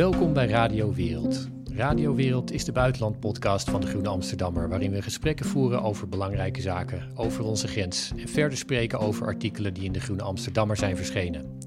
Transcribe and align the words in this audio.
Welkom 0.00 0.32
bij 0.32 0.46
Radio 0.46 0.92
Wereld. 0.94 1.48
Radio 1.74 2.14
Wereld 2.14 2.52
is 2.52 2.64
de 2.64 2.72
buitenlandpodcast 2.72 3.70
van 3.70 3.80
de 3.80 3.86
Groene 3.86 4.08
Amsterdammer, 4.08 4.68
waarin 4.68 4.90
we 4.90 5.02
gesprekken 5.02 5.46
voeren 5.46 5.82
over 5.82 6.08
belangrijke 6.08 6.60
zaken, 6.60 7.10
over 7.14 7.44
onze 7.44 7.68
grens 7.68 8.12
en 8.16 8.28
verder 8.28 8.58
spreken 8.58 8.98
over 8.98 9.26
artikelen 9.26 9.74
die 9.74 9.84
in 9.84 9.92
de 9.92 10.00
Groene 10.00 10.22
Amsterdammer 10.22 10.76
zijn 10.76 10.96
verschenen. 10.96 11.58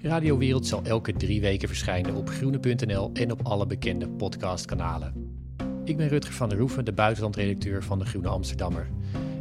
Radio 0.00 0.38
Wereld 0.38 0.66
zal 0.66 0.82
elke 0.84 1.12
drie 1.12 1.40
weken 1.40 1.68
verschijnen 1.68 2.14
op 2.14 2.28
groene.nl 2.28 3.10
en 3.12 3.32
op 3.32 3.40
alle 3.46 3.66
bekende 3.66 4.08
podcastkanalen. 4.08 5.14
Ik 5.84 5.96
ben 5.96 6.08
Rutger 6.08 6.34
van 6.34 6.48
der 6.48 6.58
Roeven, 6.58 6.84
de 6.84 6.92
buitenlandredacteur 6.92 7.82
van 7.82 7.98
de 7.98 8.04
Groene 8.04 8.28
Amsterdammer. 8.28 8.90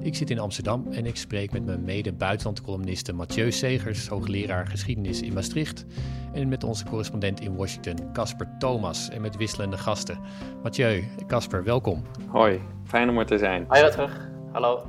Ik 0.02 0.16
zit 0.16 0.29
in 0.29 0.39
Amsterdam 0.39 0.88
en 0.91 1.05
ik 1.05 1.16
spreek 1.16 1.52
met 1.52 1.66
mijn 1.66 1.84
mede-buitenlandcolumniste 1.84 3.13
Mathieu 3.13 3.52
Segers, 3.52 4.07
hoogleraar 4.07 4.68
geschiedenis 4.68 5.21
in 5.21 5.34
Maastricht. 5.34 5.86
En 6.34 6.48
met 6.48 6.63
onze 6.63 6.86
correspondent 6.86 7.39
in 7.39 7.55
Washington, 7.55 8.12
Casper 8.13 8.48
Thomas. 8.59 9.09
En 9.09 9.22
met 9.22 9.38
wisselende 9.38 9.77
gasten. 9.77 10.20
Mathieu, 10.63 11.03
Casper, 11.27 11.63
welkom. 11.63 12.03
Hoi, 12.27 12.59
fijn 12.85 13.09
om 13.09 13.17
er 13.17 13.25
te 13.25 13.38
zijn. 13.38 13.66
Hoi 13.67 13.81
Rutger, 13.81 14.30
hallo. 14.52 14.84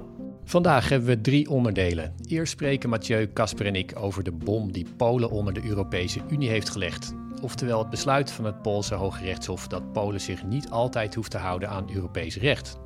Vandaag 0.45 0.88
hebben 0.88 1.09
we 1.09 1.20
drie 1.20 1.50
onderdelen. 1.50 2.14
Eerst 2.28 2.52
spreken 2.52 2.88
Mathieu, 2.88 3.33
Casper 3.33 3.66
en 3.66 3.74
ik 3.74 3.92
over 3.98 4.22
de 4.22 4.33
bom 4.33 4.72
die 4.72 4.86
Polen 4.97 5.30
onder 5.30 5.55
de 5.55 5.64
Europese 5.64 6.20
Unie 6.28 6.48
heeft 6.48 6.70
gelegd. 6.70 7.14
Oftewel 7.42 7.78
het 7.78 7.91
besluit 7.91 8.30
van 8.30 8.45
het 8.45 8.62
Poolse 8.62 8.95
Hoge 8.95 9.24
Rechtshof 9.24 9.69
dat 9.69 9.92
Polen 9.92 10.20
zich 10.20 10.45
niet 10.45 10.70
altijd 10.70 11.14
hoeft 11.14 11.30
te 11.30 11.38
houden 11.38 11.69
aan 11.69 11.95
Europees 11.95 12.36
recht. 12.36 12.78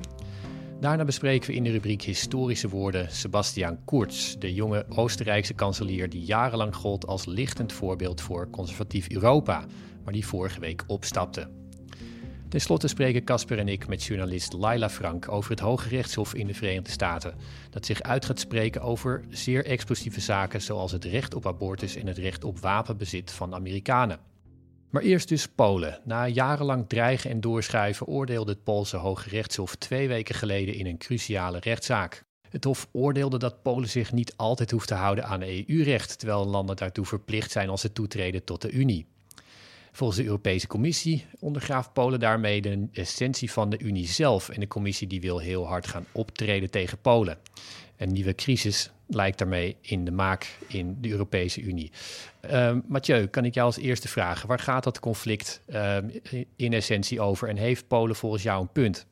Daarna 0.79 1.05
bespreken 1.05 1.49
we 1.49 1.55
in 1.55 1.63
de 1.63 1.71
rubriek 1.71 2.01
Historische 2.01 2.69
woorden 2.69 3.11
Sebastian 3.11 3.77
Kurz, 3.85 4.35
de 4.35 4.53
jonge 4.53 4.85
Oostenrijkse 4.89 5.53
kanselier 5.53 6.09
die 6.09 6.25
jarenlang 6.25 6.75
gold 6.75 7.07
als 7.07 7.25
lichtend 7.25 7.73
voorbeeld 7.73 8.21
voor 8.21 8.49
conservatief 8.49 9.09
Europa, 9.09 9.65
maar 10.03 10.13
die 10.13 10.27
vorige 10.27 10.59
week 10.59 10.83
opstapte. 10.87 11.49
Ten 12.49 12.61
slotte 12.61 12.87
spreken 12.87 13.23
Casper 13.23 13.59
en 13.59 13.67
ik 13.67 13.87
met 13.87 14.03
journalist 14.03 14.53
Laila 14.53 14.89
Frank 14.89 15.31
over 15.31 15.49
het 15.49 15.59
Hoge 15.59 15.89
Rechtshof 15.89 16.33
in 16.33 16.47
de 16.47 16.53
Verenigde 16.53 16.91
Staten, 16.91 17.35
dat 17.69 17.85
zich 17.85 18.01
uit 18.01 18.25
gaat 18.25 18.39
spreken 18.39 18.81
over 18.81 19.23
zeer 19.29 19.65
explosieve 19.65 20.21
zaken 20.21 20.61
zoals 20.61 20.91
het 20.91 21.05
recht 21.05 21.33
op 21.33 21.47
abortus 21.47 21.95
en 21.95 22.07
het 22.07 22.17
recht 22.17 22.43
op 22.43 22.59
wapenbezit 22.59 23.31
van 23.31 23.53
Amerikanen. 23.53 24.34
Maar 24.95 25.03
eerst 25.03 25.27
dus 25.29 25.47
Polen. 25.47 25.99
Na 26.03 26.27
jarenlang 26.27 26.89
dreigen 26.89 27.29
en 27.29 27.41
doorschuiven 27.41 28.07
oordeelde 28.07 28.51
het 28.51 28.63
Poolse 28.63 28.97
Hoge 28.97 29.29
Rechtshof 29.29 29.75
twee 29.75 30.07
weken 30.07 30.35
geleden 30.35 30.75
in 30.75 30.85
een 30.85 30.97
cruciale 30.97 31.59
rechtszaak. 31.59 32.23
Het 32.49 32.63
Hof 32.63 32.87
oordeelde 32.91 33.37
dat 33.37 33.61
Polen 33.61 33.89
zich 33.89 34.11
niet 34.11 34.33
altijd 34.37 34.71
hoeft 34.71 34.87
te 34.87 34.93
houden 34.93 35.25
aan 35.25 35.41
EU-recht, 35.41 36.19
terwijl 36.19 36.45
landen 36.45 36.75
daartoe 36.75 37.05
verplicht 37.05 37.51
zijn 37.51 37.69
als 37.69 37.81
ze 37.81 37.91
toetreden 37.91 38.43
tot 38.43 38.61
de 38.61 38.71
Unie. 38.71 39.07
Volgens 39.95 40.19
de 40.19 40.25
Europese 40.25 40.67
Commissie 40.67 41.25
ondergraaft 41.39 41.93
Polen 41.93 42.19
daarmee 42.19 42.61
de 42.61 42.87
essentie 42.93 43.51
van 43.51 43.69
de 43.69 43.79
Unie 43.79 44.07
zelf. 44.07 44.49
En 44.49 44.59
de 44.59 44.67
Commissie 44.67 45.07
die 45.07 45.21
wil 45.21 45.39
heel 45.39 45.67
hard 45.67 45.87
gaan 45.87 46.05
optreden 46.11 46.69
tegen 46.69 46.97
Polen. 46.97 47.37
Een 47.97 48.11
nieuwe 48.11 48.35
crisis 48.35 48.91
lijkt 49.07 49.37
daarmee 49.37 49.75
in 49.81 50.05
de 50.05 50.11
maak 50.11 50.57
in 50.67 50.97
de 51.01 51.09
Europese 51.09 51.61
Unie. 51.61 51.91
Uh, 52.51 52.77
Mathieu, 52.87 53.27
kan 53.27 53.45
ik 53.45 53.53
jou 53.53 53.65
als 53.65 53.77
eerste 53.77 54.07
vragen, 54.07 54.47
waar 54.47 54.59
gaat 54.59 54.83
dat 54.83 54.99
conflict 54.99 55.61
uh, 55.67 55.97
in 56.55 56.73
essentie 56.73 57.21
over 57.21 57.49
en 57.49 57.57
heeft 57.57 57.87
Polen 57.87 58.15
volgens 58.15 58.43
jou 58.43 58.61
een 58.61 58.71
punt? 58.71 59.05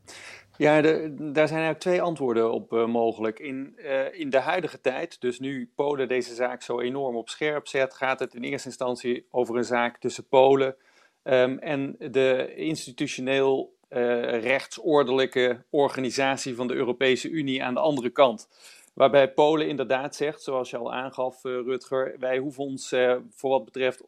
Ja, 0.57 0.81
daar 0.81 1.47
zijn 1.47 1.61
eigenlijk 1.61 1.79
twee 1.79 2.01
antwoorden 2.01 2.51
op 2.51 2.73
uh, 2.73 2.85
mogelijk. 2.85 3.39
In, 3.39 3.73
uh, 3.77 4.19
in 4.19 4.29
de 4.29 4.39
huidige 4.39 4.81
tijd, 4.81 5.21
dus 5.21 5.39
nu 5.39 5.71
Polen 5.75 6.07
deze 6.07 6.33
zaak 6.33 6.61
zo 6.61 6.79
enorm 6.79 7.15
op 7.15 7.29
scherp 7.29 7.67
zet, 7.67 7.93
gaat 7.93 8.19
het 8.19 8.33
in 8.33 8.43
eerste 8.43 8.67
instantie 8.67 9.25
over 9.31 9.57
een 9.57 9.63
zaak 9.63 9.97
tussen 9.97 10.27
Polen 10.27 10.75
um, 11.23 11.59
en 11.59 11.95
de 11.99 12.53
institutioneel 12.55 13.75
uh, 13.89 14.41
rechtsordelijke 14.41 15.63
organisatie 15.69 16.55
van 16.55 16.67
de 16.67 16.73
Europese 16.73 17.29
Unie 17.29 17.63
aan 17.63 17.73
de 17.73 17.79
andere 17.79 18.09
kant. 18.09 18.47
Waarbij 18.93 19.33
Polen 19.33 19.67
inderdaad 19.67 20.15
zegt, 20.15 20.41
zoals 20.43 20.69
je 20.69 20.77
al 20.77 20.93
aangaf, 20.93 21.43
Rutger, 21.43 22.15
wij 22.19 22.37
hoeven 22.37 22.63
ons 22.63 22.95
voor 23.29 23.49
wat 23.49 23.65
betreft 23.65 24.03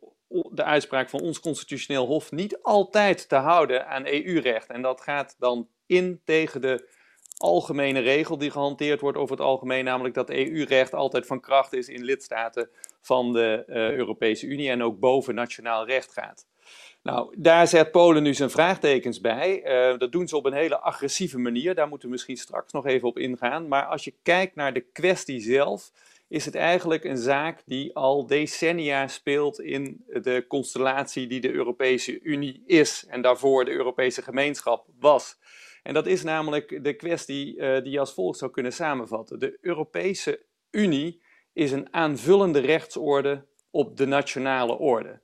de 0.51 0.63
uitspraak 0.63 1.09
van 1.09 1.21
ons 1.21 1.39
constitutioneel 1.39 2.05
hof 2.05 2.31
niet 2.31 2.61
altijd 2.61 3.29
te 3.29 3.35
houden 3.35 3.87
aan 3.87 4.05
EU-recht. 4.05 4.67
En 4.67 4.81
dat 4.81 5.01
gaat 5.01 5.35
dan 5.39 5.67
in 5.85 6.21
tegen 6.23 6.61
de 6.61 6.89
algemene 7.37 7.99
regel 7.99 8.37
die 8.37 8.51
gehanteerd 8.51 9.01
wordt 9.01 9.17
over 9.17 9.35
het 9.35 9.45
algemeen, 9.45 9.83
namelijk 9.83 10.15
dat 10.15 10.29
EU-recht 10.29 10.93
altijd 10.93 11.25
van 11.25 11.39
kracht 11.39 11.73
is 11.73 11.87
in 11.87 12.03
lidstaten 12.03 12.69
van 13.01 13.33
de 13.33 13.63
uh, 13.67 13.91
Europese 13.91 14.45
Unie 14.45 14.69
en 14.69 14.83
ook 14.83 14.99
boven 14.99 15.35
nationaal 15.35 15.85
recht 15.85 16.13
gaat. 16.13 16.47
Nou, 17.01 17.35
daar 17.37 17.67
zet 17.67 17.91
Polen 17.91 18.23
nu 18.23 18.33
zijn 18.33 18.49
vraagtekens 18.49 19.21
bij. 19.21 19.63
Uh, 19.63 19.97
dat 19.97 20.11
doen 20.11 20.27
ze 20.27 20.37
op 20.37 20.45
een 20.45 20.53
hele 20.53 20.79
agressieve 20.79 21.37
manier. 21.37 21.75
Daar 21.75 21.87
moeten 21.87 22.07
we 22.07 22.13
misschien 22.13 22.37
straks 22.37 22.71
nog 22.71 22.85
even 22.85 23.07
op 23.07 23.17
ingaan. 23.17 23.67
Maar 23.67 23.85
als 23.85 24.03
je 24.03 24.13
kijkt 24.23 24.55
naar 24.55 24.73
de 24.73 24.85
kwestie 24.91 25.39
zelf, 25.39 25.91
is 26.27 26.45
het 26.45 26.55
eigenlijk 26.55 27.03
een 27.03 27.17
zaak 27.17 27.61
die 27.65 27.95
al 27.95 28.27
decennia 28.27 29.07
speelt 29.07 29.59
in 29.59 30.03
de 30.07 30.45
constellatie 30.47 31.27
die 31.27 31.41
de 31.41 31.51
Europese 31.51 32.21
Unie 32.21 32.63
is 32.65 33.05
en 33.07 33.21
daarvoor 33.21 33.65
de 33.65 33.71
Europese 33.71 34.21
gemeenschap 34.21 34.87
was. 34.99 35.37
En 35.83 35.93
dat 35.93 36.07
is 36.07 36.23
namelijk 36.23 36.83
de 36.83 36.93
kwestie 36.93 37.57
uh, 37.57 37.81
die 37.81 37.91
je 37.91 37.99
als 37.99 38.13
volgt 38.13 38.39
zou 38.39 38.51
kunnen 38.51 38.73
samenvatten. 38.73 39.39
De 39.39 39.57
Europese 39.61 40.45
Unie 40.71 41.21
is 41.53 41.71
een 41.71 41.93
aanvullende 41.93 42.59
rechtsorde 42.59 43.45
op 43.71 43.97
de 43.97 44.05
nationale 44.05 44.77
orde. 44.77 45.21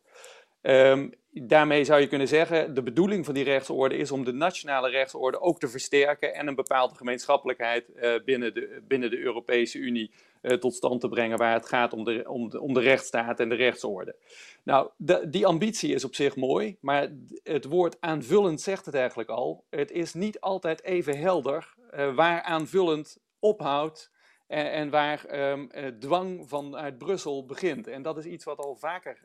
Um, 0.62 1.14
daarmee 1.32 1.84
zou 1.84 2.02
je 2.02 2.08
kunnen 2.08 2.28
zeggen, 2.28 2.74
de 2.74 2.84
bedoeling 2.84 3.26
van 3.26 3.34
die 3.34 3.44
rechtsorde 3.44 3.98
is 3.98 4.12
om 4.12 4.24
de 4.24 4.32
nationale 4.32 4.90
rechtsorde 4.90 5.40
ook 5.40 5.60
te 5.60 5.68
versterken 5.68 6.34
en 6.34 6.48
een 6.48 6.56
bepaalde 6.56 6.96
gemeenschappelijkheid 6.96 7.90
uh, 7.96 8.14
binnen, 8.26 8.54
de, 8.54 8.82
binnen 8.88 9.10
de 9.10 9.20
Europese 9.20 9.78
Unie 9.78 10.12
uh, 10.42 10.58
tot 10.58 10.74
stand 10.74 11.02
te 11.02 11.10
brengen 11.10 11.38
waar 11.38 11.54
het 11.54 11.68
gaat 11.68 11.94
om 11.94 12.04
de, 12.04 12.24
om 12.30 12.50
de, 12.50 12.62
om 12.62 12.74
de 12.74 12.80
rechtsstaat 12.80 13.40
en 13.40 13.50
de 13.50 13.56
rechtsorde. 13.56 14.16
Nou, 14.64 14.90
die 15.30 15.46
ambitie 15.46 15.94
is 15.94 16.04
op 16.04 16.16
zich 16.16 16.36
mooi, 16.36 16.78
maar 16.82 17.10
het 17.44 17.66
woord 17.66 17.98
aanvullend 18.00 18.62
zegt 18.62 18.86
het 18.86 18.96
eigenlijk 18.96 19.30
al. 19.30 19.66
Het 19.70 19.92
is 19.92 20.14
niet 20.14 20.40
altijd 20.40 20.84
even 20.84 21.18
helder 21.18 21.74
uh, 21.94 22.16
waar 22.16 22.42
aanvullend 22.42 23.18
ophoudt 23.40 24.12
en, 24.48 24.90
waar 24.90 25.50
um, 25.52 25.70
dwang 26.00 26.50
vanuit 26.50 26.98
Brussel 26.98 27.46
begint. 27.46 27.88
En 27.88 28.02
dat 28.02 28.18
is 28.18 28.26
iets 28.26 28.44
wat 28.44 28.58
al 28.58 28.76
vaker 28.76 29.18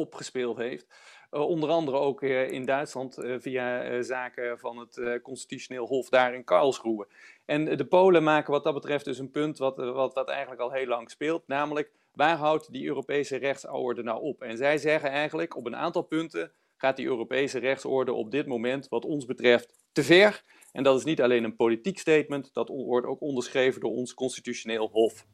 opgespeeld 0.00 0.56
heeft. 0.56 0.86
Uh, 1.30 1.40
onder 1.40 1.68
andere 1.68 1.96
ook 1.96 2.22
uh, 2.22 2.50
in 2.50 2.64
Duitsland 2.64 3.18
uh, 3.18 3.36
via 3.38 4.02
zaken 4.02 4.58
van 4.58 4.78
het 4.78 5.20
Constitutioneel 5.22 5.86
Hof 5.86 6.08
daar 6.08 6.34
in 6.34 6.44
Karlsruhe. 6.44 7.06
En 7.44 7.76
de 7.76 7.84
Polen 7.84 8.22
maken 8.22 8.52
wat 8.52 8.64
dat 8.64 8.74
betreft 8.74 9.04
dus 9.04 9.18
een 9.18 9.30
punt 9.30 9.58
wat, 9.58 9.76
wat, 9.76 10.14
wat 10.14 10.28
eigenlijk 10.28 10.60
al 10.60 10.72
heel 10.72 10.86
lang 10.86 11.10
speelt, 11.10 11.42
namelijk 11.46 11.92
waar 12.12 12.36
houdt 12.36 12.72
die 12.72 12.86
Europese 12.86 13.36
rechtsorde 13.36 14.02
nou 14.02 14.22
op? 14.22 14.42
En 14.42 14.56
zij 14.56 14.78
zeggen 14.78 15.10
eigenlijk 15.10 15.56
op 15.56 15.66
een 15.66 15.76
aantal 15.76 16.02
punten 16.02 16.52
gaat 16.76 16.96
die 16.96 17.06
Europese 17.06 17.58
rechtsorde 17.58 18.12
op 18.12 18.30
dit 18.30 18.46
moment 18.46 18.88
wat 18.88 19.04
ons 19.04 19.24
betreft 19.24 19.72
te 19.92 20.02
ver. 20.02 20.42
En 20.72 20.82
dat 20.82 20.98
is 20.98 21.04
niet 21.04 21.22
alleen 21.22 21.44
een 21.44 21.56
politiek 21.56 21.98
statement, 21.98 22.50
dat 22.52 22.68
wordt 22.68 23.06
ook 23.06 23.20
onderschreven 23.20 23.80
door 23.80 23.90
ons 23.90 24.14
constitutioneel 24.14 24.88
hof. 24.92 25.26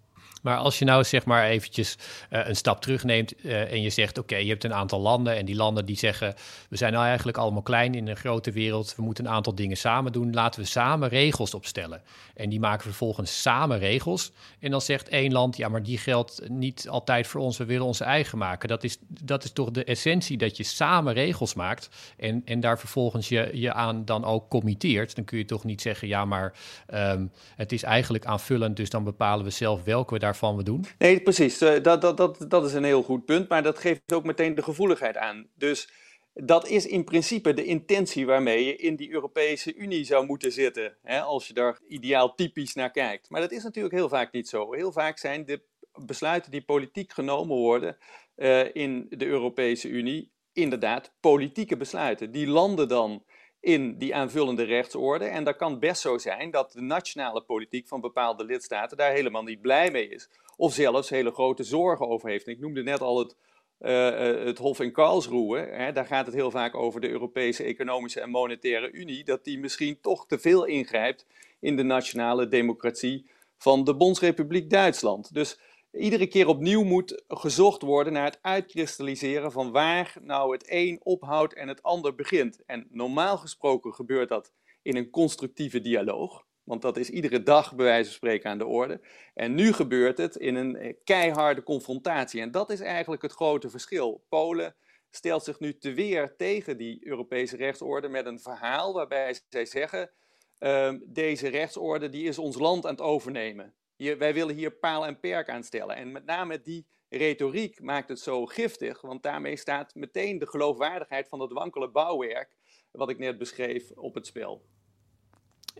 Maar 0.42 0.56
als 0.56 0.78
je 0.78 0.84
nou 0.84 1.04
zeg 1.04 1.24
maar 1.24 1.44
eventjes 1.44 1.96
uh, 2.30 2.48
een 2.48 2.56
stap 2.56 2.80
terugneemt 2.80 3.44
uh, 3.44 3.72
en 3.72 3.82
je 3.82 3.90
zegt: 3.90 4.18
Oké, 4.18 4.36
je 4.36 4.48
hebt 4.48 4.64
een 4.64 4.74
aantal 4.74 5.00
landen 5.00 5.36
en 5.36 5.44
die 5.44 5.54
landen 5.54 5.86
die 5.86 5.96
zeggen: 5.96 6.34
We 6.68 6.76
zijn 6.76 6.92
nou 6.92 7.04
eigenlijk 7.06 7.38
allemaal 7.38 7.62
klein 7.62 7.94
in 7.94 8.08
een 8.08 8.16
grote 8.16 8.50
wereld, 8.50 8.94
we 8.96 9.02
moeten 9.02 9.24
een 9.24 9.30
aantal 9.30 9.54
dingen 9.54 9.76
samen 9.76 10.12
doen, 10.12 10.34
laten 10.34 10.60
we 10.60 10.66
samen 10.66 11.08
regels 11.08 11.54
opstellen. 11.54 12.02
En 12.34 12.48
die 12.48 12.60
maken 12.60 12.82
vervolgens 12.82 13.42
samen 13.42 13.78
regels. 13.78 14.32
En 14.60 14.70
dan 14.70 14.80
zegt 14.80 15.08
één 15.08 15.32
land: 15.32 15.56
Ja, 15.56 15.68
maar 15.68 15.82
die 15.82 15.98
geldt 15.98 16.48
niet 16.48 16.88
altijd 16.88 17.26
voor 17.26 17.40
ons, 17.40 17.56
we 17.56 17.64
willen 17.64 17.86
onze 17.86 18.04
eigen 18.04 18.38
maken. 18.38 18.68
Dat 18.68 18.84
is, 18.84 18.98
dat 19.08 19.44
is 19.44 19.52
toch 19.52 19.70
de 19.70 19.84
essentie 19.84 20.36
dat 20.36 20.56
je 20.56 20.64
samen 20.64 21.12
regels 21.12 21.54
maakt 21.54 21.88
en, 22.16 22.42
en 22.44 22.60
daar 22.60 22.78
vervolgens 22.78 23.28
je, 23.28 23.50
je 23.52 23.72
aan 23.72 24.04
dan 24.04 24.24
ook 24.24 24.48
committeert. 24.48 25.14
Dan 25.14 25.24
kun 25.24 25.38
je 25.38 25.44
toch 25.44 25.64
niet 25.64 25.82
zeggen: 25.82 26.08
Ja, 26.08 26.24
maar 26.24 26.54
um, 26.94 27.32
het 27.56 27.72
is 27.72 27.82
eigenlijk 27.82 28.24
aanvullend, 28.26 28.76
dus 28.76 28.90
dan 28.90 29.04
bepalen 29.04 29.44
we 29.44 29.50
zelf 29.50 29.84
welke 29.84 30.14
we 30.14 30.18
waarvan 30.26 30.56
we 30.56 30.62
doen? 30.62 30.84
Nee, 30.98 31.20
precies. 31.20 31.58
Dat, 31.58 31.84
dat, 31.84 32.16
dat, 32.16 32.44
dat 32.48 32.64
is 32.64 32.72
een 32.72 32.84
heel 32.84 33.02
goed 33.02 33.24
punt, 33.24 33.48
maar 33.48 33.62
dat 33.62 33.78
geeft 33.78 34.12
ook 34.12 34.24
meteen 34.24 34.54
de 34.54 34.62
gevoeligheid 34.62 35.16
aan. 35.16 35.48
Dus 35.54 35.88
dat 36.34 36.68
is 36.68 36.86
in 36.86 37.04
principe 37.04 37.54
de 37.54 37.64
intentie 37.64 38.26
waarmee 38.26 38.64
je 38.64 38.76
in 38.76 38.96
die 38.96 39.10
Europese 39.10 39.74
Unie 39.74 40.04
zou 40.04 40.26
moeten 40.26 40.52
zitten, 40.52 40.96
hè, 41.02 41.20
als 41.20 41.46
je 41.46 41.54
daar 41.54 41.78
ideaal 41.88 42.34
typisch 42.34 42.74
naar 42.74 42.90
kijkt. 42.90 43.30
Maar 43.30 43.40
dat 43.40 43.52
is 43.52 43.62
natuurlijk 43.62 43.94
heel 43.94 44.08
vaak 44.08 44.32
niet 44.32 44.48
zo. 44.48 44.72
Heel 44.72 44.92
vaak 44.92 45.18
zijn 45.18 45.44
de 45.44 45.62
besluiten 46.04 46.50
die 46.50 46.64
politiek 46.64 47.12
genomen 47.12 47.56
worden 47.56 47.96
uh, 48.36 48.74
in 48.74 49.06
de 49.08 49.26
Europese 49.26 49.88
Unie 49.88 50.32
inderdaad 50.52 51.14
politieke 51.20 51.76
besluiten. 51.76 52.32
Die 52.32 52.46
landen 52.46 52.88
dan 52.88 53.24
in 53.66 53.98
die 53.98 54.14
aanvullende 54.14 54.62
rechtsorde. 54.62 55.24
En 55.24 55.44
dat 55.44 55.56
kan 55.56 55.78
best 55.78 56.00
zo 56.00 56.18
zijn 56.18 56.50
dat 56.50 56.72
de 56.72 56.80
nationale 56.80 57.42
politiek 57.42 57.88
van 57.88 58.00
bepaalde 58.00 58.44
lidstaten 58.44 58.96
daar 58.96 59.12
helemaal 59.12 59.42
niet 59.42 59.60
blij 59.60 59.90
mee 59.90 60.08
is. 60.08 60.28
Of 60.56 60.74
zelfs 60.74 61.10
hele 61.10 61.30
grote 61.30 61.64
zorgen 61.64 62.08
over 62.08 62.28
heeft. 62.28 62.46
ik 62.46 62.60
noemde 62.60 62.82
net 62.82 63.00
al 63.00 63.18
het 63.18 63.36
het 63.78 64.58
Hof 64.58 64.80
in 64.80 64.92
Karlsruhe, 64.92 65.58
hè, 65.58 65.92
daar 65.92 66.06
gaat 66.06 66.26
het 66.26 66.34
heel 66.34 66.50
vaak 66.50 66.74
over 66.74 67.00
de 67.00 67.08
Europese 67.08 67.62
Economische 67.62 68.20
en 68.20 68.30
Monetaire 68.30 68.90
Unie, 68.90 69.24
dat 69.24 69.44
die 69.44 69.58
misschien 69.58 70.00
toch 70.00 70.26
te 70.26 70.38
veel 70.38 70.64
ingrijpt 70.64 71.26
in 71.60 71.76
de 71.76 71.82
nationale 71.82 72.48
democratie 72.48 73.26
van 73.58 73.84
de 73.84 73.94
Bondsrepubliek 73.94 74.70
Duitsland. 74.70 75.34
Dus 75.34 75.58
iedere 75.96 76.26
keer 76.26 76.48
opnieuw 76.48 76.82
moet 76.82 77.22
gezocht 77.28 77.82
worden 77.82 78.12
naar 78.12 78.24
het 78.24 78.38
uitkristalliseren 78.42 79.52
van 79.52 79.70
waar 79.70 80.16
nou 80.20 80.52
het 80.52 80.64
een 80.66 81.00
ophoudt 81.02 81.54
en 81.54 81.68
het 81.68 81.82
ander 81.82 82.14
begint. 82.14 82.64
En 82.64 82.86
normaal 82.90 83.38
gesproken 83.38 83.94
gebeurt 83.94 84.28
dat 84.28 84.52
in 84.82 84.96
een 84.96 85.10
constructieve 85.10 85.80
dialoog. 85.80 86.44
Want 86.62 86.82
dat 86.82 86.96
is 86.96 87.10
iedere 87.10 87.42
dag 87.42 87.74
bij 87.74 87.84
wijze 87.84 88.04
van 88.04 88.14
spreken 88.14 88.50
aan 88.50 88.58
de 88.58 88.66
orde. 88.66 89.00
En 89.34 89.54
nu 89.54 89.72
gebeurt 89.72 90.18
het 90.18 90.36
in 90.36 90.54
een 90.54 90.96
keiharde 91.04 91.62
confrontatie. 91.62 92.40
En 92.40 92.50
dat 92.50 92.70
is 92.70 92.80
eigenlijk 92.80 93.22
het 93.22 93.32
grote 93.32 93.70
verschil. 93.70 94.24
Polen 94.28 94.76
stelt 95.10 95.44
zich 95.44 95.60
nu 95.60 95.78
te 95.78 95.92
weer 95.92 96.34
tegen 96.36 96.76
die 96.76 97.06
Europese 97.06 97.56
rechtsorde 97.56 98.08
met 98.08 98.26
een 98.26 98.40
verhaal 98.40 98.92
waarbij 98.92 99.38
zij 99.48 99.64
zeggen: 99.64 100.10
uh, 100.58 100.92
deze 101.06 101.48
rechtsorde 101.48 102.08
die 102.08 102.28
is 102.28 102.38
ons 102.38 102.58
land 102.58 102.84
aan 102.84 102.90
het 102.90 103.00
overnemen. 103.00 103.74
Hier, 103.96 104.18
wij 104.18 104.34
willen 104.34 104.54
hier 104.54 104.70
paal 104.70 105.06
en 105.06 105.20
perk 105.20 105.48
aan 105.48 105.64
stellen. 105.64 105.96
En 105.96 106.12
met 106.12 106.24
name 106.24 106.60
die 106.60 106.86
retoriek 107.08 107.82
maakt 107.82 108.08
het 108.08 108.20
zo 108.20 108.46
giftig, 108.46 109.00
want 109.00 109.22
daarmee 109.22 109.56
staat 109.56 109.94
meteen 109.94 110.38
de 110.38 110.46
geloofwaardigheid 110.46 111.28
van 111.28 111.40
het 111.40 111.52
wankele 111.52 111.90
bouwwerk, 111.90 112.56
wat 112.90 113.10
ik 113.10 113.18
net 113.18 113.38
beschreef, 113.38 113.90
op 113.90 114.14
het 114.14 114.26
spel. 114.26 114.64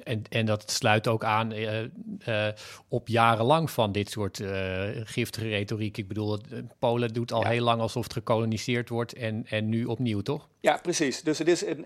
En, 0.03 0.23
en 0.29 0.47
dat 0.47 0.71
sluit 0.71 1.09
ook 1.09 1.25
aan 1.25 1.53
uh, 1.53 1.83
uh, 2.29 2.49
op 2.89 3.09
jarenlang 3.09 3.71
van 3.71 3.93
dit 3.93 4.11
soort 4.11 4.39
uh, 4.39 4.89
giftige 4.93 5.49
retoriek. 5.49 5.97
Ik 5.97 6.09
bedoel, 6.09 6.39
Polen 6.79 7.13
doet 7.13 7.33
al 7.33 7.45
heel 7.45 7.63
lang 7.63 7.81
alsof 7.81 8.03
het 8.03 8.13
gekoloniseerd 8.13 8.89
wordt 8.89 9.15
en, 9.15 9.47
en 9.47 9.69
nu 9.69 9.85
opnieuw, 9.85 10.21
toch? 10.21 10.49
Ja, 10.61 10.79
precies. 10.83 11.23
Dus 11.23 11.39
het 11.39 11.49
is 11.49 11.63
in, 11.63 11.85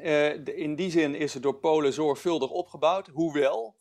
in 0.56 0.74
die 0.76 0.90
zin 0.90 1.14
is 1.14 1.34
het 1.34 1.42
door 1.42 1.58
Polen 1.58 1.92
zorgvuldig 1.92 2.50
opgebouwd. 2.50 3.06
Hoewel 3.06 3.79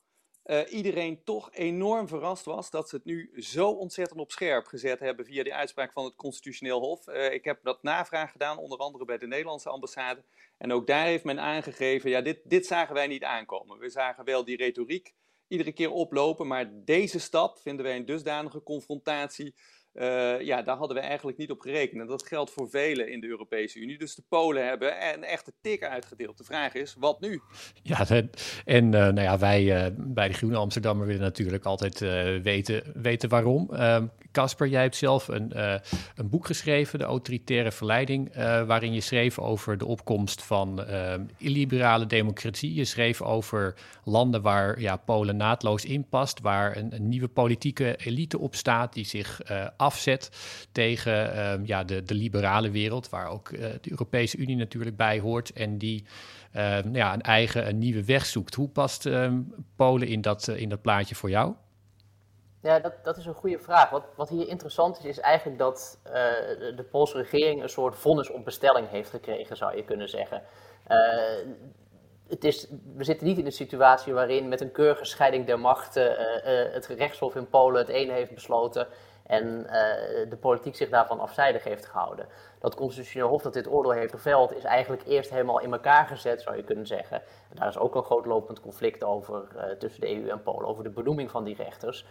uh, 0.49 0.59
iedereen 0.69 1.23
toch 1.23 1.49
enorm 1.53 2.07
verrast 2.07 2.45
was 2.45 2.69
dat 2.69 2.89
ze 2.89 2.95
het 2.95 3.05
nu 3.05 3.31
zo 3.35 3.69
ontzettend 3.69 4.19
op 4.19 4.31
scherp 4.31 4.65
gezet 4.65 4.99
hebben 4.99 5.25
via 5.25 5.43
de 5.43 5.53
uitspraak 5.53 5.91
van 5.91 6.05
het 6.05 6.15
Constitutioneel 6.15 6.79
Hof. 6.79 7.07
Uh, 7.07 7.33
ik 7.33 7.43
heb 7.43 7.59
dat 7.63 7.83
navraag 7.83 8.31
gedaan, 8.31 8.57
onder 8.57 8.77
andere 8.77 9.05
bij 9.05 9.17
de 9.17 9.27
Nederlandse 9.27 9.69
ambassade. 9.69 10.23
En 10.57 10.71
ook 10.71 10.87
daar 10.87 11.05
heeft 11.05 11.23
men 11.23 11.39
aangegeven, 11.39 12.09
ja, 12.09 12.21
dit, 12.21 12.39
dit 12.43 12.65
zagen 12.65 12.93
wij 12.93 13.07
niet 13.07 13.23
aankomen. 13.23 13.79
We 13.79 13.89
zagen 13.89 14.25
wel 14.25 14.45
die 14.45 14.57
retoriek 14.57 15.13
iedere 15.47 15.71
keer 15.71 15.91
oplopen, 15.91 16.47
maar 16.47 16.71
deze 16.73 17.19
stap 17.19 17.57
vinden 17.59 17.85
wij 17.85 17.95
een 17.95 18.05
dusdanige 18.05 18.63
confrontatie 18.63 19.55
uh, 19.99 20.41
ja, 20.41 20.61
daar 20.61 20.77
hadden 20.77 20.97
we 20.97 21.03
eigenlijk 21.03 21.37
niet 21.37 21.51
op 21.51 21.61
gerekend. 21.61 22.01
En 22.01 22.07
dat 22.07 22.27
geldt 22.27 22.51
voor 22.51 22.69
velen 22.69 23.11
in 23.11 23.19
de 23.19 23.27
Europese 23.27 23.79
Unie. 23.79 23.97
Dus 23.97 24.15
de 24.15 24.23
Polen 24.29 24.67
hebben 24.67 25.13
een 25.13 25.23
echte 25.23 25.53
tik 25.61 25.83
uitgedeeld. 25.83 26.37
De 26.37 26.43
vraag 26.43 26.73
is, 26.73 26.95
wat 26.99 27.19
nu? 27.19 27.41
Ja, 27.83 28.05
en 28.65 28.85
uh, 28.85 28.91
nou 28.91 29.21
ja, 29.21 29.37
wij 29.37 29.63
uh, 29.63 29.95
bij 29.97 30.27
de 30.27 30.33
Groene 30.33 30.57
Amsterdammer 30.57 31.05
willen 31.07 31.21
natuurlijk 31.21 31.65
altijd 31.65 31.99
weten, 32.43 32.83
weten 33.01 33.29
waarom. 33.29 33.73
Ehm, 33.73 34.07
Casper, 34.31 34.67
jij 34.67 34.81
hebt 34.81 34.95
zelf 34.95 35.27
een, 35.27 35.51
een 36.15 36.29
boek 36.29 36.45
geschreven, 36.45 36.99
De 36.99 37.05
Autoritaire 37.05 37.71
Verleiding, 37.71 38.35
waarin 38.65 38.93
je 38.93 39.01
schreef 39.01 39.39
over 39.39 39.77
de 39.77 39.85
opkomst 39.85 40.43
van 40.43 40.83
ehm, 40.83 41.23
illiberale 41.37 42.05
democratie. 42.05 42.73
Je 42.73 42.85
schreef 42.85 43.21
over 43.21 43.75
landen 44.03 44.41
waar 44.41 44.79
ja, 44.79 44.95
Polen 44.95 45.37
naadloos 45.37 45.85
in 45.85 46.07
past, 46.09 46.41
waar 46.41 46.77
een, 46.77 47.07
nieuwe 47.07 47.27
politieke 47.27 47.95
elite 47.95 48.39
op 48.39 48.55
staat 48.55 48.93
die 48.93 49.05
zich 49.05 49.41
afzet 49.89 50.29
tegen 50.71 51.33
ehm, 51.33 51.61
ja, 51.65 51.83
de, 51.83 52.03
de 52.03 52.13
liberale 52.13 52.71
wereld, 52.71 53.09
waar 53.09 53.27
ook 53.27 53.49
uh, 53.49 53.59
de 53.59 53.91
Europese 53.91 54.37
Unie 54.37 54.55
natuurlijk 54.55 54.95
bij 54.95 55.19
hoort 55.19 55.53
en 55.53 55.77
die 55.77 56.05
uh, 56.55 56.93
ja, 56.93 57.13
een 57.13 57.21
eigen 57.21 57.67
een 57.67 57.77
nieuwe 57.77 58.05
weg 58.05 58.25
zoekt. 58.25 58.55
Hoe 58.55 58.69
past 58.69 59.05
ehm, 59.05 59.41
Polen 59.75 60.07
in 60.07 60.21
dat, 60.21 60.47
uh, 60.47 60.61
in 60.61 60.69
dat 60.69 60.81
plaatje 60.81 61.15
voor 61.15 61.29
jou? 61.29 61.53
Ja, 62.61 62.79
dat, 62.79 62.93
dat 63.03 63.17
is 63.17 63.25
een 63.25 63.33
goede 63.33 63.59
vraag. 63.59 63.89
Wat, 63.89 64.03
wat 64.15 64.29
hier 64.29 64.47
interessant 64.47 64.97
is, 64.99 65.05
is 65.05 65.19
eigenlijk 65.19 65.57
dat 65.57 65.99
uh, 66.05 66.13
de 66.75 66.85
Poolse 66.91 67.17
regering 67.17 67.61
een 67.61 67.69
soort 67.69 67.95
vonnis 67.95 68.29
op 68.29 68.45
bestelling 68.45 68.89
heeft 68.89 69.09
gekregen, 69.09 69.57
zou 69.57 69.75
je 69.75 69.83
kunnen 69.83 70.09
zeggen. 70.09 70.41
het 72.27 72.43
is, 72.43 72.67
we 72.95 73.03
zitten 73.03 73.27
niet 73.27 73.37
in 73.37 73.45
een 73.45 73.51
situatie 73.51 74.13
waarin 74.13 74.47
met 74.47 74.61
een 74.61 74.71
keurige 74.71 75.05
scheiding 75.05 75.45
der 75.45 75.59
machten 75.59 76.15
het 76.73 76.85
rechtshof 76.85 77.35
in 77.35 77.49
Polen 77.49 77.79
het 77.81 77.89
ene 77.89 78.11
heeft 78.11 78.33
besloten 78.33 78.87
en 79.29 79.45
uh, 79.45 79.71
de 80.29 80.37
politiek 80.39 80.75
zich 80.75 80.89
daarvan 80.89 81.19
afzijdig 81.19 81.63
heeft 81.63 81.85
gehouden. 81.85 82.27
Dat 82.59 82.75
constitutioneel 82.75 83.27
hof 83.27 83.41
dat 83.41 83.53
dit 83.53 83.67
oordeel 83.67 83.91
heeft 83.91 84.11
geveld 84.11 84.55
is 84.55 84.63
eigenlijk 84.63 85.03
eerst 85.05 85.29
helemaal 85.29 85.59
in 85.59 85.71
elkaar 85.71 86.07
gezet, 86.07 86.41
zou 86.41 86.55
je 86.55 86.63
kunnen 86.63 86.87
zeggen. 86.87 87.21
En 87.49 87.55
daar 87.55 87.67
is 87.67 87.77
ook 87.77 87.95
een 87.95 88.03
groot 88.03 88.25
lopend 88.25 88.59
conflict 88.59 89.03
over 89.03 89.47
uh, 89.55 89.63
tussen 89.63 90.01
de 90.01 90.15
EU 90.15 90.29
en 90.29 90.43
Polen, 90.43 90.67
over 90.67 90.83
de 90.83 90.89
benoeming 90.89 91.31
van 91.31 91.43
die 91.43 91.55
rechters. 91.55 92.05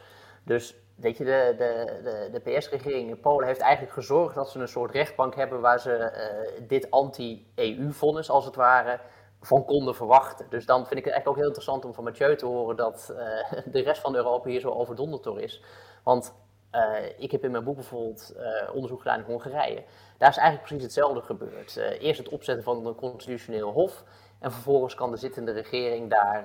Dus 0.45 0.77
weet 0.95 1.17
je, 1.17 1.25
de, 1.25 1.55
de, 1.57 2.01
de, 2.03 2.41
de 2.43 2.51
PS-regering 2.51 3.09
in 3.09 3.21
Polen 3.21 3.47
heeft 3.47 3.61
eigenlijk 3.61 3.93
gezorgd 3.93 4.35
dat 4.35 4.51
ze 4.51 4.59
een 4.59 4.69
soort 4.69 4.93
rechtbank 4.93 5.35
hebben 5.35 5.61
waar 5.61 5.81
ze 5.81 6.13
uh, 6.59 6.69
dit 6.69 6.91
anti-EU-vonnis, 6.91 8.31
als 8.31 8.45
het 8.45 8.55
ware, 8.55 9.01
van 9.41 9.65
konden 9.65 9.95
verwachten. 9.95 10.47
Dus 10.51 10.67
dan 10.67 10.87
vind 10.87 10.99
ik 10.99 11.05
het 11.05 11.15
eigenlijk 11.15 11.29
ook 11.29 11.37
heel 11.37 11.47
interessant 11.47 11.85
om 11.85 11.95
van 11.95 12.05
Mathieu 12.05 12.37
te 12.37 12.47
horen 12.47 12.77
dat 12.77 13.15
de 13.73 13.81
rest 13.81 14.01
van 14.01 14.15
Europa 14.15 14.49
hier 14.49 14.61
zo 14.61 14.71
overdonderd 14.71 15.23
door 15.23 15.41
is. 15.41 15.63
Want 16.03 16.35
uh, 16.75 16.83
ik 17.17 17.31
heb 17.31 17.45
in 17.45 17.51
mijn 17.51 17.65
boek 17.65 17.75
bijvoorbeeld 17.75 18.35
uh, 18.37 18.75
onderzoek 18.75 19.03
gedaan 19.03 19.19
in 19.19 19.25
Hongarije. 19.25 19.85
Daar 20.19 20.29
is 20.29 20.37
eigenlijk 20.37 20.67
precies 20.67 20.83
hetzelfde 20.83 21.21
gebeurd. 21.23 21.77
Uh, 21.77 22.03
eerst 22.03 22.19
het 22.19 22.29
opzetten 22.29 22.65
van 22.65 22.87
een 22.87 22.95
constitutioneel 22.95 23.71
hof. 23.71 24.05
En 24.39 24.53
vervolgens 24.53 24.95
kan 24.95 25.11
de 25.11 25.17
zittende 25.17 25.53
regering 25.53 26.11
daar 26.11 26.45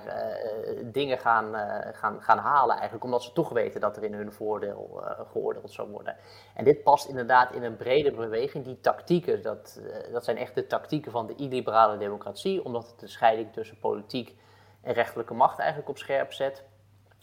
dingen 0.84 1.18
gaan, 1.18 1.54
gaan, 1.94 2.22
gaan 2.22 2.38
halen, 2.38 2.74
eigenlijk 2.74 3.04
omdat 3.04 3.22
ze 3.22 3.32
toch 3.32 3.48
weten 3.48 3.80
dat 3.80 3.96
er 3.96 4.04
in 4.04 4.14
hun 4.14 4.32
voordeel 4.32 5.02
geoordeeld 5.32 5.72
zou 5.72 5.90
worden. 5.90 6.16
En 6.54 6.64
dit 6.64 6.82
past 6.82 7.08
inderdaad 7.08 7.52
in 7.52 7.62
een 7.62 7.76
brede 7.76 8.10
beweging. 8.12 8.64
Die 8.64 8.80
tactieken, 8.80 9.42
dat, 9.42 9.80
dat 10.12 10.24
zijn 10.24 10.36
echt 10.36 10.54
de 10.54 10.66
tactieken 10.66 11.12
van 11.12 11.26
de 11.26 11.34
illiberale 11.34 11.96
democratie, 11.96 12.64
omdat 12.64 12.86
het 12.86 13.00
de 13.00 13.06
scheiding 13.06 13.52
tussen 13.52 13.78
politiek 13.78 14.36
en 14.82 14.92
rechterlijke 14.92 15.34
macht 15.34 15.58
eigenlijk 15.58 15.88
op 15.88 15.98
scherp 15.98 16.32
zet. 16.32 16.62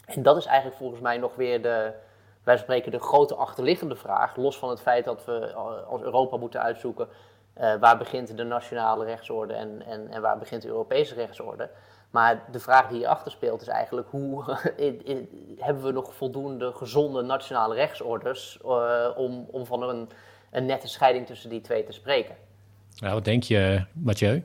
En 0.04 0.22
dat 0.22 0.36
is 0.36 0.46
eigenlijk 0.46 0.76
volgens 0.76 1.00
mij 1.00 1.18
nog 1.18 1.34
weer 1.34 1.62
de, 1.62 1.94
wij 2.42 2.56
spreken 2.56 2.90
de 2.90 3.00
grote 3.00 3.34
achterliggende 3.34 3.96
vraag, 3.96 4.36
los 4.36 4.58
van 4.58 4.68
het 4.68 4.80
feit 4.80 5.04
dat 5.04 5.24
we 5.24 5.46
eh, 5.46 5.86
als 5.86 6.02
Europa 6.02 6.36
moeten 6.36 6.62
uitzoeken 6.62 7.08
uh, 7.60 7.74
waar 7.80 7.98
begint 7.98 8.36
de 8.36 8.44
nationale 8.44 9.04
rechtsorde 9.04 9.52
en, 9.52 9.82
en, 9.86 10.08
en 10.08 10.20
waar 10.20 10.38
begint 10.38 10.62
de 10.62 10.68
Europese 10.68 11.14
rechtsorde. 11.14 11.70
Maar 12.10 12.42
de 12.50 12.60
vraag 12.60 12.88
die 12.88 12.96
hierachter 12.96 13.30
speelt 13.30 13.60
is 13.60 13.68
eigenlijk 13.68 14.08
hoe 14.10 14.44
hebben 15.58 15.82
we 15.82 15.92
nog 15.92 16.14
voldoende 16.14 16.72
gezonde 16.72 17.22
nationale 17.22 17.74
rechtsorders 17.74 18.58
uh, 18.64 19.08
om, 19.16 19.46
om 19.50 19.66
van 19.66 19.82
een, 19.82 20.08
een 20.50 20.66
nette 20.66 20.88
scheiding 20.88 21.26
tussen 21.26 21.50
die 21.50 21.60
twee 21.60 21.84
te 21.84 21.92
spreken? 21.92 22.36
Nou, 22.98 23.14
wat 23.14 23.24
denk 23.24 23.42
je, 23.42 23.84
Mathieu? 23.92 24.42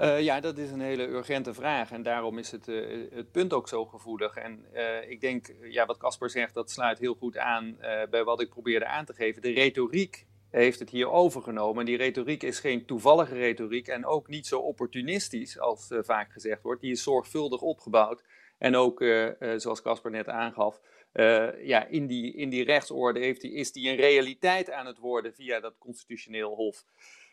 Uh, 0.00 0.20
ja, 0.20 0.40
dat 0.40 0.58
is 0.58 0.70
een 0.70 0.80
hele 0.80 1.06
urgente 1.06 1.54
vraag 1.54 1.90
en 1.90 2.02
daarom 2.02 2.38
is 2.38 2.50
het, 2.50 2.68
uh, 2.68 3.08
het 3.12 3.32
punt 3.32 3.52
ook 3.52 3.68
zo 3.68 3.84
gevoelig. 3.84 4.36
En 4.36 4.64
uh, 4.74 5.10
ik 5.10 5.20
denk, 5.20 5.54
ja, 5.62 5.86
wat 5.86 5.98
Casper 5.98 6.30
zegt, 6.30 6.54
dat 6.54 6.70
sluit 6.70 6.98
heel 6.98 7.14
goed 7.14 7.38
aan 7.38 7.76
bij 8.10 8.24
wat 8.24 8.40
ik 8.40 8.48
probeerde 8.48 8.86
aan 8.86 9.04
te 9.04 9.14
geven. 9.14 9.42
De 9.42 9.52
retoriek 9.52 10.26
heeft 10.50 10.78
het 10.78 10.90
hier 10.90 11.10
overgenomen. 11.10 11.80
En 11.80 11.86
die 11.86 11.96
retoriek 11.96 12.42
is 12.42 12.60
geen 12.60 12.86
toevallige 12.86 13.34
retoriek 13.34 13.88
en 13.88 14.06
ook 14.06 14.28
niet 14.28 14.46
zo 14.46 14.58
opportunistisch 14.58 15.58
als 15.58 15.88
vaak 15.90 16.32
gezegd 16.32 16.62
wordt. 16.62 16.80
Die 16.80 16.92
is 16.92 17.02
zorgvuldig 17.02 17.60
opgebouwd. 17.60 18.22
En 18.58 18.76
ook, 18.76 19.04
zoals 19.56 19.82
Casper 19.82 20.10
net 20.10 20.28
aangaf, 20.28 20.80
ja, 21.62 21.86
in, 21.86 22.06
die, 22.06 22.34
in 22.34 22.48
die 22.48 22.64
rechtsorde 22.64 23.20
heeft 23.20 23.44
is 23.44 23.72
die 23.72 23.90
een 23.90 23.96
realiteit 23.96 24.70
aan 24.70 24.86
het 24.86 24.98
worden 24.98 25.34
via 25.34 25.60
dat 25.60 25.78
constitutioneel 25.78 26.54
hof. 26.54 26.84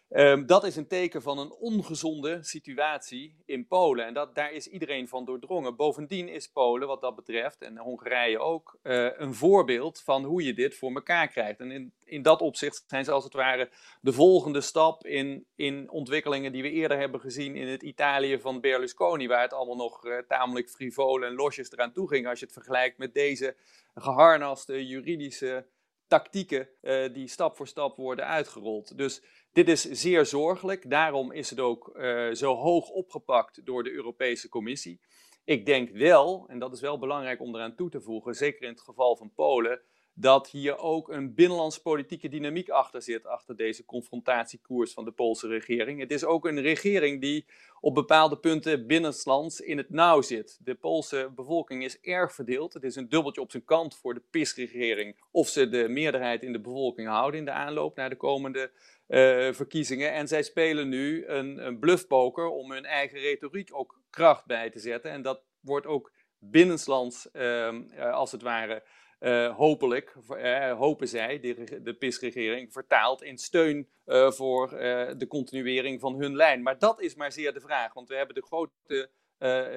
Um, 0.10 0.46
dat 0.46 0.64
is 0.64 0.76
een 0.76 0.88
teken 0.88 1.22
van 1.22 1.38
een 1.38 1.52
ongezonde 1.52 2.38
situatie 2.42 3.36
in 3.46 3.68
Polen. 3.68 4.06
En 4.06 4.14
dat, 4.14 4.36
daar 4.36 4.52
is 4.52 4.68
iedereen 4.68 5.08
van 5.08 5.26
doordrongen. 5.26 5.76
Bovendien 5.76 6.30
is 6.30 6.48
Polen, 6.48 6.88
wat 6.88 7.02
dat 7.02 7.16
betreft, 7.16 7.62
en 7.62 7.78
Hongarije 7.78 8.40
ook, 8.40 8.80
uh, 8.84 9.10
een 9.18 9.34
voorbeeld 9.34 10.02
van 10.02 10.24
hoe 10.24 10.44
je 10.44 10.54
dit 10.54 10.76
voor 10.76 10.94
elkaar 10.94 11.28
krijgt. 11.28 11.60
En 11.60 11.72
in, 11.72 11.94
in 12.04 12.22
dat 12.22 12.42
opzicht 12.42 12.84
zijn 12.88 13.06
ze 13.06 13.12
als 13.12 13.24
het 13.24 13.34
ware 13.34 13.70
de 14.02 14.14
volgende 14.14 14.62
stap 14.62 15.06
in, 15.06 15.46
in 15.56 15.90
ontwikkelingen 15.90 16.52
die 16.52 16.62
we 16.62 16.72
eerder 16.72 16.98
hebben 16.98 17.20
gezien 17.20 17.56
in 17.56 17.68
het 17.68 17.84
Italië 17.84 18.40
van 18.40 18.62
Berlusconi, 18.62 19.28
waar 19.28 19.42
het 19.42 19.54
allemaal 19.54 19.76
nog 19.76 20.06
uh, 20.06 20.18
tamelijk 20.18 20.70
frivol 20.70 21.24
en 21.24 21.34
losjes 21.34 21.72
eraan 21.72 21.94
toe 21.94 22.08
ging. 22.08 22.28
Als 22.28 22.40
je 22.40 22.46
het 22.46 22.54
vergelijkt 22.54 22.98
met 22.98 23.14
deze 23.14 23.56
geharnaste 23.96 24.88
juridische 24.88 25.66
tactieken 26.08 26.70
uh, 26.82 27.14
die 27.14 27.28
stap 27.28 27.56
voor 27.56 27.68
stap 27.68 27.98
worden 27.98 28.26
uitgerold. 28.26 28.98
Dus 28.98 29.22
dit 29.56 29.70
is 29.70 29.82
zeer 29.82 30.26
zorgelijk. 30.26 30.90
Daarom 30.90 31.32
is 31.32 31.50
het 31.50 31.60
ook 31.60 31.92
uh, 31.96 32.32
zo 32.32 32.56
hoog 32.56 32.90
opgepakt 32.90 33.66
door 33.66 33.84
de 33.84 33.92
Europese 33.92 34.50
Commissie. 34.50 35.00
Ik 35.44 35.66
denk 35.66 35.90
wel, 35.90 36.46
en 36.48 36.60
dat 36.60 36.74
is 36.74 36.82
wel 36.82 37.00
belangrijk 37.00 37.42
om 37.42 37.56
eraan 37.56 37.76
toe 37.76 37.90
te 37.90 38.02
voegen, 38.02 38.34
zeker 38.34 38.62
in 38.62 38.70
het 38.70 38.82
geval 38.82 39.16
van 39.16 39.34
Polen, 39.36 39.82
dat 40.18 40.50
hier 40.50 40.78
ook 40.78 41.10
een 41.10 41.34
binnenlands 41.34 41.82
politieke 41.82 42.30
dynamiek 42.30 42.70
achter 42.70 43.02
zit, 43.02 43.26
achter 43.26 43.56
deze 43.56 43.86
confrontatiekoers 43.86 44.94
van 44.94 45.06
de 45.06 45.12
Poolse 45.12 45.48
regering. 45.48 46.00
Het 46.00 46.12
is 46.12 46.24
ook 46.24 46.46
een 46.46 46.62
regering 46.62 47.22
die 47.22 47.46
op 47.80 47.94
bepaalde 47.94 48.38
punten 48.38 48.88
binnenlands 48.88 49.60
in 49.60 49.78
het 49.78 49.90
nauw 49.90 50.22
zit. 50.22 50.58
De 50.64 50.76
Poolse 50.76 51.32
bevolking 51.36 51.84
is 51.84 52.00
erg 52.00 52.34
verdeeld. 52.34 52.74
Het 52.74 52.84
is 52.84 52.96
een 52.96 53.10
dubbeltje 53.10 53.42
op 53.42 53.52
zijn 53.52 53.66
kant 53.66 53.96
voor 53.96 54.14
de 54.14 54.24
PIS-regering 54.30 55.16
of 55.32 55.48
ze 55.48 55.70
de 55.70 55.88
meerderheid 55.88 56.44
in 56.44 56.52
de 56.52 56.62
bevolking 56.62 57.08
houden 57.08 57.40
in 57.40 57.46
de 57.46 57.52
aanloop 57.52 57.96
naar 57.96 58.10
de 58.10 58.16
komende 58.16 58.72
uh, 59.08 59.54
verkiezingen. 59.54 60.14
En 60.14 60.28
zij 60.28 60.44
spelen 60.44 60.90
nu 60.90 61.26
een, 61.26 61.66
een 61.66 61.80
bluffpoker 61.80 62.48
om 62.48 62.72
hun 62.72 62.86
eigen 62.86 63.20
retoriek 63.20 63.70
ook 63.72 64.00
kracht 64.10 64.46
bij 64.46 64.70
te 64.70 64.80
zetten. 64.80 65.12
En 65.12 65.22
dat 65.22 65.42
wordt 65.60 65.86
ook 65.86 66.12
binnenlands, 66.40 67.30
uh, 67.34 67.70
als 68.12 68.32
het 68.32 68.42
ware, 68.42 68.84
uh, 69.26 69.56
hopelijk, 69.56 70.16
uh, 70.30 70.78
hopen 70.78 71.08
zij, 71.08 71.40
de, 71.40 71.82
de 71.84 71.94
PIS-regering, 71.94 72.74
vertaald 72.74 73.24
in 73.24 73.38
steun 73.38 73.88
uh, 74.06 74.32
voor 74.32 74.70
de 75.18 75.26
continuering 75.28 76.00
van 76.00 76.16
hun 76.16 76.36
lijn. 76.36 76.62
Maar 76.62 76.80
dat 76.80 77.02
is 77.02 77.16
maar 77.16 77.32
zeer 77.32 77.54
de 77.54 77.62
vraag, 77.62 77.94
want 77.94 78.08
we 78.08 78.16
hebben 78.16 78.36
de 78.36 78.46
grote 78.46 79.10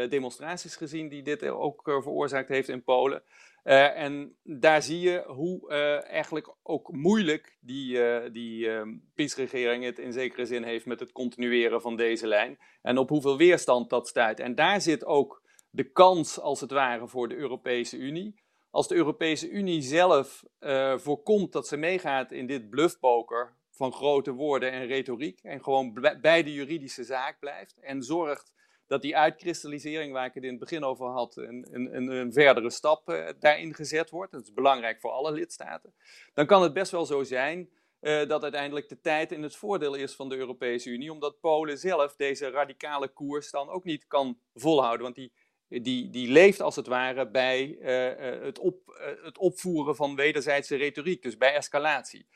demonstraties 0.08 0.76
gezien 0.76 1.08
die 1.08 1.22
dit 1.22 1.44
ook 1.44 1.80
veroorzaakt 1.84 2.48
heeft 2.48 2.68
in 2.68 2.82
Polen. 2.82 3.22
en 3.62 4.36
daar 4.42 4.82
zie 4.82 5.00
je 5.00 5.24
hoe 5.26 5.70
eigenlijk 6.02 6.54
ook 6.62 6.92
moeilijk 6.92 7.56
die, 7.60 8.30
die 8.30 8.68
PIS-regering 9.14 9.84
het 9.84 9.98
in 9.98 10.12
zekere 10.12 10.46
zin 10.46 10.62
heeft 10.62 10.86
met 10.86 11.00
het 11.00 11.12
continueren 11.12 11.80
van 11.80 11.96
deze 11.96 12.26
lijn. 12.26 12.58
En 12.82 12.98
op 12.98 13.08
hoeveel 13.08 13.36
weerstand 13.36 13.90
dat 13.90 14.08
stuit. 14.08 14.40
En 14.40 14.54
daar 14.54 14.80
zit 14.80 15.04
ook 15.04 15.42
de 15.70 15.90
kans, 15.90 16.40
als 16.40 16.60
het 16.60 16.70
ware, 16.70 17.08
voor 17.08 17.28
de 17.28 17.36
Europese 17.36 17.96
Unie 17.96 18.46
als 18.70 18.88
de 18.88 18.94
Europese 18.94 19.48
Unie 19.48 19.82
zelf 19.82 20.44
uh, 20.60 20.98
voorkomt 20.98 21.52
dat 21.52 21.68
ze 21.68 21.76
meegaat 21.76 22.32
in 22.32 22.46
dit 22.46 22.70
bluffpoker 22.70 23.56
van 23.70 23.92
grote 23.92 24.32
woorden 24.32 24.72
en 24.72 24.86
retoriek 24.86 25.40
en 25.42 25.62
gewoon 25.62 25.92
bij 26.20 26.42
de 26.42 26.52
juridische 26.52 27.04
zaak 27.04 27.38
blijft 27.38 27.78
en 27.80 28.02
zorgt 28.02 28.52
dat 28.86 29.02
die 29.02 29.16
uitkristallisering 29.16 30.12
waar 30.12 30.26
ik 30.26 30.34
het 30.34 30.42
in 30.42 30.50
het 30.50 30.58
begin 30.58 30.84
over 30.84 31.06
had, 31.06 31.36
een, 31.36 31.68
een, 31.70 32.10
een 32.10 32.32
verdere 32.32 32.70
stap 32.70 33.08
uh, 33.08 33.28
daarin 33.38 33.74
gezet 33.74 34.10
wordt. 34.10 34.32
Dat 34.32 34.42
is 34.42 34.52
belangrijk 34.52 35.00
voor 35.00 35.10
alle 35.10 35.32
lidstaten. 35.32 35.94
Dan 36.34 36.46
kan 36.46 36.62
het 36.62 36.72
best 36.72 36.90
wel 36.90 37.06
zo 37.06 37.22
zijn 37.22 37.70
uh, 38.00 38.28
dat 38.28 38.42
uiteindelijk 38.42 38.88
de 38.88 39.00
tijd 39.00 39.32
in 39.32 39.42
het 39.42 39.56
voordeel 39.56 39.94
is 39.94 40.14
van 40.14 40.28
de 40.28 40.36
Europese 40.36 40.90
Unie, 40.90 41.12
omdat 41.12 41.40
Polen 41.40 41.78
zelf 41.78 42.16
deze 42.16 42.50
radicale 42.50 43.08
koers 43.08 43.50
dan 43.50 43.68
ook 43.68 43.84
niet 43.84 44.06
kan 44.06 44.38
volhouden. 44.54 45.02
Want 45.02 45.14
die 45.14 45.32
die, 45.68 46.10
die 46.10 46.28
leeft 46.28 46.60
als 46.60 46.76
het 46.76 46.86
ware 46.86 47.30
bij 47.30 47.78
uh, 47.80 48.42
het, 48.44 48.58
op, 48.58 48.76
uh, 48.88 49.24
het 49.24 49.38
opvoeren 49.38 49.96
van 49.96 50.16
wederzijdse 50.16 50.76
retoriek, 50.76 51.22
dus 51.22 51.36
bij 51.36 51.54
escalatie. 51.54 52.26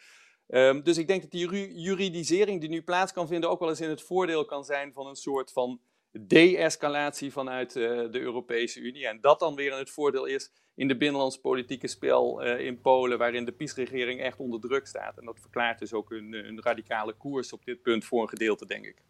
Um, 0.48 0.82
dus 0.82 0.98
ik 0.98 1.06
denk 1.06 1.22
dat 1.22 1.30
die 1.30 1.80
juridisering 1.80 2.60
die 2.60 2.68
nu 2.68 2.82
plaats 2.82 3.12
kan 3.12 3.28
vinden 3.28 3.50
ook 3.50 3.60
wel 3.60 3.68
eens 3.68 3.80
in 3.80 3.88
het 3.88 4.02
voordeel 4.02 4.44
kan 4.44 4.64
zijn 4.64 4.92
van 4.92 5.06
een 5.06 5.16
soort 5.16 5.52
van 5.52 5.80
de-escalatie 6.10 7.32
vanuit 7.32 7.72
de 7.72 8.20
Europese 8.20 8.80
Unie. 8.80 9.06
En 9.06 9.20
dat 9.20 9.38
dan 9.38 9.54
weer 9.54 9.72
in 9.72 9.78
het 9.78 9.90
voordeel 9.90 10.24
is 10.24 10.52
in 10.74 10.88
de 10.88 10.96
binnenlands 10.96 11.36
politieke 11.36 11.88
spel 11.88 12.42
in 12.42 12.80
Polen, 12.80 13.18
waarin 13.18 13.44
de 13.44 13.52
PiS-regering 13.52 14.20
echt 14.20 14.38
onder 14.38 14.60
druk 14.60 14.86
staat. 14.86 15.18
En 15.18 15.24
dat 15.24 15.40
verklaart 15.40 15.78
dus 15.78 15.92
ook 15.92 16.10
een, 16.10 16.32
een 16.32 16.62
radicale 16.62 17.12
koers 17.12 17.52
op 17.52 17.64
dit 17.64 17.82
punt 17.82 18.04
voor 18.04 18.22
een 18.22 18.28
gedeelte, 18.28 18.66
denk 18.66 18.84
ik. 18.84 19.02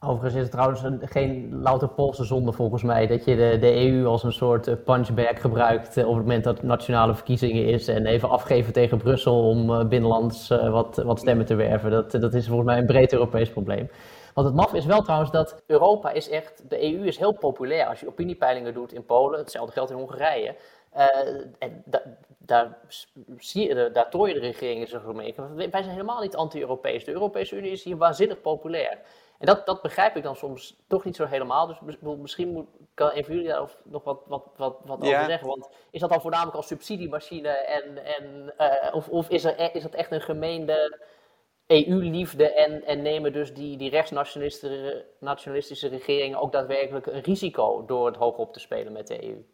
Overigens 0.00 0.34
is 0.34 0.42
het 0.42 0.50
trouwens 0.50 0.82
geen 1.00 1.62
louter 1.62 1.88
Poolse 1.88 2.24
zonde 2.24 2.52
volgens 2.52 2.82
mij 2.82 3.06
dat 3.06 3.24
je 3.24 3.36
de, 3.36 3.58
de 3.60 3.86
EU 3.86 4.06
als 4.06 4.22
een 4.22 4.32
soort 4.32 4.66
eh, 4.66 4.74
punchbag 4.84 5.40
gebruikt 5.40 5.96
eh, 5.96 6.08
op 6.08 6.14
het 6.14 6.22
moment 6.22 6.44
dat 6.44 6.62
nationale 6.62 7.14
verkiezingen 7.14 7.64
is 7.64 7.88
en 7.88 8.06
even 8.06 8.28
afgeven 8.28 8.72
tegen 8.72 8.98
Brussel 8.98 9.48
om 9.48 9.74
eh, 9.74 9.88
binnenlands 9.88 10.48
wat, 10.48 10.96
wat 10.96 11.18
stemmen 11.18 11.46
te 11.46 11.54
werven. 11.54 11.90
Dat, 11.90 12.10
dat 12.10 12.34
is 12.34 12.46
volgens 12.46 12.68
mij 12.68 12.78
een 12.78 12.86
breed 12.86 13.12
Europees 13.12 13.50
probleem. 13.50 13.90
Want 14.34 14.46
het 14.46 14.56
maf 14.56 14.74
is 14.74 14.86
wel 14.86 15.02
trouwens 15.02 15.30
dat 15.30 15.62
Europa 15.66 16.10
is 16.10 16.28
echt, 16.28 16.62
de 16.68 16.82
EU 16.82 17.06
is 17.06 17.18
heel 17.18 17.32
populair. 17.32 17.86
Als 17.86 18.00
je 18.00 18.08
opiniepeilingen 18.08 18.74
doet 18.74 18.92
in 18.92 19.04
Polen, 19.04 19.38
hetzelfde 19.38 19.72
geldt 19.72 19.90
in 19.90 19.96
Hongarije. 19.96 20.54
En 21.58 21.82
da, 21.84 22.02
daar, 22.38 22.78
zie 23.38 23.68
je, 23.68 23.90
daar 23.92 24.10
tooien 24.10 24.34
de 24.34 24.40
regeringen 24.40 24.88
zich 24.88 25.04
mee. 25.04 25.34
Wij 25.54 25.68
zijn 25.70 25.88
helemaal 25.88 26.20
niet 26.20 26.36
anti-Europees. 26.36 27.04
De 27.04 27.12
Europese 27.12 27.56
Unie 27.56 27.70
is 27.70 27.84
hier 27.84 27.96
waanzinnig 27.96 28.40
populair. 28.40 28.98
En 29.38 29.46
dat, 29.46 29.66
dat 29.66 29.82
begrijp 29.82 30.16
ik 30.16 30.22
dan 30.22 30.36
soms 30.36 30.76
toch 30.88 31.04
niet 31.04 31.16
zo 31.16 31.24
helemaal. 31.24 31.66
Dus 31.66 31.78
misschien 32.00 32.52
moet, 32.52 32.66
kan 32.94 33.10
een 33.14 33.24
van 33.24 33.34
jullie 33.34 33.48
daar 33.48 33.70
nog 33.84 34.04
wat, 34.04 34.22
wat, 34.26 34.44
wat, 34.56 34.78
wat 34.84 35.02
over 35.02 35.24
zeggen. 35.24 35.48
Want 35.48 35.68
is 35.90 36.00
dat 36.00 36.10
dan 36.10 36.20
voornamelijk 36.20 36.56
als 36.56 36.66
subsidiemachine? 36.66 37.48
En, 37.48 38.04
en, 38.04 38.54
uh, 38.58 38.94
of 38.94 39.08
of 39.08 39.28
is, 39.28 39.44
er, 39.44 39.60
e-, 39.60 39.70
is 39.72 39.82
dat 39.82 39.94
echt 39.94 40.12
een 40.12 40.20
gemeende 40.20 41.00
EU-liefde? 41.66 42.52
En, 42.52 42.84
en 42.84 43.02
nemen 43.02 43.32
dus 43.32 43.54
die, 43.54 43.76
die 43.76 43.90
rechtsnationalistische 43.90 45.88
regeringen 45.88 46.40
ook 46.40 46.52
daadwerkelijk 46.52 47.06
een 47.06 47.22
risico 47.22 47.84
door 47.84 48.06
het 48.06 48.16
hoog 48.16 48.36
op 48.36 48.52
te 48.52 48.60
spelen 48.60 48.92
met 48.92 49.06
de 49.06 49.24
EU? 49.24 49.44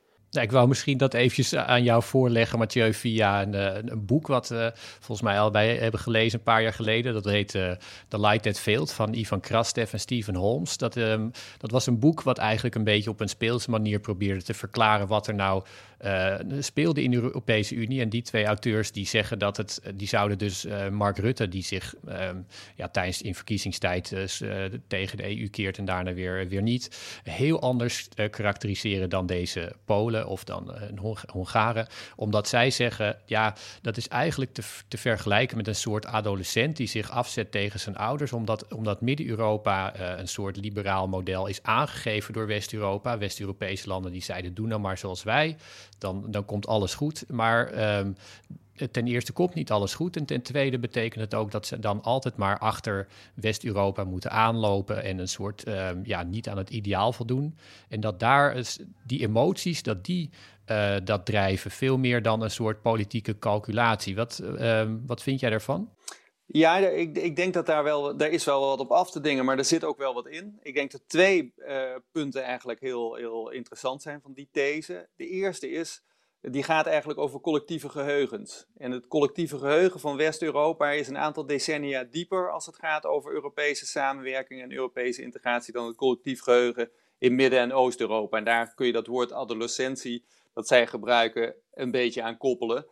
Ik 0.43 0.53
wou 0.53 0.69
misschien 0.69 0.99
dat 0.99 1.15
eventjes 1.15 1.55
aan 1.55 1.83
jou 1.83 2.03
voorleggen, 2.03 2.59
Mathieu, 2.59 2.95
via 2.95 3.43
een, 3.43 3.55
eh, 3.55 3.77
een 3.85 4.07
boek 4.07 4.27
wat 4.27 4.51
uh, 4.51 4.67
volgens 4.75 5.21
mij 5.21 5.41
allebei 5.41 5.79
hebben 5.79 6.01
gelezen 6.01 6.39
een 6.39 6.45
paar 6.45 6.63
jaar 6.63 6.73
geleden. 6.73 7.13
Dat 7.13 7.25
heet 7.25 7.55
uh, 7.55 7.71
The 8.09 8.21
Light 8.21 8.43
That 8.43 8.61
Failed 8.61 8.93
van 8.93 9.15
Ivan 9.15 9.41
Krastev 9.41 9.93
en 9.93 10.01
Stephen 10.01 10.35
Holmes. 10.35 10.77
Dat, 10.77 10.97
um, 10.97 11.31
dat 11.59 11.71
was 11.71 11.87
een 11.87 11.99
boek 11.99 12.23
wat 12.23 12.39
eigenlijk 12.39 12.75
een 12.75 12.85
beetje 12.85 13.11
op 13.11 13.21
een 13.21 13.29
speelse 13.29 13.71
manier 13.71 14.01
probeerde 14.01 14.43
te 14.43 14.55
verklaren 14.55 15.07
wat 15.07 15.27
er 15.27 15.35
nou 15.35 15.65
uh, 16.05 16.35
speelde 16.59 17.03
in 17.03 17.11
de 17.11 17.21
Europese 17.21 17.75
Unie. 17.75 18.01
En 18.01 18.09
die 18.09 18.23
twee 18.23 18.45
auteurs 18.45 18.93
die 18.93 19.07
zeggen 19.07 19.39
dat 19.39 19.57
het, 19.57 19.83
die 19.95 20.09
zouden 20.09 20.39
dus 20.39 20.65
uh, 20.65 20.89
Mark 20.89 21.19
Rutte, 21.19 21.49
die 21.49 21.63
zich 21.63 21.95
um, 22.09 22.47
ja, 22.77 22.89
tijdens 22.89 23.23
in 23.23 23.35
verkiezingstijd 23.35 24.13
uh, 24.13 24.65
tegen 24.87 25.17
de 25.17 25.39
EU 25.39 25.49
keert 25.49 25.79
en 25.79 25.85
daarna 25.85 26.15
weer, 26.15 26.49
weer 26.49 26.63
niet, 26.63 27.21
heel 27.23 27.61
anders 27.61 28.09
karakteriseren 28.31 29.11
dan 29.11 29.27
deze 29.27 29.73
Polen 29.85 30.27
of 30.27 30.45
dan 30.45 30.75
Hong 30.97 31.19
Hongaren. 31.27 31.87
Omdat 32.17 32.49
zij 32.49 32.71
zeggen, 32.71 33.17
ja, 33.27 33.55
dat 33.83 33.97
is 33.97 34.09
eigenlijk 34.09 34.53
te, 34.53 34.63
te 34.89 34.99
vergelijken 34.99 35.57
met 35.57 35.67
een 35.67 35.75
soort 35.75 36.07
adolescent 36.07 36.77
die 36.77 36.87
zich 36.87 37.11
afzet 37.11 37.51
tegen 37.51 37.81
zijn 37.81 37.97
ouders, 37.97 38.33
omdat, 38.33 38.75
omdat 38.75 39.01
Midden-Europa 39.01 40.01
een 40.19 40.29
soort 40.29 40.57
liberaal 40.57 41.09
model 41.09 41.47
is 41.47 41.63
aangegeven 41.63 42.33
door 42.33 42.47
West-Europa. 42.47 43.19
West-Europese 43.19 43.89
landen 43.89 44.13
die 44.13 44.23
zeiden, 44.23 44.55
doe 44.55 44.67
nou 44.67 44.81
maar 44.81 44.99
zoals 44.99 45.23
wij 45.23 45.57
dan, 45.99 46.25
dan 46.31 46.45
komt 46.45 46.67
alles 46.67 46.95
goed. 46.95 47.25
Maar 47.29 47.99
um, 47.99 48.17
ten 48.91 49.07
eerste 49.07 49.33
komt 49.33 49.55
niet 49.55 49.71
alles 49.71 49.95
goed. 49.95 50.17
En 50.17 50.25
ten 50.25 50.43
tweede 50.43 50.79
betekent 50.79 51.21
het 51.21 51.35
ook 51.35 51.51
dat 51.51 51.67
ze 51.67 51.79
dan 51.79 52.03
altijd 52.03 52.37
maar 52.37 52.59
achter 52.59 53.07
West-Europa 53.35 54.05
moeten 54.05 54.31
aanlopen 54.31 55.03
en 55.03 55.19
een 55.19 55.29
soort 55.29 55.69
um, 55.69 56.01
ja, 56.05 56.23
niet 56.23 56.49
aan 56.49 56.59
het 56.59 56.71
ideaal 56.71 57.13
voldoen. 57.13 57.57
En 57.89 58.01
dat 58.01 58.21
daar 58.21 58.63
die 59.07 59.21
emoties, 59.21 59.83
dat 59.83 60.05
die 60.05 60.31
uh, 60.67 60.95
dat 61.05 61.27
drijven, 61.27 61.71
veel 61.71 61.99
meer 61.99 62.23
dan 62.23 62.43
een 62.43 62.51
soort 62.51 62.83
politieke 62.83 63.39
calculatie. 63.39 64.17
Wat, 64.17 64.43
um, 64.61 65.03
wat 65.07 65.23
vind 65.23 65.41
jij 65.41 65.51
daarvan? 65.51 65.89
Ja, 66.57 66.77
ik, 66.77 67.17
ik, 67.17 67.37
denk 67.37 67.55
dat 67.55 67.67
daar 67.67 67.85
wel, 67.85 68.17
daar 68.17 68.31
is 68.31 68.45
wel 68.45 68.61
wat 68.61 68.79
op 68.79 68.91
af 68.91 69.11
te 69.11 69.21
dingen, 69.21 69.45
maar 69.45 69.59
er 69.59 69.65
zit 69.65 69.85
ook 69.85 69.99
wel 69.99 70.15
wat 70.15 70.27
in. 70.27 70.59
Ik 70.63 70.75
denk 70.75 70.91
dat 70.91 71.03
twee 71.07 71.53
uh, 71.57 71.95
punten 72.13 72.43
eigenlijk 72.43 72.81
heel, 72.81 73.15
heel 73.15 73.51
interessant 73.51 74.03
zijn 74.03 74.21
van 74.21 74.33
die 74.33 74.49
these. 74.53 75.09
De 75.17 75.29
eerste 75.29 75.71
is, 75.71 76.03
die 76.41 76.63
gaat 76.63 76.87
eigenlijk 76.87 77.19
over 77.19 77.41
collectieve 77.41 77.89
geheugens. 77.89 78.67
En 78.77 78.91
het 78.91 79.07
collectieve 79.07 79.59
geheugen 79.59 80.01
van 80.01 80.17
West-Europa 80.17 80.91
is 80.91 81.09
een 81.09 81.19
aantal 81.19 81.47
decennia 81.47 82.05
dieper 82.05 82.51
als 82.51 82.67
het 82.67 82.77
gaat 82.77 83.07
over 83.07 83.33
Europese 83.33 83.87
samenwerking 83.87 84.63
en 84.63 84.73
Europese 84.73 85.23
integratie 85.23 85.73
dan 85.73 85.87
het 85.87 85.97
collectief 85.97 86.41
geheugen 86.41 86.91
in 87.19 87.35
Midden- 87.35 87.61
en 87.61 87.73
Oost-Europa. 87.73 88.37
En 88.37 88.45
daar 88.45 88.75
kun 88.75 88.87
je 88.87 88.93
dat 88.93 89.07
woord 89.07 89.33
adolescentie, 89.33 90.25
dat 90.53 90.67
zij 90.67 90.87
gebruiken, 90.87 91.55
een 91.73 91.91
beetje 91.91 92.23
aan 92.23 92.37
koppelen 92.37 92.87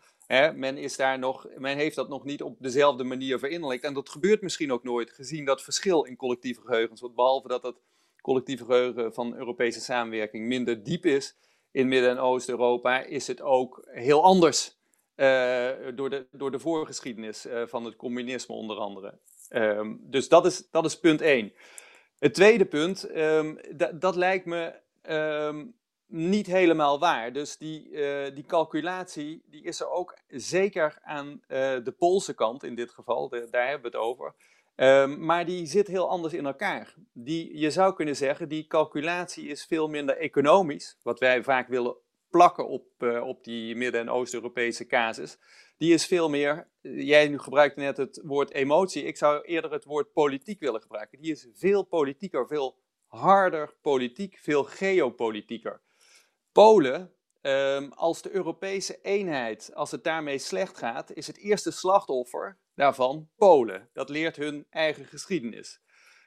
men, 0.55 0.77
is 0.77 0.97
daar 0.97 1.19
nog, 1.19 1.47
men 1.57 1.77
heeft 1.77 1.97
dat 1.97 2.09
nog 2.09 2.25
niet 2.25 2.43
op 2.43 2.57
dezelfde 2.59 3.05
manier 3.05 3.39
verinnerlijkt. 3.39 3.85
En 3.85 3.95
dat 3.95 4.09
gebeurt 4.09 4.43
misschien 4.43 4.73
ook 4.73 4.85
nooit, 4.85 5.11
gezien 5.11 5.45
dat 5.45 5.63
verschil 5.63 6.05
in 6.05 6.17
collectieve 6.17 6.61
geheugens. 6.61 7.01
Want 7.01 7.15
behalve 7.15 7.49
dat 7.49 7.63
het 7.63 7.77
collectieve 8.21 8.65
geheugen 8.65 9.13
van 9.13 9.37
Europese 9.37 9.81
samenwerking 9.81 10.47
minder 10.47 10.83
diep 10.83 11.07
is 11.07 11.37
in 11.71 11.89
Midden- 11.89 12.11
en 12.11 12.19
Oost-Europa, 12.19 13.05
is 13.05 13.27
het 13.27 13.43
ook 13.43 13.89
heel 13.91 14.23
anders 14.23 14.77
uh, 15.17 15.71
door, 15.95 16.11
de, 16.11 16.27
door 16.31 16.51
de 16.51 16.59
voorgeschiedenis 16.59 17.47
uh, 17.47 17.67
van 17.67 17.85
het 17.85 17.97
communisme 17.97 18.55
onder 18.55 18.77
andere. 18.77 19.19
Um, 19.51 20.01
dus 20.03 20.29
dat 20.29 20.47
is, 20.47 20.71
dat 20.71 20.85
is 20.85 20.99
punt 20.99 21.21
één. 21.21 21.53
Het 22.19 22.35
tweede 22.35 22.65
punt, 22.65 23.17
um, 23.17 23.59
dat 23.95 24.17
lijkt 24.17 24.45
me 24.45 24.75
um, 25.47 25.75
niet 26.13 26.47
helemaal 26.47 26.99
waar. 26.99 27.33
Dus 27.33 27.57
die, 27.57 27.91
uh, 27.91 28.35
die 28.35 28.45
calculatie 28.45 29.43
die 29.47 29.63
is 29.63 29.81
er 29.81 29.91
ook 29.91 30.19
zeker 30.29 30.99
aan 31.03 31.29
uh, 31.29 31.39
de 31.85 31.95
Poolse 31.99 32.35
kant 32.35 32.65
in 32.65 32.75
dit 32.75 32.91
geval, 32.91 33.29
de, 33.29 33.49
daar 33.51 33.69
hebben 33.69 33.91
we 33.91 33.97
het 33.99 34.07
over. 34.07 34.35
Um, 34.77 35.25
maar 35.25 35.45
die 35.45 35.67
zit 35.67 35.87
heel 35.87 36.09
anders 36.09 36.35
in 36.35 36.47
elkaar. 36.47 36.95
Die, 37.13 37.59
je 37.59 37.71
zou 37.71 37.95
kunnen 37.95 38.17
zeggen, 38.17 38.49
die 38.49 38.67
calculatie 38.67 39.49
is 39.49 39.65
veel 39.65 39.89
minder 39.89 40.17
economisch, 40.17 40.99
wat 41.03 41.19
wij 41.19 41.43
vaak 41.43 41.69
willen 41.69 41.97
plakken 42.31 42.69
op, 42.69 42.87
op 43.23 43.45
die 43.45 43.77
Midden- 43.77 44.01
en 44.01 44.11
Oost-Europese 44.11 44.87
casus, 44.87 45.39
die 45.77 45.95
is 45.95 46.07
veel 46.07 46.31
meer, 46.31 46.69
jij 46.81 47.29
nu 47.29 47.39
gebruikt 47.39 47.77
net 47.77 47.97
het 47.97 48.21
woord 48.25 48.53
emotie, 48.53 49.05
ik 49.05 49.17
zou 49.17 49.43
eerder 49.43 49.73
het 49.73 49.85
woord 49.85 50.13
politiek 50.13 50.61
willen 50.61 50.81
gebruiken. 50.81 51.21
Die 51.21 51.33
is 51.33 51.49
veel 51.55 51.83
politieker, 51.83 52.47
veel 52.47 52.79
harder 53.07 53.75
politiek, 53.81 54.39
veel 54.39 54.65
geopolitieker. 54.65 55.81
Polen, 56.53 57.15
ehm, 57.41 57.89
als 57.91 58.23
de 58.23 58.31
Europese 58.31 59.01
eenheid, 59.03 59.75
als 59.75 59.91
het 59.91 60.05
daarmee 60.05 60.39
slecht 60.39 60.79
gaat, 60.79 61.13
is 61.13 61.27
het 61.27 61.39
eerste 61.39 61.71
slachtoffer 61.71 62.59
daarvan 62.75 63.29
Polen. 63.37 63.89
Dat 63.93 64.09
leert 64.09 64.37
hun 64.37 64.67
eigen 64.71 65.05
geschiedenis. 65.05 65.81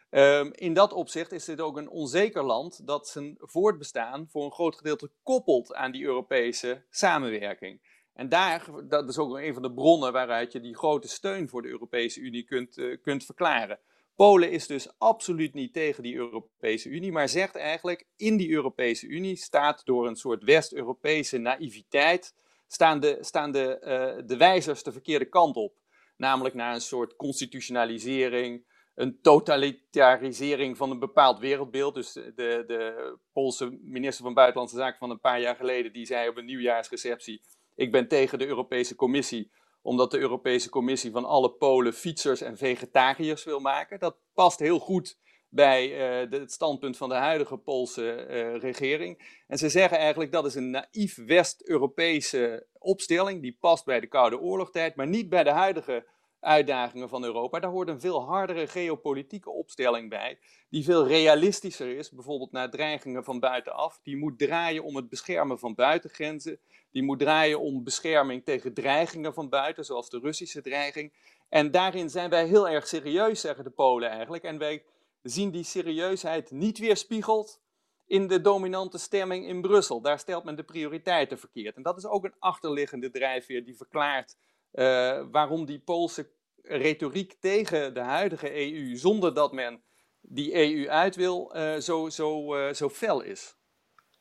Um, 0.09 0.53
in 0.53 0.73
dat 0.73 0.93
opzicht 0.93 1.31
is 1.31 1.45
dit 1.45 1.61
ook 1.61 1.77
een 1.77 1.89
onzeker 1.89 2.43
land 2.43 2.87
dat 2.87 3.07
zijn 3.07 3.35
voortbestaan 3.39 4.27
voor 4.29 4.45
een 4.45 4.51
groot 4.51 4.75
gedeelte 4.75 5.11
koppelt 5.23 5.73
aan 5.73 5.91
die 5.91 6.03
Europese 6.03 6.85
samenwerking. 6.89 8.03
En 8.13 8.29
daar, 8.29 8.87
dat 8.87 9.09
is 9.09 9.17
ook 9.17 9.37
een 9.37 9.53
van 9.53 9.61
de 9.61 9.73
bronnen 9.73 10.13
waaruit 10.13 10.51
je 10.51 10.59
die 10.59 10.77
grote 10.77 11.07
steun 11.07 11.49
voor 11.49 11.61
de 11.61 11.67
Europese 11.67 12.19
Unie 12.19 12.43
kunt, 12.43 12.77
uh, 12.77 13.01
kunt 13.01 13.25
verklaren. 13.25 13.79
Polen 14.15 14.51
is 14.51 14.67
dus 14.67 14.93
absoluut 14.97 15.53
niet 15.53 15.73
tegen 15.73 16.03
die 16.03 16.15
Europese 16.15 16.89
Unie, 16.89 17.11
maar 17.11 17.29
zegt 17.29 17.55
eigenlijk 17.55 18.07
in 18.15 18.37
die 18.37 18.51
Europese 18.51 19.07
Unie 19.07 19.35
staat 19.35 19.85
door 19.85 20.07
een 20.07 20.15
soort 20.15 20.43
West-Europese 20.43 21.37
naïviteit, 21.37 22.35
staan, 22.67 22.99
de, 22.99 23.17
staan 23.21 23.51
de, 23.51 23.77
uh, 23.81 24.27
de 24.27 24.37
wijzers 24.37 24.83
de 24.83 24.91
verkeerde 24.91 25.25
kant 25.25 25.55
op. 25.55 25.73
Namelijk 26.17 26.55
naar 26.55 26.73
een 26.73 26.81
soort 26.81 27.15
constitutionalisering, 27.15 28.65
een 28.95 29.21
totalitarisering 29.21 30.77
van 30.77 30.91
een 30.91 30.99
bepaald 30.99 31.39
wereldbeeld. 31.39 31.95
Dus 31.95 32.13
de, 32.13 32.31
de 32.67 33.17
Poolse 33.33 33.77
minister 33.81 34.23
van 34.23 34.33
Buitenlandse 34.33 34.75
Zaken 34.75 34.99
van 34.99 35.09
een 35.09 35.19
paar 35.19 35.41
jaar 35.41 35.55
geleden, 35.55 35.93
die 35.93 36.05
zei 36.05 36.29
op 36.29 36.37
een 36.37 36.45
nieuwjaarsreceptie, 36.45 37.41
ik 37.75 37.91
ben 37.91 38.07
tegen 38.07 38.39
de 38.39 38.47
Europese 38.47 38.95
Commissie, 38.95 39.51
omdat 39.85 40.11
de 40.11 40.19
Europese 40.19 40.69
Commissie 40.69 41.11
van 41.11 41.25
alle 41.25 41.51
Polen 41.51 41.93
fietsers 41.93 42.41
en 42.41 42.57
vegetariërs 42.57 43.43
wil 43.43 43.59
maken. 43.59 43.99
Dat 43.99 44.17
past 44.33 44.59
heel 44.59 44.79
goed 44.79 45.17
bij 45.49 45.87
de, 46.29 46.37
het 46.37 46.51
standpunt 46.51 46.97
van 46.97 47.09
de 47.09 47.15
huidige 47.15 47.57
Poolse 47.57 48.27
uh, 48.29 48.59
regering. 48.61 49.41
En 49.47 49.57
ze 49.57 49.69
zeggen 49.69 49.97
eigenlijk 49.97 50.31
dat 50.31 50.45
is 50.45 50.55
een 50.55 50.69
naïef 50.69 51.25
West-Europese 51.25 52.67
opstelling, 52.73 53.41
die 53.41 53.57
past 53.59 53.85
bij 53.85 53.99
de 53.99 54.07
Koude 54.07 54.39
Oorlogtijd, 54.39 54.95
maar 54.95 55.07
niet 55.07 55.29
bij 55.29 55.43
de 55.43 55.49
huidige 55.49 56.05
uitdagingen 56.45 57.09
van 57.09 57.23
Europa. 57.23 57.59
Daar 57.59 57.71
hoort 57.71 57.87
een 57.87 57.99
veel 57.99 58.25
hardere 58.25 58.67
geopolitieke 58.67 59.49
opstelling 59.49 60.09
bij, 60.09 60.39
die 60.69 60.83
veel 60.83 61.07
realistischer 61.07 61.97
is, 61.97 62.11
bijvoorbeeld 62.11 62.51
naar 62.51 62.69
dreigingen 62.69 63.23
van 63.23 63.39
buitenaf. 63.39 63.99
Die 64.03 64.17
moet 64.17 64.39
draaien 64.39 64.83
om 64.83 64.95
het 64.95 65.09
beschermen 65.09 65.59
van 65.59 65.75
buitengrenzen, 65.75 66.59
die 66.91 67.03
moet 67.03 67.19
draaien 67.19 67.59
om 67.59 67.83
bescherming 67.83 68.43
tegen 68.43 68.73
dreigingen 68.73 69.33
van 69.33 69.49
buiten, 69.49 69.85
zoals 69.85 70.09
de 70.09 70.19
Russische 70.19 70.61
dreiging. 70.61 71.13
En 71.49 71.71
daarin 71.71 72.09
zijn 72.09 72.29
wij 72.29 72.45
heel 72.45 72.69
erg 72.69 72.87
serieus, 72.87 73.41
zeggen 73.41 73.63
de 73.63 73.69
Polen 73.69 74.09
eigenlijk. 74.09 74.43
En 74.43 74.57
wij 74.57 74.83
zien 75.21 75.51
die 75.51 75.63
serieusheid 75.63 76.51
niet 76.51 76.77
weerspiegeld 76.77 77.61
in 78.07 78.27
de 78.27 78.41
dominante 78.41 78.97
stemming 78.97 79.47
in 79.47 79.61
Brussel. 79.61 80.01
Daar 80.01 80.19
stelt 80.19 80.43
men 80.43 80.55
de 80.55 80.63
prioriteiten 80.63 81.39
verkeerd. 81.39 81.75
En 81.75 81.83
dat 81.83 81.97
is 81.97 82.05
ook 82.05 82.23
een 82.23 82.35
achterliggende 82.39 83.09
drijfveer 83.09 83.65
die 83.65 83.75
verklaart 83.75 84.35
waarom 85.31 85.65
die 85.65 85.79
Poolse 85.79 86.29
retoriek 86.61 87.33
tegen 87.39 87.93
de 87.93 87.99
huidige 87.99 88.55
EU, 88.55 88.95
zonder 88.95 89.33
dat 89.33 89.51
men 89.51 89.83
die 90.21 90.53
EU 90.53 90.89
uit 90.89 91.15
wil, 91.15 91.51
uh, 91.55 91.75
zo, 91.75 92.09
zo, 92.09 92.55
uh, 92.55 92.73
zo 92.73 92.89
fel 92.89 93.21
is. 93.21 93.57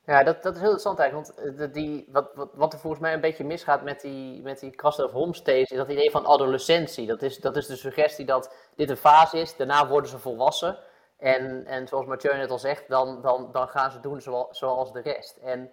Ja, 0.07 0.23
dat, 0.23 0.43
dat 0.43 0.55
is 0.55 0.61
heel 0.61 0.71
interessant 0.71 0.99
eigenlijk. 0.99 1.33
Want 1.59 1.75
die, 1.75 2.09
wat, 2.09 2.31
wat, 2.35 2.51
wat 2.55 2.73
er 2.73 2.79
volgens 2.79 3.03
mij 3.03 3.13
een 3.13 3.21
beetje 3.21 3.45
misgaat 3.45 3.83
met 3.83 4.01
die, 4.01 4.43
met 4.43 4.61
die 4.61 4.75
Homestays, 5.13 5.71
is 5.71 5.77
dat 5.77 5.89
idee 5.89 6.11
van 6.11 6.27
adolescentie. 6.27 7.07
Dat 7.07 7.23
is, 7.23 7.39
dat 7.39 7.57
is 7.57 7.67
de 7.67 7.77
suggestie 7.77 8.25
dat 8.25 8.55
dit 8.77 8.91
een 8.91 8.97
fase 8.97 9.39
is, 9.39 9.57
daarna 9.57 9.89
worden 9.89 10.11
ze 10.11 10.19
volwassen. 10.19 10.79
En, 11.19 11.67
en 11.67 11.89
zoals 11.89 12.07
Mathieu 12.07 12.37
net 12.37 12.51
al 12.51 12.59
zegt, 12.59 12.89
dan, 12.89 13.23
dan, 13.23 13.53
dan 13.53 13.69
gaan 13.69 13.91
ze 13.91 14.01
doen 14.01 14.21
zoals, 14.21 14.59
zoals 14.59 14.93
de 14.93 15.01
rest. 15.01 15.37
En 15.37 15.71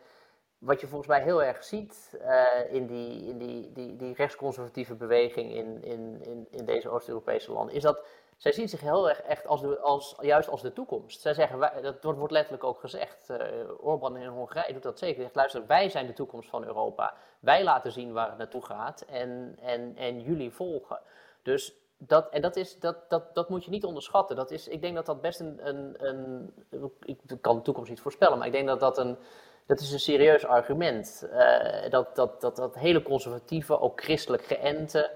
wat 0.62 0.82
je 0.82 0.88
volgens 0.88 1.10
mij 1.10 1.22
heel 1.22 1.44
erg 1.44 1.64
ziet 1.64 2.18
uh, 2.22 2.74
in, 2.74 2.88
die, 2.88 3.26
in 3.28 3.38
die, 3.38 3.72
die, 3.72 3.96
die 3.96 4.14
rechtsconservatieve 4.14 4.96
beweging 4.96 5.54
in, 5.54 5.84
in, 5.84 6.22
in, 6.24 6.48
in 6.50 6.66
deze 6.66 6.90
Oost-Europese 6.90 7.52
landen, 7.52 7.76
is 7.76 7.82
dat 7.82 8.04
zij 8.38 8.52
zien 8.52 8.70
zich 8.70 8.82
heel 8.82 9.10
erg 9.10 9.22
echt 9.22 9.48
als, 9.48 9.80
als 9.80 10.16
juist 10.20 10.50
als 10.50 10.62
de 10.62 10.74
toekomst. 10.74 11.22
Zij 11.22 11.34
zeggen, 11.34 11.60
wij, 11.60 11.82
dat 11.82 12.18
wordt 12.18 12.32
letterlijk 12.32 12.64
ook 12.64 12.80
gezegd, 12.80 13.30
uh, 13.30 13.38
Orbán 13.80 14.18
in 14.18 14.28
Hongarije 14.28 14.74
doet 14.74 14.84
dat 14.84 15.00
zeker. 15.00 15.22
Zegt, 15.22 15.36
luister, 15.36 15.68
wij 15.68 15.90
zijn 15.90 16.06
de 16.06 16.14
toekomst 16.14 16.50
van 16.50 16.66
Europa. 16.66 17.14
Wij 17.40 17.64
laten 17.64 17.92
zien 17.92 18.14
waar 18.14 18.30
het 18.30 18.38
naartoe 18.38 18.66
gaat 18.66 19.02
en, 19.02 19.58
en, 19.62 19.96
en 19.96 20.22
jullie 20.22 20.52
volgen. 20.52 21.00
Dus 21.42 21.76
dat, 21.98 22.30
en 22.30 22.42
dat, 22.42 22.56
is, 22.56 22.80
dat, 22.80 23.10
dat, 23.10 23.36
dat 23.36 23.50
moet 23.50 23.66
je 23.66 23.72
niet 23.72 23.86
onderschatten. 23.86 24.36
Dat 24.36 24.52
is, 24.52 24.68
ik 24.68 24.82
denk 24.82 24.96
dat 24.96 25.06
dat 25.06 25.22
best 25.22 25.40
een, 25.40 25.68
een, 25.68 25.96
een. 26.08 26.54
Ik 27.02 27.20
kan 27.42 27.56
de 27.56 27.62
toekomst 27.62 27.90
niet 27.90 28.02
voorspellen, 28.02 28.38
maar 28.38 28.48
ik 28.48 28.54
denk 28.54 28.68
dat 28.68 28.80
dat 28.80 28.98
een 28.98 29.18
dat 29.66 29.80
is 29.80 29.92
een 29.92 30.00
serieus 30.00 30.46
argument. 30.46 31.28
Uh, 31.34 31.90
dat, 31.90 32.16
dat, 32.16 32.42
dat, 32.42 32.56
dat 32.56 32.76
hele 32.76 33.02
conservatieve, 33.04 33.80
ook 33.80 34.02
christelijk 34.02 34.44
geënte, 34.44 35.12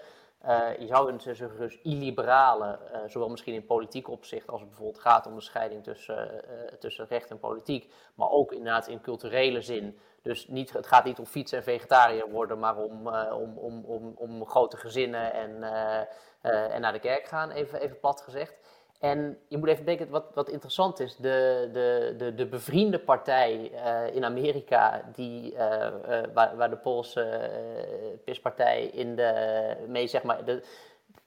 uh, 0.45 0.79
je 0.79 0.87
zou 0.87 1.03
kunnen 1.03 1.35
zeggen 1.35 1.83
illiberale, 1.83 2.79
uh, 2.91 2.99
zowel 3.07 3.29
misschien 3.29 3.53
in 3.53 3.65
politiek 3.65 4.09
opzicht 4.09 4.47
als 4.47 4.59
het 4.59 4.69
bijvoorbeeld 4.69 5.01
gaat 5.01 5.27
om 5.27 5.35
de 5.35 5.41
scheiding 5.41 5.83
tussen, 5.83 6.43
tussen 6.79 7.07
recht 7.07 7.29
en 7.29 7.39
politiek, 7.39 7.93
maar 8.15 8.29
ook 8.29 8.51
inderdaad 8.51 8.87
in 8.87 9.01
culturele 9.01 9.61
zin. 9.61 9.99
Dus 10.21 10.47
niet, 10.47 10.73
het 10.73 10.87
gaat 10.87 11.03
niet 11.03 11.19
om 11.19 11.25
fietsen 11.25 11.57
en 11.57 11.63
vegetariër 11.63 12.29
worden, 12.29 12.59
maar 12.59 12.77
om, 12.77 13.07
om, 13.07 13.57
om, 13.57 13.83
om, 13.85 14.13
om 14.17 14.45
grote 14.45 14.77
gezinnen 14.77 15.33
en, 15.33 15.63
en 16.71 16.81
naar 16.81 16.93
de 16.93 16.99
kerk 16.99 17.25
gaan, 17.25 17.51
even, 17.51 17.79
even 17.81 17.99
plat 17.99 18.21
gezegd. 18.21 18.55
En 19.05 19.37
je 19.47 19.57
moet 19.57 19.67
even 19.67 19.85
denken, 19.85 20.09
wat, 20.09 20.25
wat 20.33 20.49
interessant 20.49 20.99
is, 20.99 21.15
de, 21.15 21.69
de, 21.73 22.15
de, 22.17 22.35
de 22.35 22.45
bevriende 22.45 22.99
partij 22.99 23.71
uh, 23.71 24.15
in 24.15 24.25
Amerika, 24.25 25.09
die, 25.13 25.53
uh, 25.53 25.59
uh, 25.59 26.21
waar, 26.33 26.55
waar 26.55 26.69
de 26.69 26.77
Poolse 26.77 27.49
PIS-partij 28.23 28.85
in 28.85 29.15
de, 29.15 29.75
mee, 29.87 30.07
zeg 30.07 30.23
maar, 30.23 30.45
de, 30.45 30.63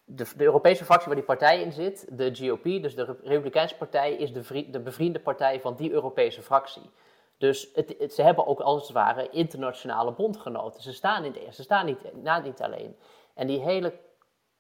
de, 0.05 0.27
Europese 0.37 0.85
fractie 0.85 1.07
waar 1.07 1.17
die 1.17 1.25
partij 1.25 1.61
in 1.61 1.73
zit, 1.73 2.07
de 2.11 2.35
GOP, 2.35 2.62
dus 2.62 2.95
de 2.95 3.17
Republikeinse 3.23 3.77
partij, 3.77 4.12
is 4.12 4.33
de, 4.33 4.71
de 4.71 4.81
bevriende 4.81 5.21
partij 5.21 5.61
van 5.61 5.75
die 5.75 5.93
Europese 5.93 6.43
fractie. 6.43 6.91
Dus 7.37 7.69
het, 7.75 8.12
ze 8.14 8.23
hebben 8.23 8.47
ook 8.47 8.61
als 8.61 8.83
het 8.83 8.93
ware 8.93 9.29
internationale 9.31 10.12
bondgenoten. 10.12 10.83
Ze 10.83 10.93
staan, 10.93 11.25
in 11.25 11.53
ze 11.53 11.62
staan 11.62 11.87
niet, 11.87 11.99
niet 12.43 12.62
alleen. 12.62 12.97
En 13.35 13.47
die 13.47 13.61
hele 13.61 13.93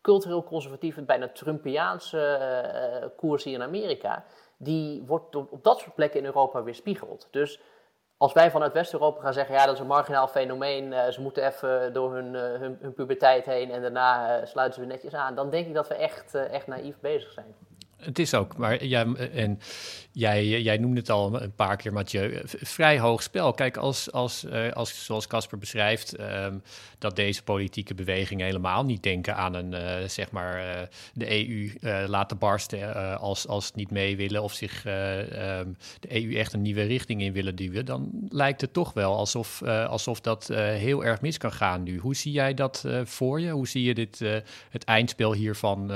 cultureel 0.08 0.44
conservatieve, 0.44 1.02
bijna 1.02 1.28
Trumpiaanse 1.28 2.38
uh, 3.02 3.08
koers 3.16 3.44
hier 3.44 3.54
in 3.54 3.62
Amerika, 3.62 4.24
die 4.56 5.02
wordt 5.06 5.34
op 5.34 5.64
dat 5.64 5.78
soort 5.78 5.94
plekken 5.94 6.20
in 6.20 6.26
Europa 6.26 6.62
weerspiegeld. 6.62 7.28
Dus 7.30 7.60
als 8.16 8.32
wij 8.32 8.50
vanuit 8.50 8.72
West-Europa 8.72 9.20
gaan 9.20 9.32
zeggen, 9.32 9.54
ja, 9.54 9.64
dat 9.64 9.74
is 9.74 9.80
een 9.80 9.86
marginaal 9.86 10.28
fenomeen, 10.28 10.92
uh, 10.92 11.08
ze 11.08 11.20
moeten 11.20 11.46
even 11.46 11.92
door 11.92 12.14
hun, 12.14 12.34
hun, 12.34 12.78
hun, 12.80 12.94
puberteit 12.94 13.46
heen 13.46 13.70
en 13.70 13.82
daarna 13.82 14.44
sluiten 14.44 14.74
ze 14.74 14.80
weer 14.80 14.90
netjes 14.94 15.14
aan, 15.14 15.34
dan 15.34 15.50
denk 15.50 15.66
ik 15.66 15.74
dat 15.74 15.88
we 15.88 15.94
echt, 15.94 16.34
echt 16.34 16.66
naïef 16.66 17.00
bezig 17.00 17.32
zijn. 17.32 17.54
Het 17.98 18.18
is 18.18 18.34
ook, 18.34 18.56
maar 18.56 18.76
en 18.76 19.60
jij, 20.18 20.60
jij 20.60 20.78
noemde 20.78 21.00
het 21.00 21.10
al 21.10 21.42
een 21.42 21.54
paar 21.54 21.76
keer, 21.76 21.92
Mathieu, 21.92 22.40
vrij 22.44 22.98
hoog 22.98 23.22
spel. 23.22 23.52
Kijk, 23.52 23.76
als, 23.76 24.12
als, 24.12 24.44
uh, 24.44 24.72
als 24.72 25.04
zoals 25.04 25.26
Casper 25.26 25.58
beschrijft, 25.58 26.20
um, 26.20 26.62
dat 26.98 27.16
deze 27.16 27.42
politieke 27.42 27.94
bewegingen 27.94 28.46
helemaal 28.46 28.84
niet 28.84 29.02
denken 29.02 29.36
aan 29.36 29.54
een, 29.54 29.72
uh, 29.72 30.08
zeg 30.08 30.30
maar, 30.30 30.58
uh, 30.58 30.82
de 31.14 31.48
EU 31.48 31.72
laten 32.08 32.38
barsten 32.38 33.18
als, 33.20 33.46
als 33.46 33.72
niet 33.74 33.90
mee 33.90 34.16
willen 34.16 34.42
of 34.42 34.52
zich 34.52 34.84
um, 34.84 35.76
de 36.00 36.22
EU 36.22 36.36
echt 36.36 36.52
een 36.52 36.62
nieuwe 36.62 36.82
richting 36.82 37.22
in 37.22 37.32
willen 37.32 37.56
duwen, 37.56 37.84
dan 37.84 38.10
lijkt 38.28 38.60
het 38.60 38.72
toch 38.72 38.92
wel 38.92 39.16
alsof, 39.16 39.62
alsof 39.62 40.20
dat 40.20 40.46
heel 40.54 41.04
erg 41.04 41.20
mis 41.20 41.38
kan 41.38 41.52
gaan 41.52 41.82
nu. 41.82 41.98
Hoe 41.98 42.16
zie 42.16 42.32
jij 42.32 42.54
dat 42.54 42.84
voor 43.04 43.40
je? 43.40 43.50
Hoe 43.50 43.68
zie 43.68 43.82
je 43.82 43.94
dit, 43.94 44.18
het 44.70 44.84
eindspel 44.84 45.32
hiervan 45.32 45.90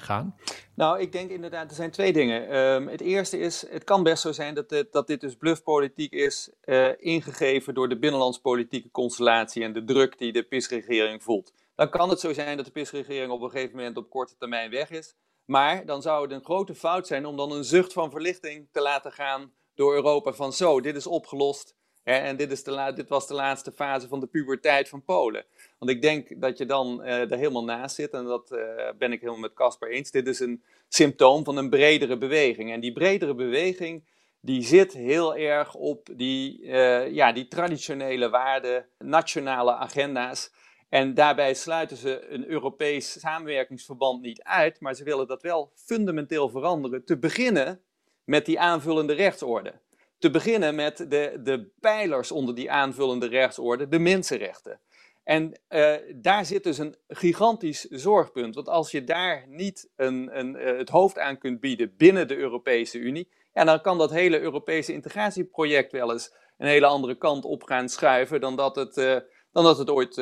gaan? 0.00 0.34
Nou, 0.80 1.00
ik 1.00 1.12
denk 1.12 1.30
inderdaad, 1.30 1.70
er 1.70 1.76
zijn 1.76 1.90
twee 1.90 2.12
dingen. 2.12 2.56
Um, 2.56 2.88
het 2.88 3.00
eerste 3.00 3.38
is, 3.38 3.68
het 3.68 3.84
kan 3.84 4.02
best 4.02 4.22
zo 4.22 4.32
zijn 4.32 4.54
dat 4.54 4.68
dit, 4.68 4.92
dat 4.92 5.06
dit 5.06 5.20
dus 5.20 5.36
bluffpolitiek 5.36 6.12
is, 6.12 6.50
uh, 6.64 6.88
ingegeven 6.96 7.74
door 7.74 7.88
de 7.88 7.98
binnenlandspolitieke 7.98 8.90
constellatie 8.90 9.62
en 9.62 9.72
de 9.72 9.84
druk 9.84 10.18
die 10.18 10.32
de 10.32 10.42
PIS-regering 10.42 11.22
voelt. 11.22 11.52
Dan 11.74 11.90
kan 11.90 12.08
het 12.08 12.20
zo 12.20 12.32
zijn 12.32 12.56
dat 12.56 12.66
de 12.66 12.72
PIS-regering 12.72 13.32
op 13.32 13.42
een 13.42 13.50
gegeven 13.50 13.76
moment 13.76 13.96
op 13.96 14.10
korte 14.10 14.36
termijn 14.38 14.70
weg 14.70 14.90
is. 14.90 15.14
Maar 15.44 15.86
dan 15.86 16.02
zou 16.02 16.22
het 16.22 16.32
een 16.32 16.44
grote 16.44 16.74
fout 16.74 17.06
zijn 17.06 17.26
om 17.26 17.36
dan 17.36 17.52
een 17.52 17.64
zucht 17.64 17.92
van 17.92 18.10
verlichting 18.10 18.68
te 18.72 18.80
laten 18.80 19.12
gaan 19.12 19.52
door 19.74 19.94
Europa 19.94 20.32
van 20.32 20.52
zo, 20.52 20.80
dit 20.80 20.96
is 20.96 21.06
opgelost. 21.06 21.74
En 22.02 22.36
dit, 22.36 22.50
is 22.50 22.62
de 22.62 22.92
dit 22.94 23.08
was 23.08 23.26
de 23.26 23.34
laatste 23.34 23.72
fase 23.72 24.08
van 24.08 24.20
de 24.20 24.26
puberteit 24.26 24.88
van 24.88 25.04
Polen. 25.04 25.44
Want 25.78 25.90
ik 25.90 26.02
denk 26.02 26.40
dat 26.40 26.58
je 26.58 26.66
dan 26.66 27.00
uh, 27.00 27.30
er 27.30 27.36
helemaal 27.36 27.64
naast 27.64 27.94
zit. 27.94 28.12
En 28.12 28.24
dat 28.24 28.52
uh, 28.52 28.58
ben 28.98 29.12
ik 29.12 29.20
helemaal 29.20 29.40
met 29.40 29.54
Casper 29.54 29.90
eens. 29.90 30.10
Dit 30.10 30.26
is 30.26 30.40
een 30.40 30.62
symptoom 30.88 31.44
van 31.44 31.56
een 31.56 31.70
bredere 31.70 32.18
beweging. 32.18 32.72
En 32.72 32.80
die 32.80 32.92
bredere 32.92 33.34
beweging 33.34 34.02
die 34.40 34.62
zit 34.62 34.92
heel 34.92 35.36
erg 35.36 35.74
op 35.74 36.08
die, 36.12 36.62
uh, 36.62 37.10
ja, 37.10 37.32
die 37.32 37.48
traditionele 37.48 38.28
waarden, 38.28 38.86
nationale 38.98 39.74
agenda's. 39.74 40.52
En 40.88 41.14
daarbij 41.14 41.54
sluiten 41.54 41.96
ze 41.96 42.26
een 42.28 42.46
Europees 42.46 43.20
samenwerkingsverband 43.20 44.22
niet 44.22 44.42
uit, 44.42 44.80
maar 44.80 44.94
ze 44.94 45.04
willen 45.04 45.26
dat 45.26 45.42
wel 45.42 45.72
fundamenteel 45.74 46.48
veranderen. 46.48 47.04
Te 47.04 47.18
beginnen 47.18 47.80
met 48.24 48.46
die 48.46 48.60
aanvullende 48.60 49.12
rechtsorde. 49.12 49.72
Te 50.20 50.30
beginnen 50.30 50.74
met 50.74 50.96
de, 50.96 51.40
de 51.42 51.70
pijlers 51.80 52.30
onder 52.30 52.54
die 52.54 52.70
aanvullende 52.70 53.26
rechtsorde, 53.26 53.88
de 53.88 53.98
mensenrechten. 53.98 54.80
En 55.24 55.60
uh, 55.68 55.94
daar 56.14 56.44
zit 56.44 56.64
dus 56.64 56.78
een 56.78 56.96
gigantisch 57.08 57.80
zorgpunt. 57.80 58.54
Want 58.54 58.68
als 58.68 58.90
je 58.90 59.04
daar 59.04 59.44
niet 59.48 59.90
een, 59.96 60.38
een, 60.38 60.56
uh, 60.56 60.78
het 60.78 60.88
hoofd 60.88 61.18
aan 61.18 61.38
kunt 61.38 61.60
bieden 61.60 61.94
binnen 61.96 62.28
de 62.28 62.36
Europese 62.36 62.98
Unie, 62.98 63.28
ja, 63.54 63.64
dan 63.64 63.80
kan 63.80 63.98
dat 63.98 64.10
hele 64.10 64.40
Europese 64.40 64.92
integratieproject 64.92 65.92
wel 65.92 66.12
eens 66.12 66.34
een 66.58 66.66
hele 66.66 66.86
andere 66.86 67.14
kant 67.14 67.44
op 67.44 67.62
gaan 67.62 67.88
schuiven 67.88 68.40
dan 68.40 68.56
dat 68.56 68.76
het, 68.76 68.96
uh, 68.96 69.16
dan 69.52 69.64
dat 69.64 69.78
het 69.78 69.90
ooit, 69.90 70.14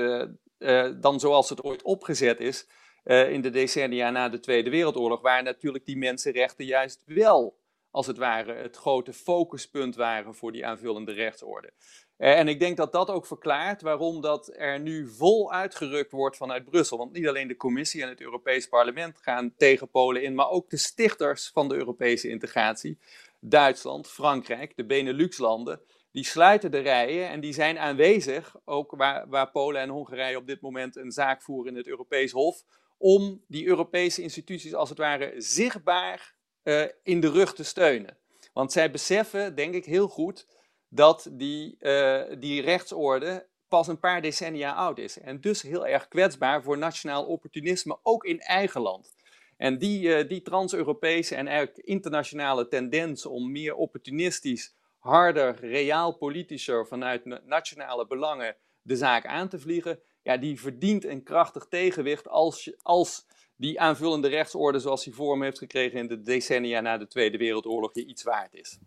dan 1.01 1.21
zoals 1.21 1.49
het 1.49 1.63
ooit 1.63 1.83
opgezet 1.83 2.41
is 2.41 2.69
in 3.05 3.41
de 3.41 3.51
decennia 3.51 4.11
na 4.11 4.29
de 4.29 4.41
Tweede 4.41 4.71
Wereldoorlog, 4.71 5.21
waar 5.21 5.43
natuurlijk 5.43 5.87
die 5.87 5.97
mensenrechten 5.97 6.65
juist 6.65 7.03
wel, 7.07 7.58
als 7.90 8.07
het 8.07 8.16
ware, 8.16 8.53
het 8.53 8.77
grote 8.77 9.12
focuspunt 9.12 9.96
waren 9.96 10.35
voor 10.35 10.53
die 10.53 10.66
aanvullende 10.66 11.12
rechtsorde. 11.12 11.72
Eh, 12.16 12.38
en 12.38 12.48
ik 12.48 12.61
denk 12.61 12.77
dat 12.77 12.92
dat 12.92 13.11
ook 13.11 13.27
verklaart 13.27 13.83
waarom 13.83 14.20
dat 14.20 14.53
er 14.57 14.81
nu 14.81 15.09
vol 15.09 15.53
uitgerukt 15.53 16.12
wordt 16.12 16.37
vanuit 16.37 16.64
Brussel. 16.64 16.98
Want 16.98 17.12
niet 17.12 17.29
alleen 17.29 17.48
de 17.48 17.57
Commissie 17.57 18.03
en 18.03 18.09
het 18.09 18.20
Europees 18.20 18.68
Parlement 18.68 19.18
gaan 19.18 19.55
tegen 19.57 19.90
Polen 19.90 20.22
in, 20.22 20.35
maar 20.35 20.51
ook 20.51 20.70
de 20.70 20.77
stichters 20.77 21.51
van 21.53 21.68
de 21.68 21.74
Europese 21.74 22.29
integratie, 22.29 22.98
Duitsland, 23.40 24.09
Frankrijk, 24.09 24.77
de 24.77 24.85
Benelux-landen, 24.85 25.81
die 26.12 26.24
sluiten 26.24 26.70
de 26.70 26.79
rijen 26.79 27.29
en 27.29 27.40
die 27.40 27.53
zijn 27.53 27.79
aanwezig, 27.79 28.57
ook 28.64 28.94
waar, 28.96 29.29
waar 29.29 29.51
Polen 29.51 29.81
en 29.81 29.88
Hongarije 29.88 30.37
op 30.37 30.46
dit 30.46 30.61
moment 30.61 30.96
een 30.96 31.12
zaak 31.12 31.42
voeren 31.42 31.72
in 31.72 31.79
het 31.79 31.87
Europees 31.87 32.33
Hof, 32.33 32.64
om 32.96 33.44
die 33.48 33.66
Europese 33.66 34.22
instituties 34.22 34.74
als 34.74 34.88
het 34.88 34.98
ware 34.98 35.35
zichtbaar 35.37 36.35
uh, 36.69 36.85
in 37.03 37.21
de 37.21 37.31
rug 37.31 37.55
te 37.55 37.65
steunen. 37.65 38.17
Want 38.53 38.73
zij 38.73 38.91
beseffen, 38.91 39.55
denk 39.55 39.75
ik 39.75 39.85
heel 39.85 40.09
goed, 40.09 40.47
dat 40.89 41.29
die, 41.33 41.77
uh, 41.81 42.23
die 42.39 42.63
rechtsorde 42.63 43.47
pas 43.69 43.89
een 43.89 43.99
paar 43.99 44.23
decennia 44.23 44.75
oud 44.75 44.99
is. 44.99 45.19
En 45.19 45.41
dus 45.41 45.63
heel 45.63 45.87
erg 45.87 46.09
kwetsbaar 46.09 46.63
voor 46.63 46.79
nationaal 46.79 47.25
opportunisme, 47.25 47.99
ook 48.03 48.25
in 48.25 48.41
eigen 48.41 48.81
land. 48.81 49.15
En 49.57 49.79
die, 49.79 50.03
uh, 50.03 50.29
die 50.29 50.43
trans-Europese 50.43 51.35
en 51.35 51.47
eigenlijk 51.47 51.87
internationale 51.87 52.69
tendens 52.69 53.27
om 53.27 53.53
meer 53.53 53.75
opportunistisch, 53.75 54.75
harder, 54.99 55.57
reaal 55.61 56.17
politischer 56.17 56.87
vanuit 56.87 57.45
nationale 57.45 58.07
belangen 58.07 58.57
de 58.83 58.97
zaak 58.97 59.27
aan 59.27 59.49
te 59.49 59.59
vliegen, 59.59 60.01
ja, 60.23 60.37
die 60.37 60.61
verdient 60.61 61.05
een 61.05 61.23
krachtig 61.23 61.67
tegenwicht 61.69 62.29
als, 62.29 62.73
als 62.83 63.27
die 63.59 63.81
aanvullende 63.81 64.29
rechtsorde 64.29 64.79
zoals 64.79 65.05
die 65.05 65.14
vorm 65.14 65.42
heeft 65.42 65.59
gekregen 65.59 65.99
in 65.99 66.07
de 66.07 66.23
decennia 66.23 66.81
na 66.81 66.99
de 66.99 67.07
Tweede 67.07 67.38
Wereldoorlog 67.38 67.94
je 67.94 68.07
iets 68.07 68.23
waard 68.23 68.55
is. 68.55 68.79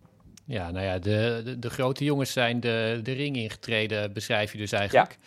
Ja, 0.45 0.71
nou 0.71 0.85
ja, 0.85 0.99
de, 0.99 1.41
de, 1.43 1.59
de, 1.59 1.69
grote 1.69 2.03
jongens 2.03 2.31
zijn 2.31 2.59
de, 2.59 2.99
de 3.03 3.11
ring 3.11 3.35
ingetreden, 3.35 4.13
beschrijf 4.13 4.51
je 4.51 4.57
dus 4.57 4.71
eigenlijk. 4.71 5.17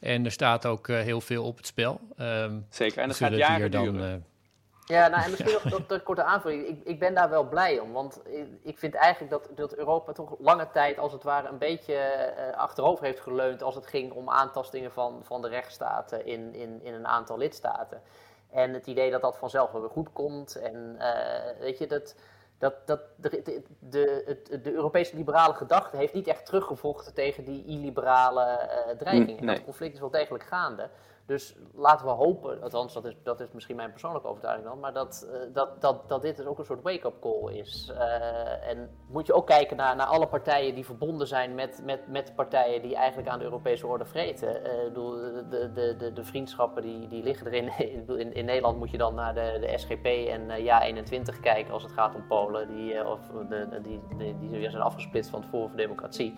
Ja. 0.00 0.08
En 0.08 0.24
er 0.24 0.30
staat 0.30 0.66
ook 0.66 0.88
uh, 0.88 1.00
heel 1.00 1.20
veel 1.20 1.44
op 1.44 1.56
het 1.56 1.66
spel. 1.66 2.00
Um, 2.18 2.66
Zeker, 2.70 3.02
en 3.02 3.08
dat 3.08 3.16
gaat 3.16 3.36
jaren 3.36 3.70
dan, 3.70 3.84
duren. 3.84 4.10
Uh, 4.10 4.96
ja, 4.96 5.08
nou 5.08 5.22
en 5.22 5.30
misschien 5.30 5.52
nog 5.52 5.62
dat, 5.62 5.88
dat 5.88 6.02
korte 6.02 6.22
aanvulling. 6.22 6.66
Ik, 6.66 6.80
ik 6.84 6.98
ben 6.98 7.14
daar 7.14 7.30
wel 7.30 7.48
blij 7.48 7.78
om, 7.78 7.92
want 7.92 8.20
ik 8.62 8.78
vind 8.78 8.94
eigenlijk 8.94 9.32
dat, 9.32 9.48
dat 9.56 9.76
Europa 9.76 10.12
toch 10.12 10.34
lange 10.38 10.68
tijd 10.72 10.98
als 10.98 11.12
het 11.12 11.22
ware 11.22 11.48
een 11.48 11.58
beetje 11.58 11.94
uh, 12.38 12.56
achterover 12.56 13.04
heeft 13.04 13.20
geleund 13.20 13.62
als 13.62 13.74
het 13.74 13.86
ging 13.86 14.12
om 14.12 14.30
aantastingen 14.30 14.92
van, 14.92 15.20
van 15.22 15.42
de 15.42 15.48
rechtsstaten 15.48 16.26
in, 16.26 16.54
in, 16.54 16.80
in 16.82 16.94
een 16.94 17.06
aantal 17.06 17.38
lidstaten. 17.38 18.02
En 18.54 18.72
het 18.72 18.86
idee 18.86 19.10
dat 19.10 19.20
dat 19.20 19.36
vanzelf 19.36 19.70
wel 19.70 19.80
weer 19.80 19.90
goed 19.90 20.12
komt 20.12 20.56
en 20.56 20.98
weet 21.60 21.78
je, 21.78 21.86
dat 21.86 22.14
dat, 22.58 22.86
dat 22.86 23.00
de, 23.16 23.42
de, 23.42 23.62
de, 23.78 24.60
de, 24.62 24.72
Europese 24.72 25.16
liberale 25.16 25.54
gedachte 25.54 25.96
heeft 25.96 26.14
niet 26.14 26.26
echt 26.26 26.46
teruggevochten 26.46 27.14
tegen 27.14 27.44
die 27.44 27.64
illiberale 27.64 28.42
uh, 28.44 28.96
dreigingen. 28.98 29.44
Nee. 29.44 29.54
Dat 29.54 29.64
conflict 29.64 29.94
is 29.94 30.00
wel 30.00 30.10
degelijk 30.10 30.44
gaande. 30.44 30.88
Dus 31.26 31.56
laten 31.74 32.06
we 32.06 32.12
hopen, 32.12 32.62
althans 32.62 32.92
dat 32.92 33.04
is, 33.04 33.14
dat 33.22 33.40
is 33.40 33.48
misschien 33.52 33.76
mijn 33.76 33.90
persoonlijke 33.90 34.28
overtuiging 34.28 34.68
dan, 34.68 34.80
maar 34.80 34.92
dat, 34.92 35.28
uh, 35.30 35.54
dat, 35.54 35.80
dat, 35.80 36.08
dat 36.08 36.22
dit 36.22 36.36
dus 36.36 36.46
ook 36.46 36.58
een 36.58 36.64
soort 36.64 36.82
wake-up 36.82 37.20
call 37.20 37.52
is. 37.52 37.90
Uh, 37.92 38.68
en 38.68 38.90
moet 39.08 39.26
je 39.26 39.32
ook 39.32 39.46
kijken 39.46 39.76
naar, 39.76 39.96
naar 39.96 40.06
alle 40.06 40.26
partijen 40.26 40.74
die 40.74 40.84
verbonden 40.84 41.26
zijn 41.26 41.54
met, 41.54 41.80
met, 41.84 42.08
met 42.08 42.34
partijen 42.34 42.82
die 42.82 42.94
eigenlijk 42.96 43.28
aan 43.28 43.38
de 43.38 43.44
Europese 43.44 43.86
orde 43.86 44.04
vreten. 44.04 44.48
Uh, 44.48 44.94
de, 44.94 45.70
de, 45.74 45.96
de, 45.96 46.12
de 46.12 46.24
vriendschappen 46.24 46.82
die, 46.82 47.08
die 47.08 47.22
liggen 47.22 47.46
erin. 47.46 47.72
In, 48.14 48.34
in 48.34 48.44
Nederland 48.44 48.78
moet 48.78 48.90
je 48.90 48.98
dan 48.98 49.14
naar 49.14 49.34
de, 49.34 49.56
de 49.60 49.78
SGP 49.78 50.06
en 50.06 50.48
Ja21 50.48 51.40
kijken 51.40 51.72
als 51.72 51.82
het 51.82 51.92
gaat 51.92 52.14
om 52.14 52.26
Polen, 52.26 52.68
die, 52.68 53.08
of 53.08 53.20
de, 53.48 53.80
die, 53.82 54.00
die, 54.38 54.50
weer 54.50 54.70
zijn 54.70 54.82
afgesplitst 54.82 55.30
van 55.30 55.40
het 55.40 55.48
Forum 55.48 55.68
voor 55.68 55.76
Democratie. 55.76 56.34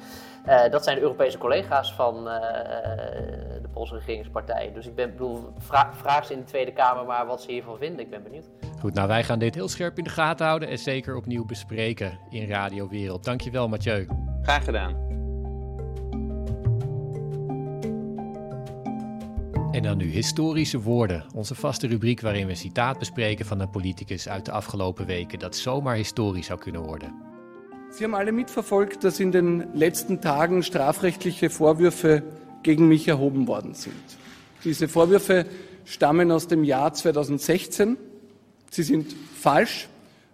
dat 0.71 0.85
zijn 0.85 0.99
Europese 0.99 1.39
collega's 1.39 1.95
van 1.95 2.25
de 2.25 3.69
Poolse 3.73 3.95
regeringspartij. 3.95 4.73
Dus 4.77 4.87
ik 4.87 4.95
ben, 4.95 5.11
bedoel, 5.11 5.53
vraag, 5.59 5.97
vraag 5.97 6.27
ze 6.27 6.33
in 6.33 6.39
de 6.39 6.45
Tweede 6.45 6.73
Kamer 6.73 7.05
maar 7.05 7.27
wat 7.27 7.43
ze 7.43 7.51
hiervan 7.51 7.79
vinden. 7.79 8.01
Ik 8.01 8.11
ben 8.11 8.23
benieuwd. 8.23 8.45
Goed, 8.81 8.95
nou 8.95 9.09
wij 9.09 9.25
gaan 9.25 9.39
dit 9.39 9.55
heel 9.55 9.69
scherp 9.69 9.99
in 9.99 10.05
de 10.05 10.11
gaten 10.11 10.47
houden 10.47 10.69
en 10.69 10.79
zeker 10.79 11.17
opnieuw 11.17 11.45
bespreken 11.45 12.19
in 12.31 12.49
Radio 12.49 12.89
Wereld. 12.89 13.25
Dankjewel 13.25 13.69
Mathieu. 13.69 14.07
Graag 14.43 14.65
gedaan. 14.65 14.95
En 19.73 19.83
dan 19.83 19.97
nu 19.97 20.11
historische 20.11 20.81
woorden, 20.81 21.25
onze 21.35 21.55
vaste 21.55 21.87
rubriek 21.87 22.21
waarin 22.21 22.45
we 22.45 22.51
een 22.51 22.57
citaat 22.57 22.99
bespreken 22.99 23.47
van 23.47 23.61
een 23.61 23.71
politicus 23.71 24.29
uit 24.29 24.45
de 24.45 24.53
afgelopen 24.53 25.07
weken 25.07 25.39
dat 25.39 25.57
zomaar 25.57 25.97
historisch 25.97 26.47
zou 26.47 26.59
kunnen 26.59 26.83
worden. 26.83 27.15
Sie 27.91 28.07
haben 28.07 28.21
alle 28.21 28.33
mitverfolgt, 28.33 29.01
dass 29.01 29.21
in 29.21 29.31
den 29.31 29.69
letzten 29.73 30.21
Tagen 30.21 30.63
strafrechtliche 30.63 31.51
Vorwürfe 31.51 32.23
gegen 32.63 32.89
mich 32.89 33.07
erhoben 33.07 33.45
worden 33.45 33.75
sind. 33.75 34.25
Diese 34.65 34.89
Vorwürfe 34.89 35.47
stammen 35.85 36.31
aus 36.31 36.47
dem 36.47 36.65
Jahr 36.65 36.93
2016. 36.93 37.97
Sie 38.71 38.83
sind 38.83 39.15
falsch 39.35 39.89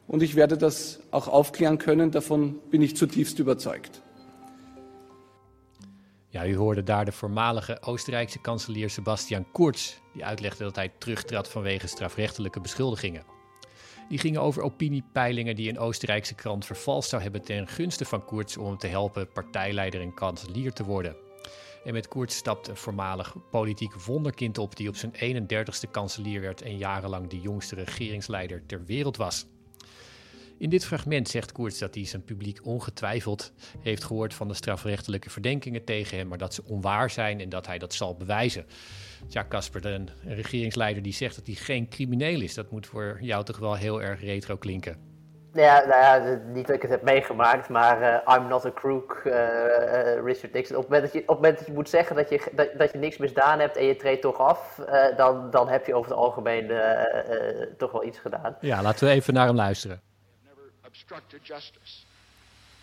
und 0.06 0.22
ich 0.22 0.34
werde 0.34 0.56
das 0.56 1.00
auch 1.10 1.28
aufklären 1.28 1.78
können. 1.78 2.10
Davon 2.10 2.58
bin 2.70 2.82
ich 2.82 2.96
zutiefst 2.96 3.38
überzeugt. 3.38 4.00
Ja, 6.30 6.46
u 6.46 6.56
hoorde 6.56 6.82
daar 6.82 7.04
de 7.04 7.12
voormalige 7.12 7.78
Oostenrijkse 7.82 8.38
kanselier 8.38 8.88
Sebastian 8.88 9.44
Kurz, 9.52 9.96
die 10.14 10.24
uitlegde 10.24 10.64
dat 10.64 10.76
hij 10.76 10.92
terugtrad 10.98 11.48
vanwege 11.48 11.86
strafrechtelijke 11.86 12.60
beschuldigingen. 12.60 13.24
Die 14.08 14.18
gingen 14.18 14.40
over 14.40 14.62
opiniepeilingen 14.62 15.56
die 15.56 15.68
een 15.68 15.78
Oostenrijkse 15.78 16.34
krant 16.34 16.64
vervalst 16.64 17.08
zou 17.08 17.22
hebben 17.22 17.42
ten 17.42 17.68
gunste 17.68 18.04
van 18.04 18.24
Kurz 18.24 18.56
om 18.56 18.66
hem 18.66 18.78
te 18.78 18.86
helpen 18.86 19.28
partijleider 19.32 20.00
en 20.00 20.14
kanselier 20.14 20.72
te 20.72 20.84
worden. 20.84 21.16
En 21.84 21.92
met 21.92 22.08
Koert 22.08 22.32
stapt 22.32 22.68
een 22.68 22.76
voormalig 22.76 23.34
politiek 23.50 23.94
wonderkind 23.94 24.58
op 24.58 24.76
die 24.76 24.88
op 24.88 24.96
zijn 24.96 25.12
31ste 25.14 25.90
kanselier 25.90 26.40
werd 26.40 26.62
en 26.62 26.76
jarenlang 26.76 27.28
de 27.28 27.40
jongste 27.40 27.74
regeringsleider 27.74 28.62
ter 28.66 28.84
wereld 28.84 29.16
was. 29.16 29.46
In 30.58 30.70
dit 30.70 30.84
fragment 30.84 31.28
zegt 31.28 31.52
Koerts 31.52 31.78
dat 31.78 31.94
hij 31.94 32.04
zijn 32.04 32.24
publiek 32.24 32.66
ongetwijfeld 32.66 33.52
heeft 33.80 34.04
gehoord 34.04 34.34
van 34.34 34.48
de 34.48 34.54
strafrechtelijke 34.54 35.30
verdenkingen 35.30 35.84
tegen 35.84 36.16
hem, 36.18 36.28
maar 36.28 36.38
dat 36.38 36.54
ze 36.54 36.64
onwaar 36.64 37.10
zijn 37.10 37.40
en 37.40 37.48
dat 37.48 37.66
hij 37.66 37.78
dat 37.78 37.94
zal 37.94 38.16
bewijzen. 38.16 38.66
Ja, 39.28 39.46
Casper, 39.48 39.86
een 39.86 40.08
regeringsleider 40.24 41.02
die 41.02 41.12
zegt 41.12 41.36
dat 41.36 41.46
hij 41.46 41.54
geen 41.54 41.88
crimineel 41.88 42.40
is, 42.40 42.54
dat 42.54 42.70
moet 42.70 42.86
voor 42.86 43.18
jou 43.20 43.44
toch 43.44 43.58
wel 43.58 43.74
heel 43.74 44.02
erg 44.02 44.20
retro 44.20 44.56
klinken. 44.56 45.11
Ja, 45.54 45.84
nou 45.86 46.00
ja, 46.00 46.38
niet 46.46 46.66
dat 46.66 46.76
ik 46.76 46.82
het 46.82 46.90
heb 46.90 47.02
meegemaakt, 47.02 47.68
maar 47.68 48.00
uh, 48.00 48.36
I'm 48.36 48.48
not 48.48 48.64
a 48.64 48.70
crook, 48.70 49.22
uh, 49.24 49.32
uh, 49.32 50.24
Richard 50.24 50.52
Nixon. 50.52 50.76
Op 50.76 50.82
het, 50.82 50.90
moment 50.90 51.02
dat 51.02 51.12
je, 51.12 51.18
op 51.18 51.28
het 51.28 51.36
moment 51.36 51.58
dat 51.58 51.66
je 51.66 51.72
moet 51.72 51.88
zeggen 51.88 52.16
dat 52.16 52.30
je, 52.30 52.50
dat, 52.52 52.68
dat 52.78 52.92
je 52.92 52.98
niks 52.98 53.16
misdaan 53.16 53.58
hebt 53.58 53.76
en 53.76 53.84
je 53.84 53.96
treedt 53.96 54.22
toch 54.22 54.38
af, 54.38 54.80
dan, 55.16 55.50
dan 55.50 55.68
heb 55.68 55.86
je 55.86 55.94
over 55.94 56.10
het 56.10 56.18
algemeen 56.20 56.66
toch 57.78 57.92
wel 57.92 58.04
iets 58.04 58.18
gedaan. 58.18 58.56
Ja, 58.60 58.82
laten 58.82 59.06
we 59.06 59.12
even 59.12 59.34
naar 59.34 59.46
hem 59.46 59.56
luisteren. 59.56 60.00
Never 60.44 60.70
obstructed 60.86 61.46
justice. 61.46 62.04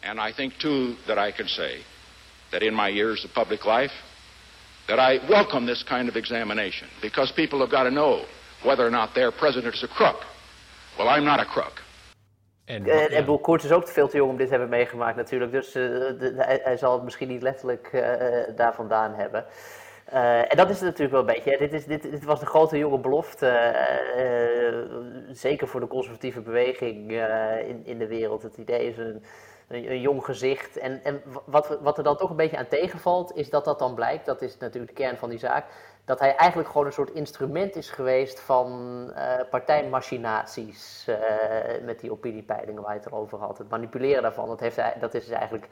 And 0.04 0.30
I 0.30 0.34
think 0.34 0.54
too 0.54 0.96
that 1.06 1.28
I 1.28 1.32
can 1.32 1.48
say 1.48 1.84
that 2.50 2.62
in 2.62 2.76
my 2.76 2.90
years 2.90 3.26
of 3.26 3.32
public 3.32 3.66
life, 3.66 3.94
that 4.86 5.00
I 5.00 5.20
welcome 5.28 5.66
this 5.66 5.84
kind 5.84 6.10
of 6.10 6.16
examination 6.16 6.88
because 7.02 7.34
people 7.34 7.60
have 7.60 7.72
got 7.72 7.84
to 7.84 7.90
know 7.90 8.26
whether 8.64 8.86
or 8.86 8.92
not 8.92 9.14
their 9.14 9.32
president 9.32 9.76
is 9.76 9.84
a 9.84 9.88
crook. 9.88 10.26
Well, 10.98 11.08
I'm 11.08 11.26
not 11.26 11.40
a 11.40 11.46
crook. 11.46 11.82
En, 12.70 12.86
en 13.12 13.26
Boel 13.26 13.56
is 13.56 13.72
ook 13.72 13.88
veel 13.88 14.08
te 14.08 14.18
jong 14.18 14.32
om 14.32 14.38
dit 14.38 14.46
te 14.46 14.52
hebben 14.52 14.70
meegemaakt 14.70 15.16
natuurlijk. 15.16 15.52
Dus 15.52 15.76
uh, 15.76 15.84
de, 15.84 16.34
hij, 16.38 16.60
hij, 16.64 16.78
zal 16.78 16.94
het 16.94 17.04
misschien 17.04 17.28
niet 17.28 17.42
letterlijk 17.42 17.90
uh, 17.94 18.02
daar 18.56 18.74
vandaan 18.74 19.14
hebben. 19.14 19.46
Uh, 20.14 20.52
en 20.52 20.58
dat 20.58 20.70
is 20.70 20.76
het 20.76 20.86
natuurlijk 20.86 21.12
wel 21.12 21.20
een 21.20 21.44
beetje. 21.44 21.58
Dit, 21.58 21.74
is, 21.74 21.86
dit, 21.86 22.02
dit 22.02 22.24
was 22.24 22.40
de 22.40 22.46
grote 22.46 22.78
jonge 22.78 23.00
belofte. 23.00 23.76
zeker 25.32 25.68
voor 25.68 25.80
de 25.80 25.88
conservatieve 25.88 26.42
beweging 26.42 27.12
in, 27.68 27.82
in 27.86 27.98
de 27.98 28.08
wereld. 28.08 28.44
Het 28.44 28.58
idee 28.58 28.88
is 28.88 28.98
een 28.98 29.24
een, 29.70 30.02
jong 30.02 30.26
gezicht. 30.26 30.78
En, 30.78 31.04
en 31.04 31.22
wat, 31.46 31.78
wat 31.82 31.98
er 31.98 32.04
dan 32.04 32.18
toch 32.18 32.30
een 32.30 32.36
beetje 32.36 32.58
aan 32.58 32.68
tegenvalt, 32.68 33.36
is 33.36 33.50
dat 33.50 33.66
dat 33.66 33.80
dan 33.80 33.96
blijkt, 33.96 34.26
dat 34.26 34.42
is 34.42 34.58
natuurlijk 34.58 34.96
de 34.98 35.04
kern 35.04 35.18
van 35.18 35.30
die 35.30 35.40
zaak, 35.40 35.66
dat 36.10 36.20
hij 36.20 36.36
eigenlijk 36.36 36.70
gewoon 36.70 36.86
een 36.86 36.94
soort 36.94 37.12
instrument 37.12 37.76
is 37.76 37.90
geweest 37.90 38.40
van 38.40 38.68
uh, 39.16 39.34
partijmachinaties 39.50 41.06
uh, 41.10 41.16
met 41.84 42.00
die 42.00 42.12
opiniepeilingen 42.12 42.82
waar 42.82 42.94
je 42.94 43.00
het 43.00 43.08
erover 43.08 43.40
had. 43.40 43.58
Het 43.58 43.70
manipuleren 43.70 44.22
daarvan, 44.22 44.48
dat, 44.48 44.60
heeft 44.60 44.76
hij, 44.76 44.96
dat 45.00 45.14
is 45.14 45.26
dus 45.26 45.34
eigenlijk 45.34 45.68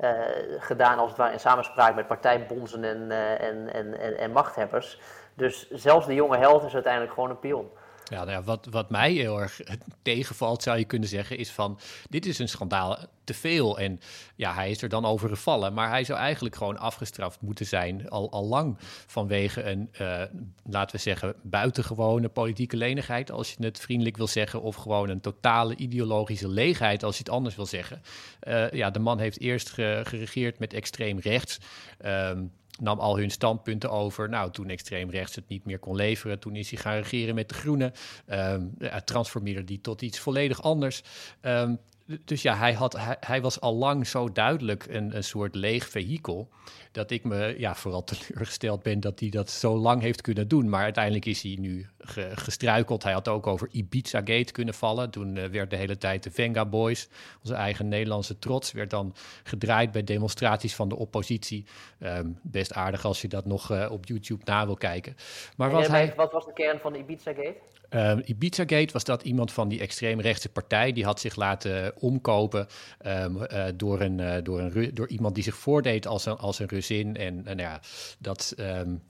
uh, 0.00 0.10
gedaan 0.58 0.98
als 0.98 1.08
het 1.08 1.18
ware 1.18 1.32
in 1.32 1.40
samenspraak 1.40 1.94
met 1.94 2.06
partijbonzen 2.06 2.84
en, 2.84 3.10
en, 3.38 3.72
en, 3.72 3.98
en, 3.98 4.18
en 4.18 4.30
machthebbers. 4.30 5.00
Dus 5.34 5.70
zelfs 5.70 6.06
de 6.06 6.14
jonge 6.14 6.36
held 6.36 6.64
is 6.64 6.74
uiteindelijk 6.74 7.12
gewoon 7.12 7.30
een 7.30 7.38
pion. 7.38 7.70
Ja, 8.14 8.24
nou 8.24 8.30
ja, 8.30 8.42
wat, 8.42 8.66
wat 8.70 8.90
mij 8.90 9.12
heel 9.12 9.40
erg 9.40 9.60
tegenvalt, 10.02 10.62
zou 10.62 10.78
je 10.78 10.84
kunnen 10.84 11.08
zeggen, 11.08 11.38
is 11.38 11.50
van 11.50 11.78
dit 12.10 12.26
is 12.26 12.38
een 12.38 12.48
schandaal 12.48 12.98
te 13.24 13.34
veel. 13.34 13.78
En 13.78 14.00
ja, 14.36 14.54
hij 14.54 14.70
is 14.70 14.82
er 14.82 14.88
dan 14.88 15.04
over 15.04 15.28
gevallen. 15.28 15.74
Maar 15.74 15.88
hij 15.88 16.04
zou 16.04 16.18
eigenlijk 16.18 16.56
gewoon 16.56 16.78
afgestraft 16.78 17.40
moeten 17.40 17.66
zijn, 17.66 18.08
al, 18.08 18.30
al 18.30 18.44
lang 18.44 18.76
vanwege 19.06 19.62
een, 19.62 19.88
uh, 20.00 20.22
laten 20.64 20.96
we 20.96 21.02
zeggen, 21.02 21.34
buitengewone 21.42 22.28
politieke 22.28 22.76
lenigheid, 22.76 23.30
als 23.30 23.54
je 23.54 23.64
het 23.64 23.80
vriendelijk 23.80 24.16
wil 24.16 24.26
zeggen, 24.26 24.62
of 24.62 24.76
gewoon 24.76 25.08
een 25.08 25.20
totale 25.20 25.76
ideologische 25.76 26.48
leegheid, 26.48 27.02
als 27.02 27.16
je 27.16 27.22
het 27.24 27.32
anders 27.32 27.56
wil 27.56 27.66
zeggen. 27.66 28.02
Uh, 28.48 28.70
ja, 28.70 28.90
de 28.90 28.98
man 28.98 29.18
heeft 29.18 29.40
eerst 29.40 29.70
geregeerd 29.70 30.58
met 30.58 30.72
extreem 30.72 31.18
rechts. 31.18 31.58
Um, 32.04 32.52
nam 32.80 32.98
al 32.98 33.18
hun 33.18 33.30
standpunten 33.30 33.90
over. 33.90 34.28
Nou, 34.28 34.50
toen 34.50 34.68
extreem 34.68 35.10
rechts 35.10 35.34
het 35.34 35.48
niet 35.48 35.64
meer 35.64 35.78
kon 35.78 35.96
leveren, 35.96 36.38
toen 36.38 36.56
is 36.56 36.70
hij 36.70 36.78
gaan 36.78 36.96
regeren 36.96 37.34
met 37.34 37.48
de 37.48 37.54
Groenen. 37.54 37.92
Um, 38.30 38.74
transformeerde 39.04 39.64
die 39.64 39.80
tot 39.80 40.02
iets 40.02 40.18
volledig 40.18 40.62
anders. 40.62 41.02
Um, 41.42 41.78
dus 42.24 42.42
ja, 42.42 42.56
hij, 42.56 42.72
had, 42.72 42.92
hij, 42.92 43.16
hij, 43.20 43.40
was 43.40 43.60
al 43.60 43.74
lang 43.74 44.06
zo 44.06 44.32
duidelijk 44.32 44.86
een, 44.88 45.16
een 45.16 45.24
soort 45.24 45.54
leeg 45.54 45.88
vehikel. 45.88 46.48
Dat 46.94 47.10
ik 47.10 47.24
me 47.24 47.54
ja, 47.58 47.74
vooral 47.74 48.04
teleurgesteld 48.04 48.82
ben 48.82 49.00
dat 49.00 49.20
hij 49.20 49.28
dat 49.28 49.50
zo 49.50 49.76
lang 49.76 50.02
heeft 50.02 50.20
kunnen 50.20 50.48
doen. 50.48 50.68
Maar 50.68 50.82
uiteindelijk 50.82 51.24
is 51.24 51.42
hij 51.42 51.56
nu 51.60 51.86
gestruikeld. 52.34 53.02
Hij 53.02 53.12
had 53.12 53.28
ook 53.28 53.46
over 53.46 53.68
Ibiza 53.70 54.18
Gate 54.18 54.52
kunnen 54.52 54.74
vallen. 54.74 55.10
Toen 55.10 55.36
uh, 55.36 55.44
werd 55.44 55.70
de 55.70 55.76
hele 55.76 55.98
tijd 55.98 56.22
de 56.22 56.30
Venga 56.30 56.66
Boys, 56.66 57.08
onze 57.42 57.54
eigen 57.54 57.88
Nederlandse 57.88 58.38
trots, 58.38 58.72
werd 58.72 58.90
dan 58.90 59.14
gedraaid 59.42 59.92
bij 59.92 60.04
demonstraties 60.04 60.74
van 60.74 60.88
de 60.88 60.96
oppositie. 60.96 61.66
Um, 62.00 62.38
best 62.42 62.72
aardig 62.72 63.04
als 63.04 63.20
je 63.20 63.28
dat 63.28 63.44
nog 63.44 63.70
uh, 63.70 63.86
op 63.90 64.06
YouTube 64.06 64.42
na 64.44 64.66
wil 64.66 64.76
kijken. 64.76 65.16
Maar 65.56 65.70
wat, 65.70 65.86
hij... 65.86 66.12
wat 66.16 66.32
was 66.32 66.44
de 66.44 66.52
kern 66.52 66.78
van 66.78 66.92
de 66.92 66.98
Ibiza 66.98 67.32
Gate? 67.32 67.56
Um, 67.90 68.22
Ibiza-gate 68.24 68.92
was 68.92 69.04
dat 69.04 69.22
iemand 69.22 69.52
van 69.52 69.68
die 69.68 69.80
extreemrechtse 69.80 70.48
partij... 70.48 70.92
die 70.92 71.04
had 71.04 71.20
zich 71.20 71.36
laten 71.36 71.92
omkopen 71.98 72.66
um, 73.06 73.36
uh, 73.36 73.64
door, 73.76 74.00
een, 74.00 74.18
uh, 74.18 74.36
door, 74.42 74.60
een, 74.60 74.90
door 74.94 75.08
iemand 75.08 75.34
die 75.34 75.44
zich 75.44 75.56
voordeed 75.56 76.06
als 76.06 76.26
een, 76.26 76.36
als 76.36 76.58
een 76.58 76.66
Rusin. 76.84 77.16
En, 77.16 77.46
en 77.46 77.58
ja, 77.58 77.80
dat, 78.18 78.54
um, 78.58 79.02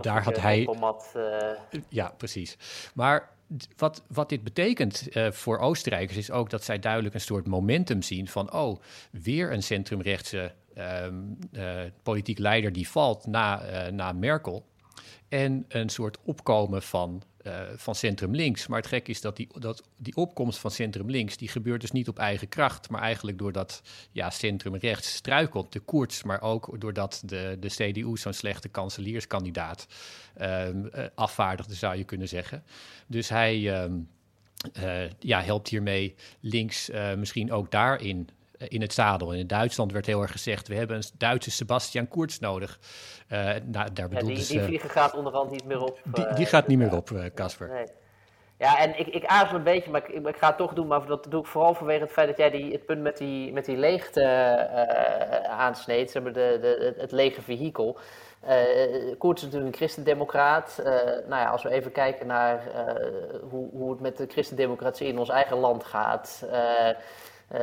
daar 0.00 0.22
had 0.22 0.40
hij... 0.40 0.68
Uh... 1.16 1.80
Ja, 1.88 2.14
precies. 2.16 2.56
Maar 2.94 3.30
wat, 3.76 4.02
wat 4.08 4.28
dit 4.28 4.44
betekent 4.44 5.16
uh, 5.16 5.30
voor 5.30 5.58
Oostenrijkers 5.58 6.18
is 6.18 6.30
ook 6.30 6.50
dat 6.50 6.64
zij 6.64 6.78
duidelijk 6.78 7.14
een 7.14 7.20
soort 7.20 7.46
momentum 7.46 8.02
zien 8.02 8.28
van, 8.28 8.52
oh, 8.52 8.80
weer 9.10 9.52
een 9.52 9.62
centrumrechtse 9.62 10.52
um, 10.78 11.38
uh, 11.52 11.80
politiek 12.02 12.38
leider 12.38 12.72
die 12.72 12.88
valt 12.88 13.26
na, 13.26 13.62
na 13.90 14.12
Merkel. 14.12 14.68
En 15.28 15.64
een 15.68 15.88
soort 15.88 16.18
opkomen 16.24 16.82
van 16.82 17.22
uh, 17.42 17.60
van 17.76 17.94
centrum 17.94 18.34
links. 18.34 18.66
Maar 18.66 18.78
het 18.78 18.88
gek 18.88 19.08
is 19.08 19.20
dat 19.20 19.36
die, 19.36 19.48
dat 19.58 19.82
die 19.96 20.16
opkomst 20.16 20.58
van 20.58 20.70
centrum 20.70 21.10
links, 21.10 21.36
die 21.36 21.48
gebeurt 21.48 21.80
dus 21.80 21.90
niet 21.90 22.08
op 22.08 22.18
eigen 22.18 22.48
kracht, 22.48 22.90
maar 22.90 23.00
eigenlijk 23.00 23.38
doordat 23.38 23.82
ja, 24.12 24.30
centrum 24.30 24.76
rechts 24.76 25.14
struikelt, 25.14 25.72
de 25.72 25.80
koers, 25.80 26.22
maar 26.22 26.42
ook 26.42 26.80
doordat 26.80 27.22
de, 27.24 27.56
de 27.60 27.68
CDU 27.68 28.16
zo'n 28.16 28.32
slechte 28.32 28.68
kanselierskandidaat 28.68 29.86
uh, 30.40 30.68
afvaardigde, 31.14 31.74
zou 31.74 31.96
je 31.96 32.04
kunnen 32.04 32.28
zeggen. 32.28 32.62
Dus 33.06 33.28
hij 33.28 33.82
um, 33.82 34.08
uh, 34.82 35.10
ja, 35.18 35.42
helpt 35.42 35.68
hiermee 35.68 36.14
links 36.40 36.90
misschien 37.16 37.52
ook 37.52 37.70
daarin 37.70 38.28
in 38.68 38.80
het 38.80 38.92
zadel. 38.92 39.32
En 39.32 39.38
in 39.38 39.46
Duitsland 39.46 39.92
werd 39.92 40.06
heel 40.06 40.22
erg 40.22 40.30
gezegd: 40.30 40.68
we 40.68 40.74
hebben 40.74 40.96
een 40.96 41.04
Duitse 41.18 41.50
Sebastian 41.50 42.08
Kurz 42.08 42.38
nodig. 42.38 42.78
Uh, 43.28 43.38
nou, 43.64 43.92
daar 43.92 44.10
ja, 44.10 44.18
die, 44.18 44.34
dus, 44.34 44.48
die 44.48 44.60
vliegen 44.60 44.90
gaat 44.90 45.14
onderhand 45.14 45.50
niet 45.50 45.64
meer 45.64 45.82
op. 45.82 46.00
Die, 46.04 46.34
die 46.34 46.46
gaat 46.46 46.66
niet 46.66 46.78
meer 46.78 46.94
op, 46.94 47.30
Casper. 47.34 47.68
Nee. 47.68 47.86
Ja, 48.60 48.78
en 48.78 48.98
ik, 48.98 49.06
ik 49.06 49.24
aarzel 49.24 49.56
een 49.56 49.62
beetje, 49.62 49.90
maar 49.90 50.08
ik, 50.08 50.26
ik, 50.26 50.36
ga 50.36 50.46
het 50.46 50.56
toch 50.56 50.72
doen. 50.72 50.86
Maar 50.86 51.06
dat 51.06 51.26
doe 51.28 51.40
ik 51.40 51.46
vooral 51.46 51.74
vanwege 51.74 52.02
het 52.02 52.12
feit 52.12 52.28
dat 52.28 52.36
jij 52.36 52.50
die, 52.50 52.72
het 52.72 52.86
punt 52.86 53.02
met 53.02 53.16
die, 53.16 53.52
met 53.52 53.64
die 53.64 53.76
leegte 53.76 54.20
uh, 54.20 55.50
aansneed. 55.50 56.10
Zeg 56.10 56.22
maar 56.22 56.32
de, 56.32 56.58
de, 56.60 56.94
het 56.98 57.12
lege 57.12 57.42
vehikel. 57.42 57.98
Uh, 58.44 59.18
Koert 59.18 59.38
is 59.38 59.44
natuurlijk 59.44 59.72
een 59.72 59.78
christendemocraat. 59.78 60.76
Uh, 60.80 60.86
nou 61.28 61.28
ja, 61.28 61.50
als 61.50 61.62
we 61.62 61.70
even 61.70 61.92
kijken 61.92 62.26
naar 62.26 62.62
hoe, 63.50 63.68
hoe 63.72 63.90
het 63.90 64.00
met 64.00 64.16
de 64.16 64.26
christendemocratie 64.26 65.08
in 65.08 65.18
ons 65.18 65.28
eigen 65.28 65.56
land 65.56 65.84
gaat. 65.84 66.44
Uh, 67.52 67.58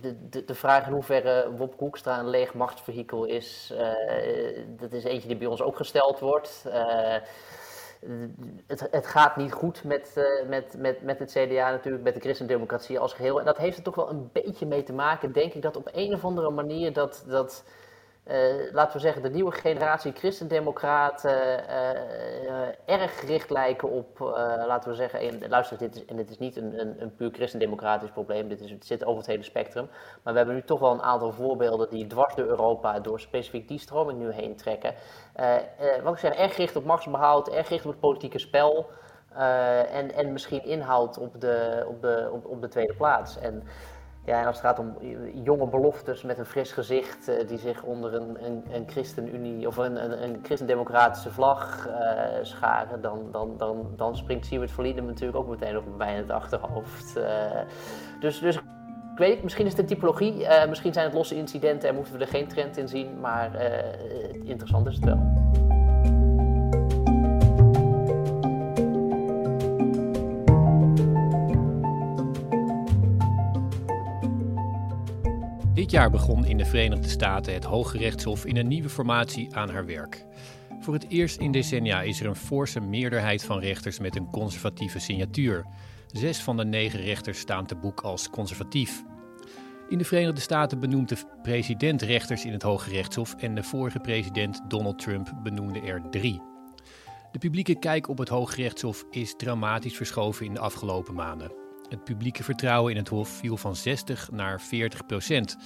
de, 0.00 0.28
de, 0.30 0.44
de, 0.44 0.54
vraag 0.54 0.86
in 0.86 0.92
hoeverre 0.92 1.52
Wop 1.56 1.76
Koekstra 1.76 2.18
een 2.18 2.28
leeg 2.28 2.54
machtsvehikel 2.54 3.24
is, 3.24 3.72
uh, 3.72 4.64
dat 4.68 4.92
is 4.92 5.04
eentje 5.04 5.28
die 5.28 5.36
bij 5.36 5.46
ons 5.46 5.62
ook 5.62 5.76
gesteld 5.76 6.18
wordt. 6.18 6.64
Uh, 6.66 7.16
het, 8.66 8.88
het, 8.90 9.06
gaat 9.06 9.36
niet 9.36 9.52
goed 9.52 9.84
met, 9.84 10.14
met, 10.48 10.74
met, 10.78 11.02
met 11.02 11.18
het 11.18 11.30
CDA 11.30 11.70
natuurlijk, 11.70 12.04
met 12.04 12.14
de 12.14 12.20
christendemocratie 12.20 12.98
als 12.98 13.12
geheel. 13.12 13.38
En 13.38 13.44
dat 13.44 13.58
heeft 13.58 13.76
er 13.76 13.82
toch 13.82 13.94
wel 13.94 14.10
een 14.10 14.30
beetje 14.32 14.66
mee 14.66 14.82
te 14.82 14.92
maken, 14.92 15.32
denk 15.32 15.52
ik, 15.52 15.62
dat 15.62 15.76
op 15.76 15.88
een 15.92 16.14
of 16.14 16.24
andere 16.24 16.50
manier 16.50 16.92
dat... 16.92 17.24
dat 17.26 17.64
uh, 18.26 18.72
laten 18.72 18.92
we 18.92 18.98
zeggen, 18.98 19.22
de 19.22 19.30
nieuwe 19.30 19.52
generatie 19.52 20.12
christendemocraten 20.12 21.64
uh, 21.70 22.44
uh, 22.44 22.68
erg 22.84 23.18
gericht 23.18 23.50
lijken 23.50 23.90
op, 23.90 24.18
laten 24.66 24.90
we 24.90 24.96
zeggen, 24.96 25.20
en, 25.20 25.48
luister, 25.48 25.78
dit 25.78 25.96
is, 25.96 26.04
en 26.04 26.16
dit 26.16 26.30
is 26.30 26.38
niet 26.38 26.56
een, 26.56 26.80
een, 26.80 27.02
een 27.02 27.14
puur 27.14 27.30
christendemocratisch 27.32 28.10
probleem, 28.10 28.48
dit 28.48 28.60
is, 28.60 28.70
het 28.70 28.86
zit 28.86 29.04
over 29.04 29.18
het 29.18 29.26
hele 29.26 29.42
spectrum, 29.42 29.88
maar 30.22 30.32
we 30.32 30.38
hebben 30.38 30.56
nu 30.56 30.62
toch 30.62 30.80
wel 30.80 30.92
een 30.92 31.02
aantal 31.02 31.32
voorbeelden 31.32 31.90
die 31.90 32.06
dwars 32.06 32.34
door 32.34 32.46
Europa 32.46 33.00
door 33.00 33.20
specifiek 33.20 33.68
die 33.68 33.78
stroming 33.78 34.18
nu 34.18 34.30
heen 34.30 34.56
trekken. 34.56 34.94
wat 36.02 36.12
ik 36.12 36.18
zeg, 36.18 36.34
erg 36.34 36.54
gericht 36.54 36.76
op 36.76 36.84
machtsbehoud, 36.84 37.48
erg 37.48 37.66
gericht 37.66 37.84
op 37.84 37.90
het 37.90 38.00
politieke 38.00 38.38
spel 38.38 38.90
en, 39.92 40.14
en 40.14 40.32
misschien 40.32 40.64
inhoud 40.64 41.18
op 41.18 41.40
de, 41.40 41.84
op 41.88 42.02
de, 42.02 42.40
op 42.42 42.60
de 42.60 42.68
tweede 42.68 42.94
plaats. 42.94 43.38
En, 43.38 43.62
ja, 44.24 44.40
en 44.40 44.46
als 44.46 44.56
het 44.56 44.66
gaat 44.66 44.78
om 44.78 44.96
jonge 45.44 45.66
beloftes 45.66 46.22
met 46.22 46.38
een 46.38 46.44
fris 46.44 46.72
gezicht 46.72 47.28
uh, 47.28 47.48
die 47.48 47.58
zich 47.58 47.82
onder 47.82 48.14
een, 48.14 48.44
een, 48.44 48.64
een 48.72 48.84
ChristenUnie 48.88 49.66
of 49.66 49.76
een, 49.76 50.04
een, 50.04 50.22
een 50.22 50.38
christendemocratische 50.42 51.30
vlag 51.30 51.88
uh, 51.88 51.94
scharen, 52.42 53.00
dan, 53.00 53.28
dan, 53.32 53.54
dan, 53.56 53.92
dan 53.96 54.16
springt 54.16 54.46
Siewert 54.46 54.70
Verlieden 54.70 55.06
natuurlijk 55.06 55.38
ook 55.38 55.48
meteen 55.48 55.76
op 55.76 55.96
mij 55.96 56.12
in 56.12 56.20
het 56.20 56.30
achterhoofd. 56.30 57.20
Dus, 58.20 58.38
dus 58.38 58.56
ik 58.56 58.62
weet 59.16 59.34
niet, 59.34 59.42
misschien 59.42 59.66
is 59.66 59.72
het 59.72 59.80
een 59.80 59.86
typologie, 59.86 60.46
misschien 60.68 60.92
zijn 60.92 61.04
het 61.04 61.14
losse 61.14 61.36
incidenten 61.36 61.88
en 61.88 61.94
moeten 61.94 62.12
we 62.12 62.18
er 62.18 62.26
geen 62.26 62.48
trend 62.48 62.76
in 62.76 62.88
zien, 62.88 63.20
maar 63.20 63.50
interessant 64.44 64.86
is 64.86 64.94
het 64.94 65.04
wel. 65.04 65.79
Dit 75.80 75.90
jaar 75.90 76.10
begon 76.10 76.44
in 76.44 76.56
de 76.56 76.64
Verenigde 76.64 77.08
Staten 77.08 77.54
het 77.54 77.64
Hoge 77.64 77.98
Rechtshof 77.98 78.44
in 78.44 78.56
een 78.56 78.68
nieuwe 78.68 78.88
formatie 78.88 79.56
aan 79.56 79.70
haar 79.70 79.86
werk. 79.86 80.24
Voor 80.80 80.94
het 80.94 81.06
eerst 81.08 81.38
in 81.38 81.52
decennia 81.52 82.02
is 82.02 82.20
er 82.20 82.26
een 82.26 82.36
forse 82.36 82.80
meerderheid 82.80 83.44
van 83.44 83.58
rechters 83.58 83.98
met 83.98 84.16
een 84.16 84.30
conservatieve 84.30 84.98
signatuur. 84.98 85.66
Zes 86.06 86.38
van 86.42 86.56
de 86.56 86.64
negen 86.64 87.00
rechters 87.00 87.38
staan 87.38 87.66
te 87.66 87.74
boek 87.74 88.00
als 88.00 88.30
conservatief. 88.30 89.02
In 89.88 89.98
de 89.98 90.04
Verenigde 90.04 90.40
Staten 90.40 90.80
benoemt 90.80 91.08
de 91.08 91.16
president 91.42 92.02
rechters 92.02 92.44
in 92.44 92.52
het 92.52 92.62
Hoge 92.62 92.90
Rechtshof 92.90 93.34
en 93.34 93.54
de 93.54 93.62
vorige 93.62 93.98
president 93.98 94.60
Donald 94.68 94.98
Trump 94.98 95.32
benoemde 95.42 95.80
er 95.80 96.02
drie. 96.10 96.40
De 97.32 97.38
publieke 97.38 97.78
kijk 97.78 98.08
op 98.08 98.18
het 98.18 98.28
Hoge 98.28 98.56
Rechtshof 98.56 99.04
is 99.10 99.34
dramatisch 99.36 99.96
verschoven 99.96 100.46
in 100.46 100.54
de 100.54 100.60
afgelopen 100.60 101.14
maanden. 101.14 101.59
Het 101.90 102.04
publieke 102.04 102.42
vertrouwen 102.42 102.92
in 102.92 102.98
het 102.98 103.08
Hof 103.08 103.28
viel 103.28 103.56
van 103.56 103.76
60 103.76 104.30
naar 104.30 104.60
40 104.60 105.06
procent. 105.06 105.56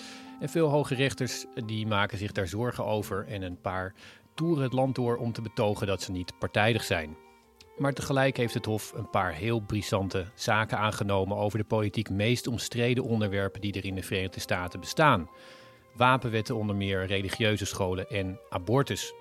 En 0.41 0.49
veel 0.49 0.69
hoge 0.69 0.95
rechters 0.95 1.45
die 1.67 1.87
maken 1.87 2.19
zich 2.19 2.33
daar 2.33 2.49
zorgen 2.49 2.85
over 2.85 3.27
en 3.27 3.43
een 3.43 3.61
paar 3.61 3.95
toeren 4.35 4.63
het 4.63 4.73
land 4.73 4.95
door 4.95 5.17
om 5.17 5.33
te 5.33 5.43
betogen 5.43 5.87
dat 5.87 6.03
ze 6.03 6.13
niet 6.13 6.39
partijdig 6.39 6.85
zijn. 6.85 7.17
Maar 7.77 7.93
tegelijk 7.93 8.37
heeft 8.37 8.55
het 8.55 8.65
Hof 8.65 8.93
een 8.93 9.11
paar 9.11 9.33
heel 9.33 9.61
brisante 9.61 10.27
zaken 10.35 10.79
aangenomen 10.79 11.37
over 11.37 11.59
de 11.59 11.65
politiek 11.65 12.11
meest 12.11 12.47
omstreden 12.47 13.05
onderwerpen 13.05 13.61
die 13.61 13.73
er 13.73 13.85
in 13.85 13.95
de 13.95 14.03
Verenigde 14.03 14.41
Staten 14.41 14.81
bestaan. 14.81 15.29
Wapenwetten 15.95 16.57
onder 16.57 16.77
meer, 16.77 17.07
religieuze 17.07 17.67
scholen 17.67 18.09
en 18.09 18.41
abortus. 18.49 19.15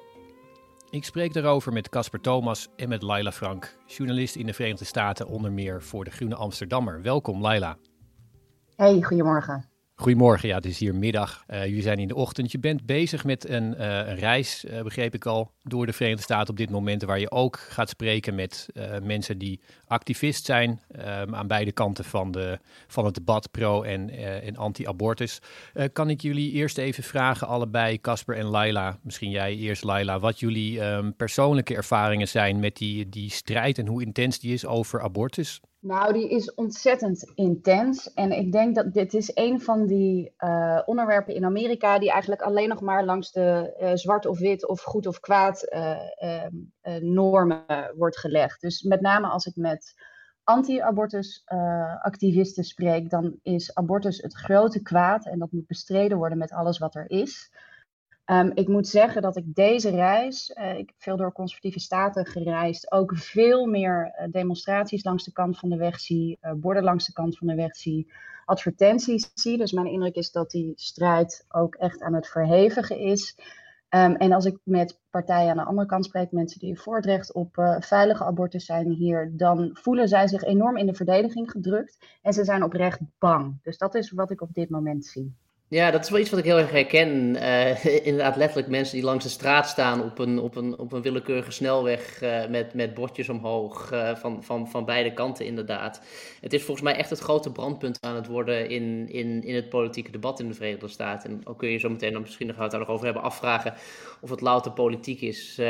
Ik 0.93 1.05
spreek 1.05 1.33
daarover 1.33 1.73
met 1.73 1.89
Casper 1.89 2.21
Thomas 2.21 2.67
en 2.75 2.89
met 2.89 3.01
Laila 3.01 3.31
Frank, 3.31 3.77
journalist 3.85 4.35
in 4.35 4.45
de 4.45 4.53
Verenigde 4.53 4.85
Staten, 4.85 5.27
onder 5.27 5.51
meer 5.51 5.81
voor 5.81 6.03
de 6.03 6.11
Groene 6.11 6.35
Amsterdammer. 6.35 7.01
Welkom, 7.01 7.41
Laila. 7.41 7.77
Hey, 8.75 9.01
goedemorgen. 9.01 9.69
Goedemorgen, 9.95 10.47
ja, 10.49 10.55
het 10.55 10.65
is 10.65 10.79
hier 10.79 10.95
middag. 10.95 11.43
Uh, 11.47 11.65
jullie 11.65 11.81
zijn 11.81 11.97
in 11.97 12.07
de 12.07 12.15
ochtend. 12.15 12.51
Je 12.51 12.59
bent 12.59 12.85
bezig 12.85 13.23
met 13.23 13.49
een, 13.49 13.63
uh, 13.63 13.97
een 14.07 14.15
reis, 14.15 14.65
uh, 14.65 14.81
begreep 14.81 15.13
ik 15.13 15.25
al, 15.25 15.52
door 15.63 15.85
de 15.85 15.93
Verenigde 15.93 16.23
Staten 16.23 16.49
op 16.49 16.57
dit 16.57 16.69
moment, 16.69 17.03
waar 17.03 17.19
je 17.19 17.31
ook 17.31 17.57
gaat 17.59 17.89
spreken 17.89 18.35
met 18.35 18.67
mensen 19.03 19.37
die 19.37 19.59
activist 19.87 20.45
zijn 20.45 20.81
um, 20.95 21.35
aan 21.35 21.47
beide 21.47 21.71
kanten 21.71 22.03
van, 22.03 22.31
de, 22.31 22.59
van 22.87 23.05
het 23.05 23.15
debat 23.15 23.51
pro- 23.51 23.83
en, 23.83 24.09
en 24.43 24.57
anti-abortus. 24.57 25.39
kan 25.93 26.09
ik 26.09 26.21
jullie 26.21 26.51
eerst 26.51 26.77
even 26.77 27.03
vragen, 27.03 27.47
allebei, 27.47 28.01
Casper 28.01 28.37
en 28.37 28.45
Laila, 28.45 28.97
misschien 29.01 29.29
jij 29.29 29.55
eerst 29.55 29.83
Laila, 29.83 30.19
wat 30.19 30.39
jullie 30.39 30.81
um, 30.81 31.15
persoonlijke 31.15 31.75
ervaringen 31.75 32.27
zijn 32.27 32.59
met 32.59 32.77
die, 32.77 33.09
die 33.09 33.31
strijd 33.31 33.77
en 33.77 33.87
hoe 33.87 34.01
intens 34.01 34.39
die 34.39 34.53
is 34.53 34.65
over 34.65 35.01
abortus? 35.01 35.61
Nou, 35.79 36.13
die 36.13 36.29
is 36.29 36.53
ontzettend 36.53 37.31
intens. 37.35 38.13
En 38.13 38.31
ik 38.31 38.51
denk 38.51 38.75
dat 38.75 38.93
dit 38.93 39.13
is 39.13 39.31
een 39.33 39.61
van 39.61 39.85
die 39.85 40.31
onderwerpen 40.85 41.35
in 41.35 41.45
Amerika 41.45 41.99
die 41.99 42.11
eigenlijk 42.11 42.41
alleen 42.41 42.69
nog 42.69 42.81
maar 42.81 43.05
langs 43.05 43.31
de 43.31 43.91
zwart 43.93 44.25
of 44.25 44.39
wit 44.39 44.67
of 44.67 44.81
goed 44.81 45.07
of 45.07 45.19
kwaad 45.19 45.52
uh, 45.61 46.99
normen 46.99 47.65
wordt 47.95 48.19
gelegd. 48.19 48.61
Dus 48.61 48.81
met 48.81 49.01
name 49.01 49.27
als 49.27 49.45
ik 49.45 49.55
met 49.55 49.93
anti-abortus 50.43 51.43
activisten 52.01 52.63
spreek, 52.63 53.09
dan 53.09 53.39
is 53.41 53.75
abortus 53.75 54.21
het 54.21 54.35
grote 54.35 54.81
kwaad 54.81 55.25
en 55.25 55.39
dat 55.39 55.51
moet 55.51 55.67
bestreden 55.67 56.17
worden 56.17 56.37
met 56.37 56.51
alles 56.51 56.77
wat 56.77 56.95
er 56.95 57.09
is. 57.09 57.51
Um, 58.25 58.51
ik 58.53 58.67
moet 58.67 58.87
zeggen 58.87 59.21
dat 59.21 59.37
ik 59.37 59.55
deze 59.55 59.89
reis, 59.89 60.49
ik 60.49 60.87
heb 60.87 60.95
veel 60.97 61.17
door 61.17 61.31
conservatieve 61.31 61.79
staten 61.79 62.25
gereisd, 62.25 62.91
ook 62.91 63.17
veel 63.17 63.65
meer 63.65 64.27
demonstraties 64.31 65.03
langs 65.03 65.23
de 65.23 65.31
kant 65.31 65.59
van 65.59 65.69
de 65.69 65.77
weg 65.77 65.99
zie, 65.99 66.39
borden 66.55 66.83
langs 66.83 67.05
de 67.05 67.13
kant 67.13 67.37
van 67.37 67.47
de 67.47 67.55
weg 67.55 67.75
zie, 67.75 68.11
advertenties 68.45 69.31
zie. 69.33 69.57
Dus 69.57 69.71
mijn 69.71 69.87
indruk 69.87 70.15
is 70.15 70.31
dat 70.31 70.51
die 70.51 70.71
strijd 70.75 71.45
ook 71.49 71.75
echt 71.75 72.01
aan 72.01 72.13
het 72.13 72.27
verhevigen 72.27 72.97
is. 72.97 73.37
Um, 73.95 74.15
en 74.15 74.31
als 74.31 74.45
ik 74.45 74.59
met 74.63 74.99
partijen 75.09 75.49
aan 75.49 75.57
de 75.57 75.63
andere 75.63 75.87
kant 75.87 76.05
spreek, 76.05 76.31
mensen 76.31 76.59
die 76.59 76.79
voor 76.79 76.95
het 76.95 77.05
recht 77.05 77.33
op 77.33 77.77
veilige 77.79 78.23
abortus 78.23 78.65
zijn 78.65 78.89
hier, 78.89 79.31
dan 79.35 79.69
voelen 79.73 80.07
zij 80.07 80.27
zich 80.27 80.41
enorm 80.41 80.77
in 80.77 80.85
de 80.85 80.93
verdediging 80.93 81.51
gedrukt 81.51 81.97
en 82.21 82.33
ze 82.33 82.43
zijn 82.43 82.63
oprecht 82.63 82.99
bang. 83.19 83.59
Dus 83.61 83.77
dat 83.77 83.95
is 83.95 84.11
wat 84.11 84.31
ik 84.31 84.41
op 84.41 84.53
dit 84.53 84.69
moment 84.69 85.05
zie. 85.05 85.35
Ja, 85.73 85.91
dat 85.91 86.03
is 86.03 86.09
wel 86.09 86.19
iets 86.19 86.29
wat 86.29 86.39
ik 86.39 86.45
heel 86.45 86.57
erg 86.57 86.71
herken. 86.71 87.35
Uh, 87.35 87.85
inderdaad, 88.09 88.35
letterlijk 88.35 88.67
mensen 88.67 88.95
die 88.95 89.05
langs 89.05 89.23
de 89.23 89.29
straat 89.29 89.67
staan 89.67 90.03
op 90.03 90.19
een, 90.19 90.39
op 90.39 90.55
een, 90.55 90.77
op 90.77 90.91
een 90.91 91.01
willekeurige 91.01 91.51
snelweg 91.51 92.21
uh, 92.23 92.47
met, 92.47 92.73
met 92.73 92.93
bordjes 92.93 93.29
omhoog 93.29 93.91
uh, 93.93 94.15
van, 94.15 94.43
van, 94.43 94.69
van 94.69 94.85
beide 94.85 95.13
kanten 95.13 95.45
inderdaad. 95.45 96.01
Het 96.41 96.53
is 96.53 96.63
volgens 96.63 96.85
mij 96.85 96.95
echt 96.95 97.09
het 97.09 97.19
grote 97.19 97.51
brandpunt 97.51 97.97
aan 98.01 98.15
het 98.15 98.27
worden 98.27 98.69
in, 98.69 99.09
in, 99.09 99.43
in 99.43 99.55
het 99.55 99.69
politieke 99.69 100.11
debat 100.11 100.39
in 100.39 100.47
de 100.47 100.53
Verenigde 100.53 100.87
Staten. 100.87 101.29
En 101.29 101.41
ook 101.43 101.57
kun 101.57 101.69
je 101.69 101.77
zo 101.77 101.89
meteen 101.89 102.13
dan 102.13 102.21
misschien 102.21 102.47
nog, 102.47 102.69
daar 102.69 102.79
nog 102.79 102.89
over 102.89 103.05
hebben 103.05 103.23
afvragen 103.23 103.73
of 104.21 104.29
het 104.29 104.41
louter 104.41 104.71
politiek 104.71 105.21
is 105.21 105.61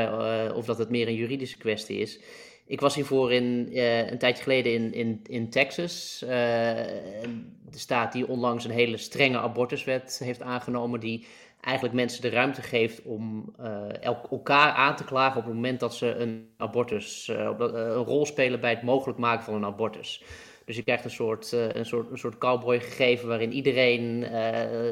of 0.56 0.66
dat 0.66 0.78
het 0.78 0.90
meer 0.90 1.08
een 1.08 1.16
juridische 1.16 1.58
kwestie 1.58 1.98
is. 1.98 2.20
Ik 2.66 2.80
was 2.80 2.96
hiervoor 2.96 3.34
in, 3.34 3.70
uh, 3.72 4.10
een 4.10 4.18
tijdje 4.18 4.44
geleden 4.44 4.74
in, 4.74 4.94
in, 4.94 5.20
in 5.24 5.50
Texas. 5.50 6.22
Uh, 6.24 6.30
de 6.30 7.80
staat 7.80 8.12
die 8.12 8.28
onlangs 8.28 8.66
een 8.66 8.72
hele 8.72 8.98
strenge 8.98 9.38
abortuswet 9.38 10.22
heeft 10.24 10.42
aangenomen. 10.42 11.00
Die 11.00 11.26
eigenlijk 11.62 11.96
mensen 11.96 12.22
de 12.22 12.30
ruimte 12.30 12.62
geeft 12.62 13.02
om 13.02 13.54
uh, 13.60 14.04
elkaar 14.30 14.72
aan 14.72 14.96
te 14.96 15.04
klagen 15.04 15.40
op 15.40 15.46
het 15.46 15.54
moment 15.54 15.80
dat 15.80 15.96
ze 15.96 16.16
een 16.16 16.50
abortus, 16.58 17.28
een 17.28 18.04
rol 18.04 18.26
spelen 18.26 18.60
bij 18.60 18.70
het 18.70 18.82
mogelijk 18.82 19.20
maken 19.20 19.44
van 19.44 19.54
een 19.54 19.66
abortus. 19.66 20.24
Dus 20.66 20.76
je 20.76 20.84
krijgt 20.84 21.04
een 21.04 21.12
soort, 21.12 21.52
een 21.52 21.86
soort, 21.86 22.12
een 22.12 22.18
soort 22.18 22.38
cowboy 22.38 22.80
gegeven 22.80 23.28
waarin 23.28 23.54
iedereen 23.54 24.24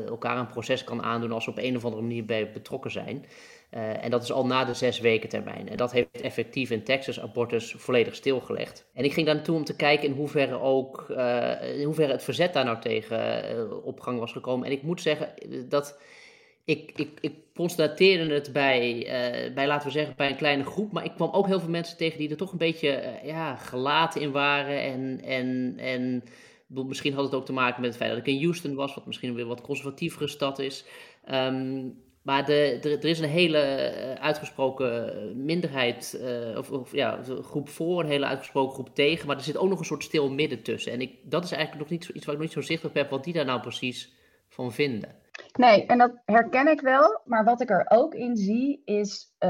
elkaar 0.08 0.38
een 0.38 0.48
proces 0.48 0.84
kan 0.84 1.04
aandoen 1.04 1.32
als 1.32 1.44
ze 1.44 1.50
op 1.50 1.58
een 1.58 1.76
of 1.76 1.84
andere 1.86 2.02
manier 2.02 2.26
bij 2.26 2.52
betrokken 2.52 2.92
zijn. 2.92 3.26
Uh, 3.72 4.04
en 4.04 4.12
dat 4.12 4.24
is 4.24 4.32
al 4.32 4.46
na 4.46 4.66
de 4.66 4.74
zes 4.74 5.00
weken 5.00 5.30
termijn. 5.30 5.70
En 5.70 5.78
dat 5.78 5.92
heeft 5.92 6.22
effectief 6.22 6.70
in 6.70 6.84
Texas 6.84 7.20
abortus 7.20 7.74
volledig 7.78 8.16
stilgelegd. 8.16 8.90
En 8.94 9.04
ik 9.04 9.14
ging 9.14 9.26
daar 9.26 9.36
naartoe 9.36 9.56
om 9.56 9.64
te 9.64 9.76
kijken 9.76 10.08
in 10.08 10.16
hoeverre 10.16 10.60
ook 10.60 11.06
uh, 11.10 11.80
in 11.80 11.86
hoeverre 11.86 12.12
het 12.12 12.24
verzet 12.24 12.54
daar 12.54 12.66
nou 12.66 12.80
tegen 12.80 13.46
uh, 13.56 13.86
op 13.86 14.00
gang 14.00 14.20
was 14.20 14.32
gekomen. 14.32 14.66
En 14.66 14.72
ik 14.72 14.84
moet 14.84 15.02
zeggen 15.02 15.34
dat 15.70 16.02
ik, 16.66 16.92
ik, 16.96 17.10
ik 17.22 17.34
constateerde 17.56 18.34
het 18.34 18.54
bij, 18.54 19.08
bij, 19.56 19.68
laten 19.68 19.88
we 19.88 19.94
zeggen, 19.94 20.16
bij 20.16 20.30
een 20.30 20.36
kleine 20.36 20.64
groep. 20.64 20.92
Maar 20.92 21.06
ik 21.06 21.16
kwam 21.16 21.32
ook 21.32 21.48
heel 21.48 21.60
veel 21.60 21.70
mensen 21.70 21.98
tegen 21.98 22.18
die 22.18 22.30
er 22.30 22.38
toch 22.38 22.52
een 22.52 22.58
beetje 22.58 23.20
ja, 23.24 23.56
gelaten 23.56 24.22
in 24.22 24.32
waren. 24.32 24.82
En, 24.82 25.22
en, 25.24 25.74
en 25.78 26.24
misschien 26.68 27.14
had 27.14 27.24
het 27.24 27.34
ook 27.34 27.46
te 27.46 27.54
maken 27.54 27.82
met 27.82 27.90
het 27.90 28.00
feit 28.00 28.10
dat 28.10 28.20
ik 28.20 28.34
in 28.34 28.44
Houston 28.44 28.76
was, 28.76 28.96
wat 28.96 29.06
misschien 29.06 29.34
weer 29.34 29.46
wat 29.46 29.62
conservatievere 29.62 30.28
stad 30.28 30.60
is. 30.60 30.86
Um, 31.32 32.10
maar 32.22 32.46
de, 32.46 32.80
er 32.82 33.06
is 33.06 33.20
een 33.20 33.30
hele 33.30 33.58
eh, 33.58 34.24
uitgesproken 34.24 35.46
minderheid, 35.46 36.20
uh, 36.22 36.58
of, 36.58 36.72
of, 36.72 36.92
ja, 36.92 37.20
groep 37.42 37.70
voor, 37.70 38.00
een 38.00 38.10
hele 38.10 38.26
uitgesproken 38.26 38.74
groep 38.74 38.96
tegen. 38.96 39.28
Maar 39.28 39.36
er 39.36 39.44
zit 39.44 39.58
ook 39.58 39.70
nog 39.70 39.80
een 39.80 39.86
soort 39.86 40.04
stil 40.04 40.30
midden 40.30 40.62
tussen. 40.62 40.92
En 40.92 41.02
ik, 41.02 41.16
dat 41.24 41.44
is 41.44 41.52
eigenlijk 41.52 41.82
nog 41.82 42.00
niet 42.00 42.10
iets 42.10 42.26
wat 42.26 42.36
ik 42.36 42.42
nog 42.42 42.50
niet 42.50 42.52
zo 42.52 42.62
zichtbaar 42.62 42.92
heb, 42.94 43.10
wat 43.10 43.24
die 43.24 43.34
daar 43.34 43.46
nou 43.46 43.62
precies 43.62 44.14
van 44.48 44.74
vinden. 44.74 45.16
Nee, 45.52 45.86
en 45.86 45.98
dat 45.98 46.22
herken 46.26 46.68
ik 46.68 46.82
wel. 46.82 47.22
Maar 47.26 47.44
wat 47.44 47.62
ik 47.62 47.70
er 47.70 47.86
ook 47.88 48.14
in 48.14 48.36
zie, 48.36 48.82
is 48.86 49.34
uh, 49.40 49.50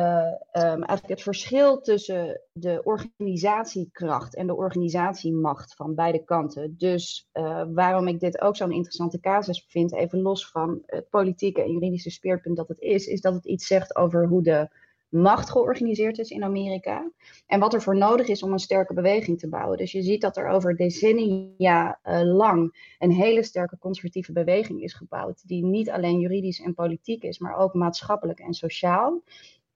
um, 0.54 0.84
eigenlijk 0.84 1.08
het 1.08 1.22
verschil 1.22 1.82
tussen 1.82 2.42
de 2.52 2.82
organisatiekracht 2.84 4.36
en 4.36 4.48
de 4.48 4.56
organisatiemacht 4.56 5.76
van 5.76 5.96
beide 5.96 6.24
kanten. 6.24 6.76
Dus 6.78 7.30
uh, 7.34 7.64
waarom 7.74 8.08
ik 8.08 8.20
dit 8.20 8.42
ook 8.42 8.56
zo'n 8.56 8.72
interessante 8.72 9.20
casus 9.20 9.66
vind, 9.68 9.94
even 9.94 10.22
los 10.22 10.50
van 10.50 10.82
het 10.86 11.10
politieke 11.10 11.64
en 11.64 11.72
juridische 11.72 12.10
speerpunt 12.10 12.58
dat 12.58 12.68
het 12.68 12.80
is, 12.80 13.06
is 13.06 13.22
dat 13.22 13.34
het 13.34 13.46
iets 13.46 13.68
zegt 13.68 13.96
over 13.96 14.28
hoe 14.28 14.44
de 14.44 14.70
macht 15.12 15.50
georganiseerd 15.50 16.18
is 16.18 16.30
in 16.30 16.44
Amerika. 16.44 17.12
En 17.46 17.60
wat 17.60 17.74
er 17.74 17.82
voor 17.82 17.98
nodig 17.98 18.28
is 18.28 18.44
om 18.44 18.52
een 18.52 18.60
sterke 18.60 18.94
beweging 18.94 19.40
te 19.40 19.50
bouwen. 19.50 19.78
Dus 19.78 19.92
je 19.92 20.02
ziet 20.02 20.22
dat 20.22 20.38
er 20.38 20.48
over 20.48 20.76
decennia 20.76 22.00
uh, 22.04 22.22
lang 22.22 22.94
een 23.00 23.12
hele 23.12 23.44
sterke 23.44 23.78
conservatieve 23.78 24.32
beweging 24.32 24.82
is 24.82 24.94
gebouwd. 24.94 25.48
Die 25.48 25.66
niet 25.66 25.90
alleen 25.90 26.20
juridisch 26.20 26.62
en 26.62 26.74
politiek 26.74 27.24
is, 27.24 27.40
maar 27.40 27.56
ook 27.56 27.74
maatschappelijk 27.74 28.40
en 28.40 28.54
sociaal. 28.54 29.22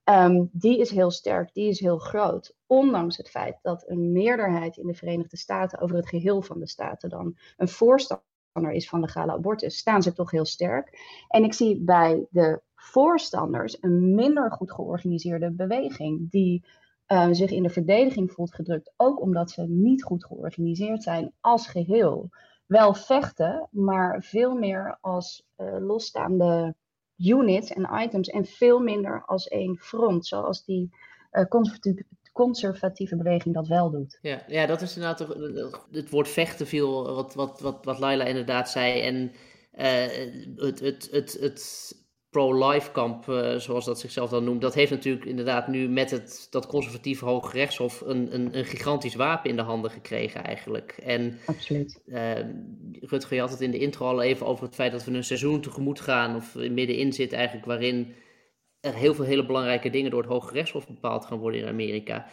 Um, 0.09 0.49
die 0.51 0.79
is 0.79 0.89
heel 0.89 1.11
sterk, 1.11 1.53
die 1.53 1.69
is 1.69 1.79
heel 1.79 1.97
groot. 1.97 2.55
Ondanks 2.67 3.17
het 3.17 3.29
feit 3.29 3.59
dat 3.61 3.83
een 3.87 4.11
meerderheid 4.11 4.77
in 4.77 4.87
de 4.87 4.93
Verenigde 4.93 5.37
Staten 5.37 5.79
over 5.79 5.95
het 5.95 6.07
geheel 6.07 6.41
van 6.41 6.59
de 6.59 6.67
staten 6.67 7.09
dan 7.09 7.37
een 7.57 7.67
voorstander 7.67 8.23
is 8.71 8.89
van 8.89 8.99
legale 8.99 9.31
abortus, 9.31 9.77
staan 9.77 10.03
ze 10.03 10.13
toch 10.13 10.31
heel 10.31 10.45
sterk. 10.45 10.99
En 11.27 11.43
ik 11.43 11.53
zie 11.53 11.81
bij 11.81 12.25
de 12.29 12.61
voorstanders 12.85 13.77
een 13.81 14.15
minder 14.15 14.51
goed 14.51 14.71
georganiseerde 14.71 15.51
beweging 15.51 16.31
die 16.31 16.65
uh, 17.07 17.27
zich 17.31 17.51
in 17.51 17.63
de 17.63 17.69
verdediging 17.69 18.31
voelt 18.31 18.55
gedrukt, 18.55 18.93
ook 18.97 19.21
omdat 19.21 19.51
ze 19.51 19.61
niet 19.67 20.03
goed 20.03 20.25
georganiseerd 20.25 21.03
zijn 21.03 21.31
als 21.41 21.67
geheel. 21.67 22.29
Wel 22.65 22.93
vechten, 22.93 23.67
maar 23.71 24.23
veel 24.23 24.55
meer 24.55 24.97
als 25.01 25.45
uh, 25.57 25.75
losstaande 25.79 26.75
units 27.17 27.71
en 27.71 27.89
items 27.93 28.27
en 28.27 28.45
veel 28.45 28.79
minder 28.79 29.23
als 29.25 29.47
één 29.47 29.77
front, 29.77 30.25
zoals 30.25 30.63
die 30.65 30.89
conservatieve, 31.49 32.05
conservatieve 32.33 33.15
beweging 33.15 33.55
dat 33.55 33.67
wel 33.67 33.91
doet. 33.91 34.17
Ja, 34.21 34.41
ja 34.47 34.65
dat 34.65 34.81
is 34.81 34.95
inderdaad 34.95 35.35
het 35.91 36.09
woord 36.09 36.27
vechten 36.29 36.67
viel, 36.67 37.15
wat, 37.15 37.33
wat, 37.33 37.59
wat, 37.59 37.85
wat 37.85 37.99
Laila 37.99 38.23
inderdaad 38.23 38.69
zei. 38.69 39.01
En 39.01 39.31
het, 40.55 40.79
het, 40.79 41.07
het, 41.11 41.37
het 41.39 42.04
pro-life 42.35 42.91
kamp, 42.91 43.27
uh, 43.27 43.55
zoals 43.55 43.85
dat 43.85 43.99
zichzelf 43.99 44.29
dan 44.29 44.43
noemt, 44.43 44.61
dat 44.61 44.73
heeft 44.73 44.91
natuurlijk 44.91 45.25
inderdaad 45.25 45.67
nu 45.67 45.87
met 45.89 46.11
het, 46.11 46.47
dat 46.49 46.67
conservatieve 46.67 47.25
Hoge 47.25 47.57
Rechtshof 47.57 48.01
een, 48.01 48.33
een, 48.33 48.57
een 48.57 48.65
gigantisch 48.65 49.15
wapen 49.15 49.49
in 49.49 49.55
de 49.55 49.61
handen 49.61 49.91
gekregen 49.91 50.43
eigenlijk. 50.43 50.95
En, 51.03 51.39
Absoluut. 51.45 52.01
Uh, 52.05 52.31
Rutger, 53.01 53.35
je 53.35 53.39
had 53.39 53.51
het 53.51 53.61
in 53.61 53.71
de 53.71 53.79
intro 53.79 54.07
al 54.07 54.21
even 54.21 54.45
over 54.45 54.65
het 54.65 54.75
feit 54.75 54.91
dat 54.91 55.03
we 55.03 55.11
een 55.11 55.23
seizoen 55.23 55.61
tegemoet 55.61 56.01
gaan, 56.01 56.35
of 56.35 56.55
middenin 56.55 57.13
zit 57.13 57.33
eigenlijk, 57.33 57.65
waarin 57.65 58.13
er 58.79 58.93
heel 58.93 59.13
veel 59.13 59.25
hele 59.25 59.45
belangrijke 59.45 59.89
dingen 59.89 60.11
door 60.11 60.21
het 60.21 60.31
Hoge 60.31 60.53
Rechtshof 60.53 60.87
bepaald 60.87 61.25
gaan 61.25 61.37
worden 61.37 61.59
in 61.61 61.67
Amerika. 61.67 62.25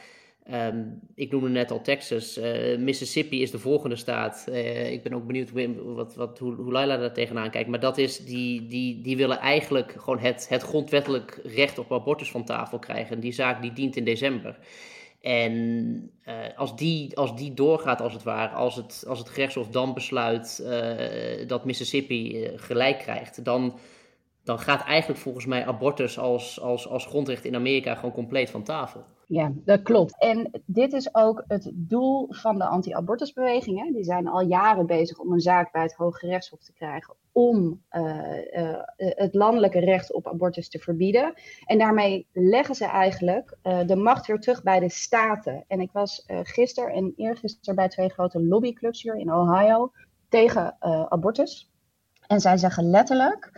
Um, 0.51 1.01
ik 1.14 1.30
noemde 1.30 1.49
net 1.49 1.70
al 1.70 1.82
Texas. 1.82 2.38
Uh, 2.38 2.78
Mississippi 2.78 3.43
is 3.43 3.51
de 3.51 3.59
volgende 3.59 3.97
staat. 3.97 4.47
Uh, 4.49 4.90
ik 4.90 5.03
ben 5.03 5.14
ook 5.14 5.26
benieuwd 5.26 5.51
wat, 5.84 6.14
wat, 6.14 6.38
hoe, 6.38 6.55
hoe 6.55 6.72
Laila 6.72 6.97
daar 6.97 7.12
tegenaan 7.12 7.51
kijkt. 7.51 7.68
Maar 7.68 7.80
dat 7.80 7.99
is, 7.99 8.18
die, 8.18 8.66
die, 8.66 9.01
die 9.01 9.16
willen 9.16 9.38
eigenlijk 9.38 9.95
gewoon 9.99 10.18
het, 10.18 10.47
het 10.49 10.62
grondwettelijk 10.62 11.40
recht 11.45 11.78
op 11.78 11.93
abortus 11.93 12.30
van 12.30 12.45
tafel 12.45 12.78
krijgen. 12.78 13.14
En 13.14 13.20
die 13.20 13.32
zaak 13.32 13.62
die 13.62 13.72
dient 13.72 13.97
in 13.97 14.05
december. 14.05 14.59
En 15.20 15.53
uh, 16.28 16.34
als, 16.57 16.76
die, 16.76 17.16
als 17.16 17.36
die 17.36 17.55
doorgaat, 17.55 18.01
als 18.01 18.12
het 18.12 18.22
ware, 18.22 18.55
als 18.55 18.76
het, 18.76 19.05
als 19.09 19.18
het 19.18 19.28
gerechtshof 19.28 19.68
dan 19.68 19.95
besluit 19.95 20.64
dat 21.47 21.64
Mississippi 21.64 22.51
gelijk 22.57 22.99
krijgt, 22.99 23.45
dan, 23.45 23.78
dan 24.45 24.59
gaat 24.59 24.84
eigenlijk 24.84 25.20
volgens 25.20 25.47
mij 25.47 25.66
abortus 25.66 26.18
als, 26.18 26.61
als, 26.61 26.88
als 26.88 27.07
grondrecht 27.07 27.45
in 27.45 27.55
Amerika 27.55 27.95
gewoon 27.95 28.12
compleet 28.12 28.51
van 28.51 28.62
tafel. 28.62 29.05
Ja, 29.26 29.53
dat 29.64 29.82
klopt. 29.82 30.18
En 30.18 30.62
dit 30.66 30.93
is 30.93 31.14
ook 31.14 31.45
het 31.47 31.70
doel 31.74 32.26
van 32.30 32.59
de 32.59 32.64
anti-abortusbeweging. 32.64 33.93
Die 33.93 34.05
zijn 34.05 34.28
al 34.28 34.40
jaren 34.40 34.86
bezig 34.86 35.18
om 35.18 35.32
een 35.32 35.40
zaak 35.40 35.72
bij 35.72 35.82
het 35.82 35.95
Hoge 35.95 36.26
Rechtshof 36.26 36.62
te 36.62 36.72
krijgen 36.72 37.14
om 37.32 37.82
uh, 37.90 38.03
uh, 38.53 38.78
het 38.97 39.34
landelijke 39.34 39.78
recht 39.78 40.12
op 40.12 40.26
abortus 40.26 40.68
te 40.68 40.78
verbieden. 40.78 41.34
En 41.64 41.78
daarmee 41.78 42.26
leggen 42.32 42.74
ze 42.74 42.84
eigenlijk 42.84 43.57
de 43.86 43.97
macht 43.97 44.26
weer 44.26 44.38
terug 44.38 44.62
bij 44.62 44.80
de 44.80 44.90
staten. 44.90 45.64
En 45.66 45.80
ik 45.80 45.93
was 45.93 46.24
gisteren 46.26 46.95
en 46.95 47.12
eergisteren 47.16 47.74
bij 47.74 47.88
twee 47.88 48.09
grote 48.09 48.43
lobbyclubs 48.45 49.03
hier 49.03 49.16
in 49.16 49.32
Ohio 49.32 49.93
tegen 50.28 50.76
abortus. 51.09 51.70
En 52.26 52.40
zij 52.40 52.57
zeggen 52.57 52.90
letterlijk 52.90 53.51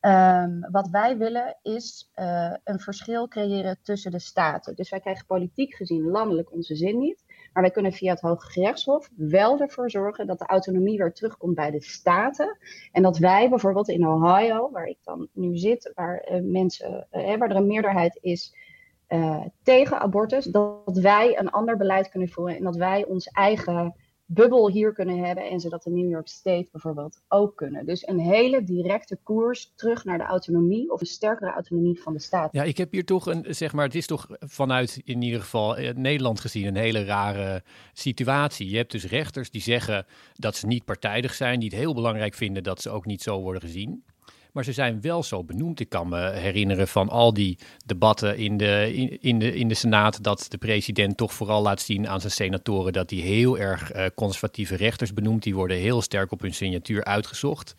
Um, 0.00 0.66
wat 0.70 0.88
wij 0.88 1.16
willen 1.16 1.56
is 1.62 2.10
uh, 2.14 2.54
een 2.64 2.80
verschil 2.80 3.28
creëren 3.28 3.78
tussen 3.82 4.10
de 4.10 4.18
staten. 4.18 4.74
Dus 4.74 4.90
wij 4.90 5.00
krijgen 5.00 5.26
politiek 5.26 5.74
gezien 5.74 6.02
landelijk 6.02 6.52
onze 6.52 6.76
zin 6.76 6.98
niet. 6.98 7.24
Maar 7.52 7.62
wij 7.62 7.72
kunnen 7.72 7.92
via 7.92 8.10
het 8.10 8.20
Hoge 8.20 8.50
Gerechtshof 8.50 9.10
wel 9.16 9.60
ervoor 9.60 9.90
zorgen 9.90 10.26
dat 10.26 10.38
de 10.38 10.46
autonomie 10.46 10.98
weer 10.98 11.12
terugkomt 11.12 11.54
bij 11.54 11.70
de 11.70 11.82
staten. 11.82 12.58
En 12.92 13.02
dat 13.02 13.18
wij 13.18 13.48
bijvoorbeeld 13.48 13.88
in 13.88 14.08
Ohio, 14.08 14.70
waar 14.70 14.86
ik 14.86 14.98
dan 15.04 15.28
nu 15.32 15.56
zit, 15.56 15.92
waar 15.94 16.28
uh, 16.30 16.40
mensen, 16.42 17.06
uh, 17.12 17.36
waar 17.36 17.50
er 17.50 17.56
een 17.56 17.66
meerderheid 17.66 18.18
is 18.20 18.54
tegen 19.62 20.00
abortus, 20.00 20.44
dat 20.44 20.98
wij 20.98 21.38
een 21.38 21.50
ander 21.50 21.76
beleid 21.76 22.08
kunnen 22.08 22.28
voeren 22.28 22.56
en 22.56 22.64
dat 22.64 22.76
wij 22.76 23.04
ons 23.04 23.26
eigen 23.26 23.94
bubbel 24.30 24.70
hier 24.70 24.92
kunnen 24.92 25.24
hebben 25.24 25.50
en 25.50 25.60
ze 25.60 25.68
dat 25.68 25.84
New 25.84 26.10
York 26.10 26.28
State 26.28 26.68
bijvoorbeeld 26.72 27.20
ook 27.28 27.56
kunnen. 27.56 27.86
Dus 27.86 28.06
een 28.06 28.20
hele 28.20 28.64
directe 28.64 29.18
koers 29.22 29.72
terug 29.74 30.04
naar 30.04 30.18
de 30.18 30.24
autonomie 30.24 30.92
of 30.92 31.00
een 31.00 31.06
sterkere 31.06 31.50
autonomie 31.50 32.02
van 32.02 32.12
de 32.12 32.18
staat. 32.18 32.52
Ja, 32.52 32.62
ik 32.62 32.76
heb 32.76 32.92
hier 32.92 33.04
toch 33.04 33.26
een, 33.26 33.44
zeg 33.48 33.72
maar, 33.72 33.84
het 33.84 33.94
is 33.94 34.06
toch 34.06 34.26
vanuit 34.38 35.00
in 35.04 35.22
ieder 35.22 35.40
geval 35.40 35.76
eh, 35.76 35.94
Nederland 35.94 36.40
gezien 36.40 36.66
een 36.66 36.76
hele 36.76 37.04
rare 37.04 37.62
situatie. 37.92 38.70
Je 38.70 38.76
hebt 38.76 38.92
dus 38.92 39.06
rechters 39.06 39.50
die 39.50 39.62
zeggen 39.62 40.06
dat 40.34 40.56
ze 40.56 40.66
niet 40.66 40.84
partijdig 40.84 41.34
zijn, 41.34 41.60
die 41.60 41.68
het 41.68 41.78
heel 41.78 41.94
belangrijk 41.94 42.34
vinden 42.34 42.62
dat 42.62 42.80
ze 42.80 42.90
ook 42.90 43.06
niet 43.06 43.22
zo 43.22 43.40
worden 43.40 43.62
gezien. 43.62 44.04
Maar 44.58 44.66
ze 44.66 44.72
zijn 44.72 45.00
wel 45.00 45.22
zo 45.22 45.44
benoemd. 45.44 45.80
Ik 45.80 45.88
kan 45.88 46.08
me 46.08 46.30
herinneren 46.30 46.88
van 46.88 47.08
al 47.08 47.34
die 47.34 47.58
debatten 47.86 48.36
in 48.36 48.56
de, 48.56 48.94
in, 48.94 49.22
in 49.22 49.38
de, 49.38 49.54
in 49.54 49.68
de 49.68 49.74
Senaat. 49.74 50.22
dat 50.22 50.46
de 50.48 50.58
president 50.58 51.16
toch 51.16 51.32
vooral 51.32 51.62
laat 51.62 51.80
zien 51.80 52.08
aan 52.08 52.20
zijn 52.20 52.32
senatoren. 52.32 52.92
dat 52.92 53.10
hij 53.10 53.18
heel 53.18 53.58
erg 53.58 53.94
uh, 53.94 54.04
conservatieve 54.14 54.76
rechters 54.76 55.12
benoemt. 55.12 55.42
Die 55.42 55.54
worden 55.54 55.76
heel 55.76 56.02
sterk 56.02 56.32
op 56.32 56.40
hun 56.40 56.54
signatuur 56.54 57.04
uitgezocht. 57.04 57.74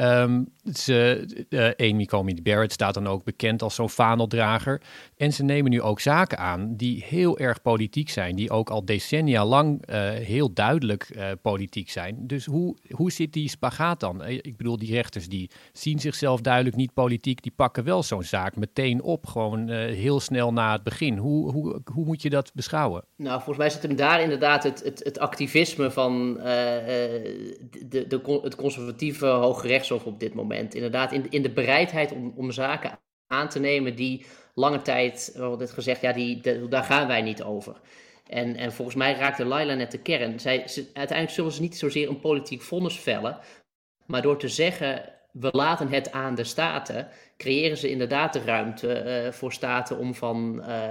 Um, 0.00 0.54
ze, 0.74 1.26
uh, 1.48 1.88
Amy 1.90 2.08
Barrett 2.42 2.72
staat 2.72 2.94
dan 2.94 3.06
ook 3.06 3.24
bekend 3.24 3.62
als 3.62 3.74
zo'n 3.74 3.90
vaandeldrager. 3.90 4.82
En 5.16 5.32
ze 5.32 5.44
nemen 5.44 5.70
nu 5.70 5.82
ook 5.82 6.00
zaken 6.00 6.38
aan 6.38 6.76
die 6.76 7.04
heel 7.06 7.38
erg 7.38 7.62
politiek 7.62 8.10
zijn, 8.10 8.36
die 8.36 8.50
ook 8.50 8.70
al 8.70 8.84
decennia 8.84 9.44
lang 9.44 9.90
uh, 9.90 10.10
heel 10.10 10.52
duidelijk 10.52 11.10
uh, 11.16 11.26
politiek 11.42 11.90
zijn. 11.90 12.16
Dus 12.26 12.44
hoe, 12.44 12.76
hoe 12.90 13.12
zit 13.12 13.32
die 13.32 13.48
spagaat 13.48 14.00
dan? 14.00 14.24
Ik 14.24 14.56
bedoel, 14.56 14.76
die 14.76 14.94
rechters 14.94 15.28
die 15.28 15.50
zien 15.72 15.98
zichzelf 15.98 16.40
duidelijk 16.40 16.76
niet 16.76 16.94
politiek, 16.94 17.42
die 17.42 17.52
pakken 17.56 17.84
wel 17.84 18.02
zo'n 18.02 18.22
zaak 18.22 18.56
meteen 18.56 19.02
op, 19.02 19.26
gewoon 19.26 19.68
heel 19.70 20.20
snel 20.20 20.52
na 20.52 20.72
het 20.72 20.82
begin. 20.82 21.16
Hoe, 21.16 21.52
hoe, 21.52 21.80
hoe 21.92 22.04
moet 22.04 22.22
je 22.22 22.30
dat 22.30 22.50
beschouwen? 22.54 23.04
Nou, 23.16 23.34
volgens 23.34 23.58
mij 23.58 23.70
zit 23.70 23.82
hem 23.82 23.96
daar 23.96 24.22
inderdaad 24.22 24.62
het, 24.62 24.82
het, 24.84 25.00
het 25.04 25.18
activisme 25.18 25.90
van 25.90 26.34
de, 26.34 28.04
de, 28.08 28.40
het 28.42 28.56
conservatieve 28.56 29.26
Hoge 29.26 29.66
Op 29.90 30.20
dit 30.20 30.34
moment 30.34 30.74
Inderdaad, 30.74 31.12
in, 31.12 31.30
in 31.30 31.42
de 31.42 31.50
bereidheid 31.50 32.12
om, 32.12 32.32
om 32.36 32.50
zaken 32.50 32.98
aan 33.26 33.48
te 33.48 33.58
nemen 33.58 33.96
die 33.96 34.26
lange 34.54 34.82
tijd, 34.82 35.32
we 35.34 35.42
hadden 35.42 35.68
gezegd, 35.68 36.00
ja, 36.00 36.12
die, 36.12 36.68
daar 36.68 36.84
gaan 36.84 37.06
wij 37.06 37.22
niet 37.22 37.42
over. 37.42 37.80
En, 38.26 38.56
en 38.56 38.72
volgens 38.72 38.96
mij 38.96 39.14
raakte 39.14 39.44
Laila 39.44 39.74
net 39.74 39.90
de 39.90 39.98
kern. 39.98 40.40
Zij, 40.40 40.58
uiteindelijk 40.76 41.30
zullen 41.30 41.52
ze 41.52 41.60
niet 41.60 41.76
zozeer 41.76 42.08
een 42.08 42.20
politiek 42.20 42.62
vonnis 42.62 43.00
vellen, 43.00 43.38
maar 44.06 44.22
door 44.22 44.38
te 44.38 44.48
zeggen, 44.48 45.15
we 45.40 45.48
laten 45.52 45.88
het 45.88 46.12
aan 46.12 46.34
de 46.34 46.44
staten, 46.44 47.08
creëren 47.36 47.76
ze 47.76 47.90
inderdaad 47.90 48.32
de 48.32 48.40
ruimte 48.44 49.22
uh, 49.26 49.32
voor 49.32 49.52
staten 49.52 49.98
om 49.98 50.14
van, 50.14 50.62
uh, 50.68 50.88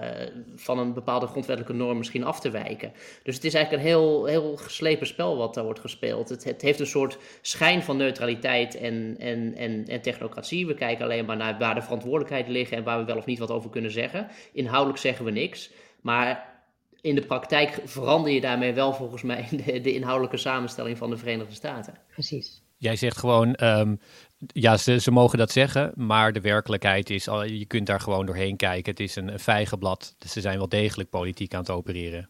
van 0.56 0.80
een 0.80 0.94
bepaalde 0.94 1.28
grondwettelijke 1.28 1.78
norm 1.78 1.98
misschien 1.98 2.24
af 2.24 2.40
te 2.40 2.50
wijken. 2.50 2.94
Dus 3.24 3.36
het 3.36 3.44
is 3.44 3.54
eigenlijk 3.54 3.84
een 3.84 3.90
heel, 3.90 4.26
heel 4.26 4.56
geslepen 4.56 5.08
spel 5.08 5.38
wat 5.38 5.54
daar 5.54 5.64
wordt 5.64 5.80
gespeeld. 5.80 6.30
Het, 6.30 6.44
het 6.44 6.62
heeft 6.62 6.80
een 6.80 6.86
soort 6.86 7.18
schijn 7.42 7.84
van 7.84 7.98
neutraliteit 7.98 8.76
en, 8.76 9.16
en, 9.20 9.56
en, 9.56 9.88
en 9.88 10.02
technocratie. 10.02 10.68
We 10.68 10.74
kijken 10.74 11.06
alleen 11.06 11.26
maar 11.26 11.38
naar 11.38 11.58
waar 11.58 11.76
de 11.76 11.82
verantwoordelijkheden 11.82 12.52
liggen 12.52 12.78
en 12.78 12.84
waar 12.84 13.00
we 13.00 13.06
wel 13.06 13.18
of 13.18 13.26
niet 13.26 13.40
wat 13.40 13.52
over 13.52 13.70
kunnen 13.70 13.92
zeggen. 13.92 14.28
Inhoudelijk 14.54 15.00
zeggen 15.00 15.26
we 15.26 15.32
niks. 15.32 15.72
Maar 16.02 16.54
in 17.02 17.16
de 17.16 17.26
praktijk 17.26 17.82
verander 17.86 18.32
je 18.32 18.42
daarmee 18.42 18.74
wel 18.74 18.94
volgens 18.94 19.22
mij 19.22 19.48
de, 19.66 19.82
de 19.82 19.94
inhoudelijke 19.94 20.38
samenstelling 20.38 20.98
van 20.98 21.10
de 21.10 21.18
Verenigde 21.18 21.54
Staten. 21.54 21.94
Precies. 22.12 22.64
Jij 22.78 22.96
zegt 22.96 23.18
gewoon, 23.18 23.58
um, 23.64 24.00
ja, 24.38 24.78
ze, 24.78 25.00
ze 25.00 25.12
mogen 25.12 25.38
dat 25.38 25.52
zeggen, 25.52 25.92
maar 25.96 26.34
de 26.34 26.42
werkelijkheid 26.42 27.10
is, 27.10 27.24
je 27.46 27.66
kunt 27.68 27.88
daar 27.88 28.00
gewoon 28.00 28.26
doorheen 28.26 28.56
kijken. 28.56 28.92
Het 28.92 29.00
is 29.00 29.16
een, 29.16 29.28
een 29.28 29.40
vijgenblad, 29.40 30.16
dus 30.18 30.32
ze 30.32 30.42
zijn 30.42 30.58
wel 30.58 30.70
degelijk 30.70 31.10
politiek 31.10 31.54
aan 31.54 31.60
het 31.60 31.70
opereren. 31.70 32.30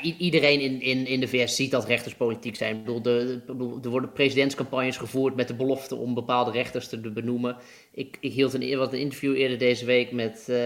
Iedereen 0.00 0.60
in, 0.60 0.80
in, 0.80 1.06
in 1.06 1.20
de 1.20 1.28
VS 1.28 1.56
ziet 1.56 1.70
dat 1.70 1.84
rechters 1.84 2.14
politiek 2.14 2.56
zijn. 2.56 2.76
Ik 2.76 2.84
bedoel, 2.84 3.02
de, 3.02 3.40
er 3.82 3.90
worden 3.90 4.12
presidentscampagnes 4.12 4.96
gevoerd 4.96 5.34
met 5.36 5.48
de 5.48 5.54
belofte 5.54 5.96
om 5.96 6.14
bepaalde 6.14 6.50
rechters 6.50 6.88
te 6.88 6.98
benoemen. 6.98 7.56
Ik, 7.92 8.16
ik 8.20 8.32
hield 8.32 8.54
een, 8.54 8.78
wat 8.78 8.92
een 8.92 8.98
interview 8.98 9.36
eerder 9.36 9.58
deze 9.58 9.84
week 9.84 10.12
met 10.12 10.46
uh, 10.48 10.56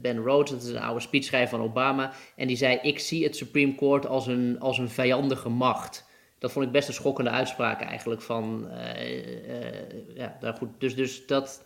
Ben 0.00 0.16
Rhodes, 0.16 0.50
dat 0.50 0.62
is 0.62 0.68
een 0.68 0.78
oude 0.78 1.00
speechschrijver 1.00 1.58
van 1.58 1.66
Obama. 1.66 2.12
En 2.36 2.46
die 2.46 2.56
zei, 2.56 2.78
ik 2.82 2.98
zie 2.98 3.24
het 3.24 3.36
Supreme 3.36 3.74
Court 3.74 4.06
als 4.06 4.26
een, 4.26 4.60
als 4.60 4.78
een 4.78 4.90
vijandige 4.90 5.48
macht 5.48 6.04
dat 6.44 6.52
vond 6.52 6.66
ik 6.66 6.72
best 6.72 6.88
een 6.88 6.94
schokkende 6.94 7.30
uitspraak 7.30 7.80
eigenlijk. 7.80 8.22
Van, 8.22 8.68
uh, 8.70 10.16
ja, 10.16 10.36
nou 10.40 10.56
goed, 10.56 10.68
dus, 10.78 10.94
dus 10.94 11.26
dat, 11.26 11.64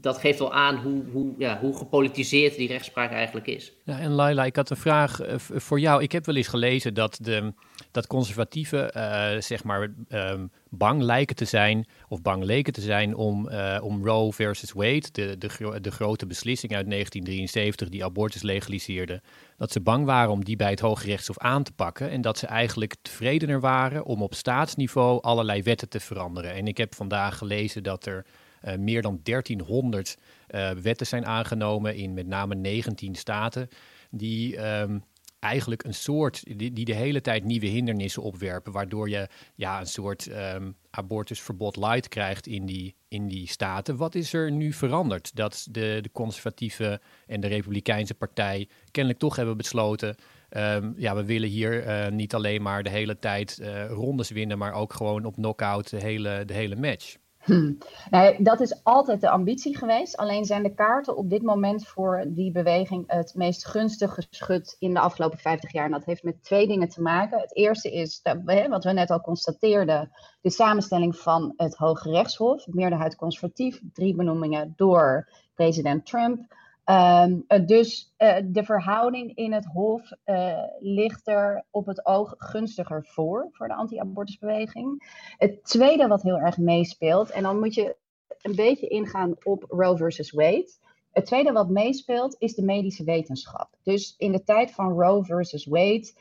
dat 0.00 0.18
geeft 0.18 0.38
wel 0.38 0.52
aan 0.52 0.76
hoe, 0.76 1.04
hoe, 1.12 1.34
ja, 1.38 1.58
hoe 1.60 1.76
gepolitiseerd 1.76 2.56
die 2.56 2.68
rechtspraak 2.68 3.10
eigenlijk 3.10 3.46
is. 3.46 3.72
Ja, 3.84 3.98
en 3.98 4.10
Laila, 4.10 4.44
ik 4.44 4.56
had 4.56 4.70
een 4.70 4.76
vraag 4.76 5.26
uh, 5.26 5.34
voor 5.38 5.80
jou. 5.80 6.02
Ik 6.02 6.12
heb 6.12 6.26
wel 6.26 6.34
eens 6.34 6.48
gelezen 6.48 6.94
dat, 6.94 7.18
de, 7.22 7.52
dat 7.90 8.06
conservatieven 8.06 8.90
uh, 8.96 9.40
zeg 9.40 9.64
maar 9.64 9.94
um, 10.08 10.50
bang 10.68 11.02
lijken 11.02 11.36
te 11.36 11.44
zijn, 11.44 11.86
of 12.08 12.22
bang 12.22 12.44
leken 12.44 12.72
te 12.72 12.80
zijn 12.80 13.14
om, 13.14 13.48
uh, 13.48 13.78
om 13.82 14.06
Roe 14.06 14.32
versus 14.32 14.72
Wade, 14.72 15.08
de, 15.12 15.38
de, 15.38 15.80
de 15.80 15.90
grote 15.90 16.26
beslissing 16.26 16.74
uit 16.74 16.90
1973 16.90 17.88
die 17.88 18.04
abortus 18.04 18.42
legaliseerde, 18.42 19.22
dat 19.56 19.72
ze 19.72 19.80
bang 19.80 20.04
waren 20.04 20.30
om 20.30 20.44
die 20.44 20.56
bij 20.56 20.70
het 20.70 20.80
Hoge 20.80 21.06
Rechtshof 21.06 21.38
aan 21.38 21.62
te 21.62 21.72
pakken 21.72 22.10
en 22.10 22.20
dat 22.20 22.38
ze 22.38 22.46
eigenlijk 22.46 22.94
tevredener 23.02 23.60
waren 23.60 24.04
om 24.04 24.22
op 24.22 24.34
staatsniveau 24.34 25.22
allerlei 25.22 25.62
wetten 25.62 25.88
te 25.88 26.00
veranderen. 26.00 26.54
En 26.54 26.66
ik 26.66 26.76
heb 26.76 26.94
vandaag 26.94 27.38
gelezen 27.38 27.82
dat 27.82 28.06
er 28.06 28.26
uh, 28.64 28.74
meer 28.74 29.02
dan 29.02 29.20
1300 29.22 30.18
uh, 30.50 30.70
wetten 30.70 31.06
zijn 31.06 31.26
aangenomen 31.26 31.96
in 31.96 32.14
met 32.14 32.26
name 32.26 32.54
19 32.54 33.14
staten, 33.14 33.68
die 34.10 34.66
um, 34.80 35.02
eigenlijk 35.38 35.84
een 35.84 35.94
soort, 35.94 36.58
die, 36.58 36.72
die, 36.72 36.84
de 36.84 36.94
hele 36.94 37.20
tijd 37.20 37.44
nieuwe 37.44 37.66
hindernissen 37.66 38.22
opwerpen, 38.22 38.72
waardoor 38.72 39.08
je 39.08 39.28
ja, 39.54 39.80
een 39.80 39.86
soort 39.86 40.26
um, 40.26 40.76
abortusverbod 40.90 41.76
light 41.76 42.08
krijgt 42.08 42.46
in 42.46 42.66
die, 42.66 42.94
in 43.08 43.28
die 43.28 43.48
staten. 43.48 43.96
Wat 43.96 44.14
is 44.14 44.32
er 44.32 44.52
nu 44.52 44.72
veranderd? 44.72 45.36
Dat 45.36 45.66
de, 45.70 45.98
de 46.02 46.10
conservatieve 46.12 47.00
en 47.26 47.40
de 47.40 47.46
republikeinse 47.46 48.14
partij 48.14 48.68
kennelijk 48.90 49.20
toch 49.20 49.36
hebben 49.36 49.56
besloten, 49.56 50.16
um, 50.50 50.94
ja, 50.96 51.14
we 51.14 51.24
willen 51.24 51.48
hier 51.48 51.86
uh, 51.86 52.08
niet 52.08 52.34
alleen 52.34 52.62
maar 52.62 52.82
de 52.82 52.90
hele 52.90 53.18
tijd 53.18 53.60
rondes 53.88 54.30
winnen, 54.30 54.58
maar 54.58 54.72
ook 54.72 54.92
gewoon 54.92 55.24
op 55.24 55.34
knockout 55.34 55.90
de 55.90 56.00
hele, 56.00 56.44
de 56.44 56.54
hele 56.54 56.76
match. 56.76 57.16
Hm. 57.46 57.72
Nee, 58.10 58.42
dat 58.42 58.60
is 58.60 58.84
altijd 58.84 59.20
de 59.20 59.30
ambitie 59.30 59.76
geweest. 59.76 60.16
Alleen 60.16 60.44
zijn 60.44 60.62
de 60.62 60.74
kaarten 60.74 61.16
op 61.16 61.30
dit 61.30 61.42
moment 61.42 61.86
voor 61.86 62.24
die 62.28 62.52
beweging 62.52 63.04
het 63.06 63.34
meest 63.34 63.66
gunstige 63.66 64.26
geschud 64.28 64.76
in 64.78 64.94
de 64.94 65.00
afgelopen 65.00 65.38
50 65.38 65.72
jaar. 65.72 65.84
En 65.84 65.90
dat 65.90 66.04
heeft 66.04 66.22
met 66.22 66.44
twee 66.44 66.66
dingen 66.66 66.88
te 66.88 67.02
maken. 67.02 67.40
Het 67.40 67.56
eerste 67.56 67.92
is, 67.92 68.22
wat 68.68 68.84
we 68.84 68.92
net 68.92 69.10
al 69.10 69.20
constateerden, 69.20 70.10
de 70.40 70.50
samenstelling 70.50 71.16
van 71.16 71.52
het 71.56 71.76
Hoge 71.76 72.10
Rechtshof. 72.10 72.66
Meerderheid 72.66 73.16
conservatief, 73.16 73.80
drie 73.92 74.14
benoemingen 74.14 74.72
door 74.76 75.28
president 75.54 76.06
Trump. 76.06 76.54
Um, 76.90 77.44
dus 77.66 78.14
uh, 78.18 78.36
de 78.44 78.64
verhouding 78.64 79.36
in 79.36 79.52
het 79.52 79.64
Hof 79.64 80.10
uh, 80.24 80.62
ligt 80.80 81.28
er 81.28 81.64
op 81.70 81.86
het 81.86 82.06
oog 82.06 82.34
gunstiger 82.38 83.04
voor, 83.04 83.48
voor 83.52 83.68
de 83.68 83.74
anti-abortusbeweging. 83.74 85.02
Het 85.38 85.64
tweede 85.64 86.06
wat 86.06 86.22
heel 86.22 86.38
erg 86.38 86.58
meespeelt, 86.58 87.30
en 87.30 87.42
dan 87.42 87.58
moet 87.58 87.74
je 87.74 87.96
een 88.42 88.54
beetje 88.54 88.88
ingaan 88.88 89.34
op 89.42 89.64
Roe 89.68 89.96
versus 89.96 90.30
Wade. 90.30 90.70
Het 91.12 91.26
tweede 91.26 91.52
wat 91.52 91.68
meespeelt 91.68 92.36
is 92.38 92.54
de 92.54 92.64
medische 92.64 93.04
wetenschap. 93.04 93.68
Dus 93.82 94.14
in 94.18 94.32
de 94.32 94.44
tijd 94.44 94.70
van 94.70 94.92
Roe 94.92 95.24
versus 95.24 95.66
Wade 95.66 96.12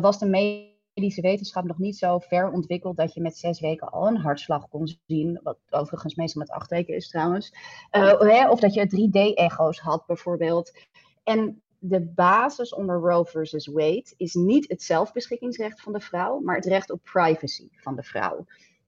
was 0.00 0.18
de 0.18 0.26
medische 0.26 0.70
medische 0.94 1.20
wetenschap 1.20 1.64
nog 1.64 1.78
niet 1.78 1.96
zo 1.96 2.18
ver 2.18 2.50
ontwikkeld 2.50 2.96
dat 2.96 3.14
je 3.14 3.20
met 3.20 3.36
zes 3.36 3.60
weken 3.60 3.90
al 3.90 4.06
een 4.06 4.16
hartslag 4.16 4.68
kon 4.68 4.96
zien. 5.06 5.40
Wat 5.42 5.58
overigens 5.70 6.14
meestal 6.14 6.40
met 6.40 6.50
acht 6.50 6.70
weken 6.70 6.94
is 6.94 7.08
trouwens. 7.08 7.54
Uh, 7.92 8.48
of 8.50 8.60
dat 8.60 8.74
je 8.74 9.08
3D-echo's 9.08 9.78
had 9.78 10.06
bijvoorbeeld. 10.06 10.72
En 11.22 11.62
de 11.78 12.00
basis 12.00 12.74
onder 12.74 12.96
Roe 12.96 13.24
versus 13.24 13.66
Wade 13.66 14.14
is 14.16 14.34
niet 14.34 14.68
het 14.68 14.82
zelfbeschikkingsrecht 14.82 15.80
van 15.80 15.92
de 15.92 16.00
vrouw, 16.00 16.40
maar 16.40 16.56
het 16.56 16.64
recht 16.64 16.90
op 16.90 17.02
privacy 17.02 17.68
van 17.70 17.96
de 17.96 18.02
vrouw. 18.02 18.44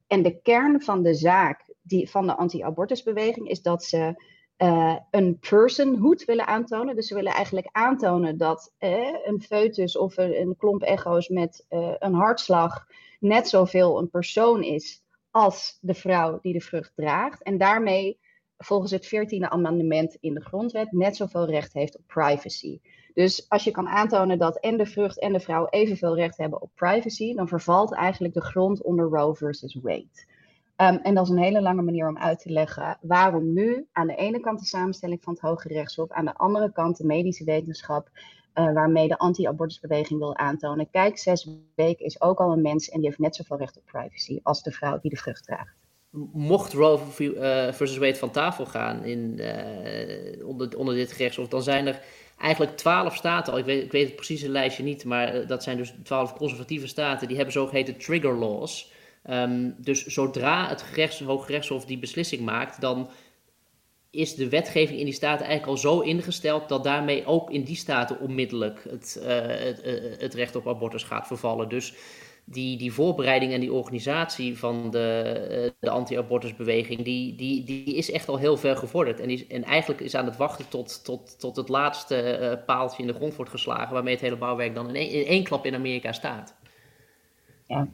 En 0.07 0.23
de 0.23 0.41
kern 0.43 0.83
van 0.83 1.03
de 1.03 1.15
zaak 1.15 1.65
die, 1.83 2.11
van 2.11 2.27
de 2.27 2.37
anti-abortusbeweging 2.37 3.49
is 3.49 3.63
dat 3.63 3.85
ze 3.85 4.15
uh, 4.59 4.97
een 5.11 5.39
personhood 5.39 6.25
willen 6.25 6.47
aantonen. 6.47 6.97
Dus 6.97 7.07
ze 7.07 7.15
willen 7.15 7.33
eigenlijk 7.33 7.69
aantonen 7.73 8.39
dat 8.39 8.73
uh, 8.79 9.09
een 9.25 9.43
foetus 9.43 9.97
of 9.97 10.17
een, 10.17 10.55
klomp 10.59 10.83
echo's 10.83 11.29
met 11.29 11.67
uh, 11.71 11.95
een 11.99 12.15
hartslag 12.15 12.87
net 13.21 13.49
zoveel 13.49 13.99
een 13.99 14.11
persoon 14.11 14.63
is 14.63 15.03
als 15.31 15.79
de 15.81 15.95
vrouw 15.95 16.39
die 16.43 16.53
de 16.53 16.61
vrucht 16.61 16.93
draagt. 16.95 17.43
En 17.43 17.59
daarmee 17.59 18.19
volgens 18.59 18.91
het 18.91 19.07
14e 19.07 19.49
amendement 19.49 20.17
in 20.21 20.35
de 20.35 20.45
grondwet 20.45 20.93
net 20.93 21.17
zoveel 21.17 21.47
recht 21.47 21.73
heeft 21.73 21.97
op 21.97 22.03
privacy. 22.07 22.81
Dus 23.15 23.49
als 23.49 23.65
je 23.65 23.71
kan 23.71 23.89
aantonen 23.89 24.39
dat 24.39 24.61
en 24.61 24.77
de 24.77 24.87
vrucht 24.87 25.19
en 25.21 25.33
de 25.33 25.41
vrouw 25.41 25.67
evenveel 25.71 26.17
recht 26.17 26.37
hebben 26.37 26.63
op 26.63 26.71
privacy, 26.75 27.35
dan 27.35 27.49
vervalt 27.49 27.95
eigenlijk 27.95 28.35
de 28.35 28.41
grond 28.41 28.83
onder 28.83 29.09
Roe 29.09 29.35
versus 29.35 29.79
Wade. 29.83 30.27
Um, 30.77 30.97
en 30.97 31.15
dat 31.15 31.25
is 31.25 31.31
een 31.31 31.39
hele 31.39 31.63
lange 31.63 31.83
manier 31.83 32.09
om 32.09 32.19
uit 32.19 32.39
te 32.39 32.51
leggen 32.51 32.99
waarom 33.01 33.53
nu 33.53 33.87
aan 33.93 34.07
de 34.07 34.15
ene 34.15 34.41
kant 34.41 34.59
de 34.59 34.67
samenstelling 34.67 35.23
van 35.23 35.33
het 35.33 35.43
Hoge 35.43 35.69
Rechtshof, 35.69 36.11
aan 36.11 36.25
de 36.25 36.35
andere 36.35 36.73
kant 36.73 36.97
de 36.97 37.07
medische 37.07 37.45
wetenschap, 37.45 38.09
uh, 38.55 38.73
waarmee 38.73 39.09
de 39.09 39.19
anti-abortusbeweging 39.19 40.19
wil 40.19 40.37
aantonen. 40.37 40.91
Kijk, 40.91 41.19
zes 41.19 41.49
weken 41.75 42.05
is 42.05 42.21
ook 42.21 42.39
al 42.39 42.53
een 42.53 42.63
mens 42.63 42.89
en 42.89 42.99
die 42.99 43.07
heeft 43.07 43.21
net 43.21 43.37
zoveel 43.37 43.57
recht 43.57 43.77
op 43.77 43.83
privacy 43.85 44.41
als 44.43 44.63
de 44.63 44.71
vrouw 44.71 44.99
die 45.01 45.11
de 45.11 45.17
vrucht 45.17 45.45
draagt. 45.45 45.75
Mocht 46.33 46.73
Roe 46.73 46.99
uh, 47.19 47.73
versus 47.73 47.97
Wade 47.97 48.15
van 48.15 48.31
tafel 48.31 48.67
gaan 48.67 49.05
in, 49.05 49.37
uh, 49.39 50.47
onder, 50.47 50.79
onder 50.79 50.95
dit 50.95 51.13
gerechtshof, 51.13 51.49
dan 51.49 51.63
zijn 51.63 51.87
er 51.87 52.01
eigenlijk 52.39 52.77
twaalf 52.77 53.17
staten 53.17 53.53
al. 53.53 53.59
Ik 53.59 53.65
weet, 53.65 53.85
ik 53.85 53.93
weet 53.93 54.07
het 54.07 54.17
precieze 54.17 54.49
lijstje 54.49 54.83
niet, 54.83 55.05
maar 55.05 55.47
dat 55.47 55.63
zijn 55.63 55.77
dus 55.77 55.95
twaalf 56.03 56.35
conservatieve 56.35 56.87
staten. 56.87 57.27
Die 57.27 57.37
hebben 57.37 57.55
zogeheten 57.55 57.97
trigger 57.97 58.35
laws. 58.35 58.93
Um, 59.31 59.75
dus 59.79 60.07
zodra 60.07 60.69
het 60.69 60.83
gerechts, 60.83 61.21
Hooggerechtshof 61.21 61.85
die 61.85 61.99
beslissing 61.99 62.43
maakt, 62.43 62.81
dan 62.81 63.11
is 64.11 64.35
de 64.35 64.49
wetgeving 64.49 64.99
in 64.99 65.05
die 65.05 65.15
staten 65.15 65.47
eigenlijk 65.47 65.77
al 65.77 65.91
zo 65.91 66.01
ingesteld 66.01 66.69
dat 66.69 66.85
daarmee 66.85 67.27
ook 67.27 67.51
in 67.51 67.63
die 67.63 67.77
staten 67.77 68.21
onmiddellijk 68.21 68.85
het, 68.89 69.19
uh, 69.21 69.27
het, 69.47 69.83
uh, 69.85 70.19
het, 70.19 70.35
recht 70.35 70.57
op 70.57 70.69
abortus 70.69 71.03
gaat 71.03 71.27
vervallen. 71.27 71.69
Dus 71.69 71.95
die, 72.45 72.79
die 72.79 72.93
voorbereiding 72.93 73.53
en 73.53 73.61
die 73.61 73.73
organisatie 73.73 74.59
van 74.59 74.91
de, 74.91 75.35
uh, 75.65 75.71
de 75.81 75.91
anti-abortusbeweging, 75.91 77.03
die, 77.03 77.35
die, 77.35 77.65
die 77.65 77.95
is 77.95 78.11
echt 78.11 78.29
al 78.29 78.39
heel 78.39 78.57
ver 78.57 78.77
gevorderd. 78.77 79.21
En, 79.21 79.49
en 79.49 79.65
eigenlijk 79.65 80.01
is 80.01 80.15
aan 80.15 80.27
het 80.27 80.37
wachten 80.37 80.69
tot, 80.69 81.05
tot, 81.05 81.41
tot 81.41 81.57
het 81.57 81.69
laatste 81.69 82.63
paaltje 82.67 83.03
in 83.03 83.09
de 83.09 83.15
grond 83.15 83.37
wordt 83.37 83.51
geslagen, 83.51 83.93
waarmee 83.93 84.15
het 84.15 84.23
hele 84.23 84.37
bouwwerk 84.37 84.75
dan 84.75 84.89
in 84.89 84.95
één, 84.95 85.11
in 85.11 85.25
één 85.25 85.45
klap 85.45 85.67
in 85.67 85.75
Amerika 85.75 86.13
staat. 86.13 86.57
Ja, 87.67 87.89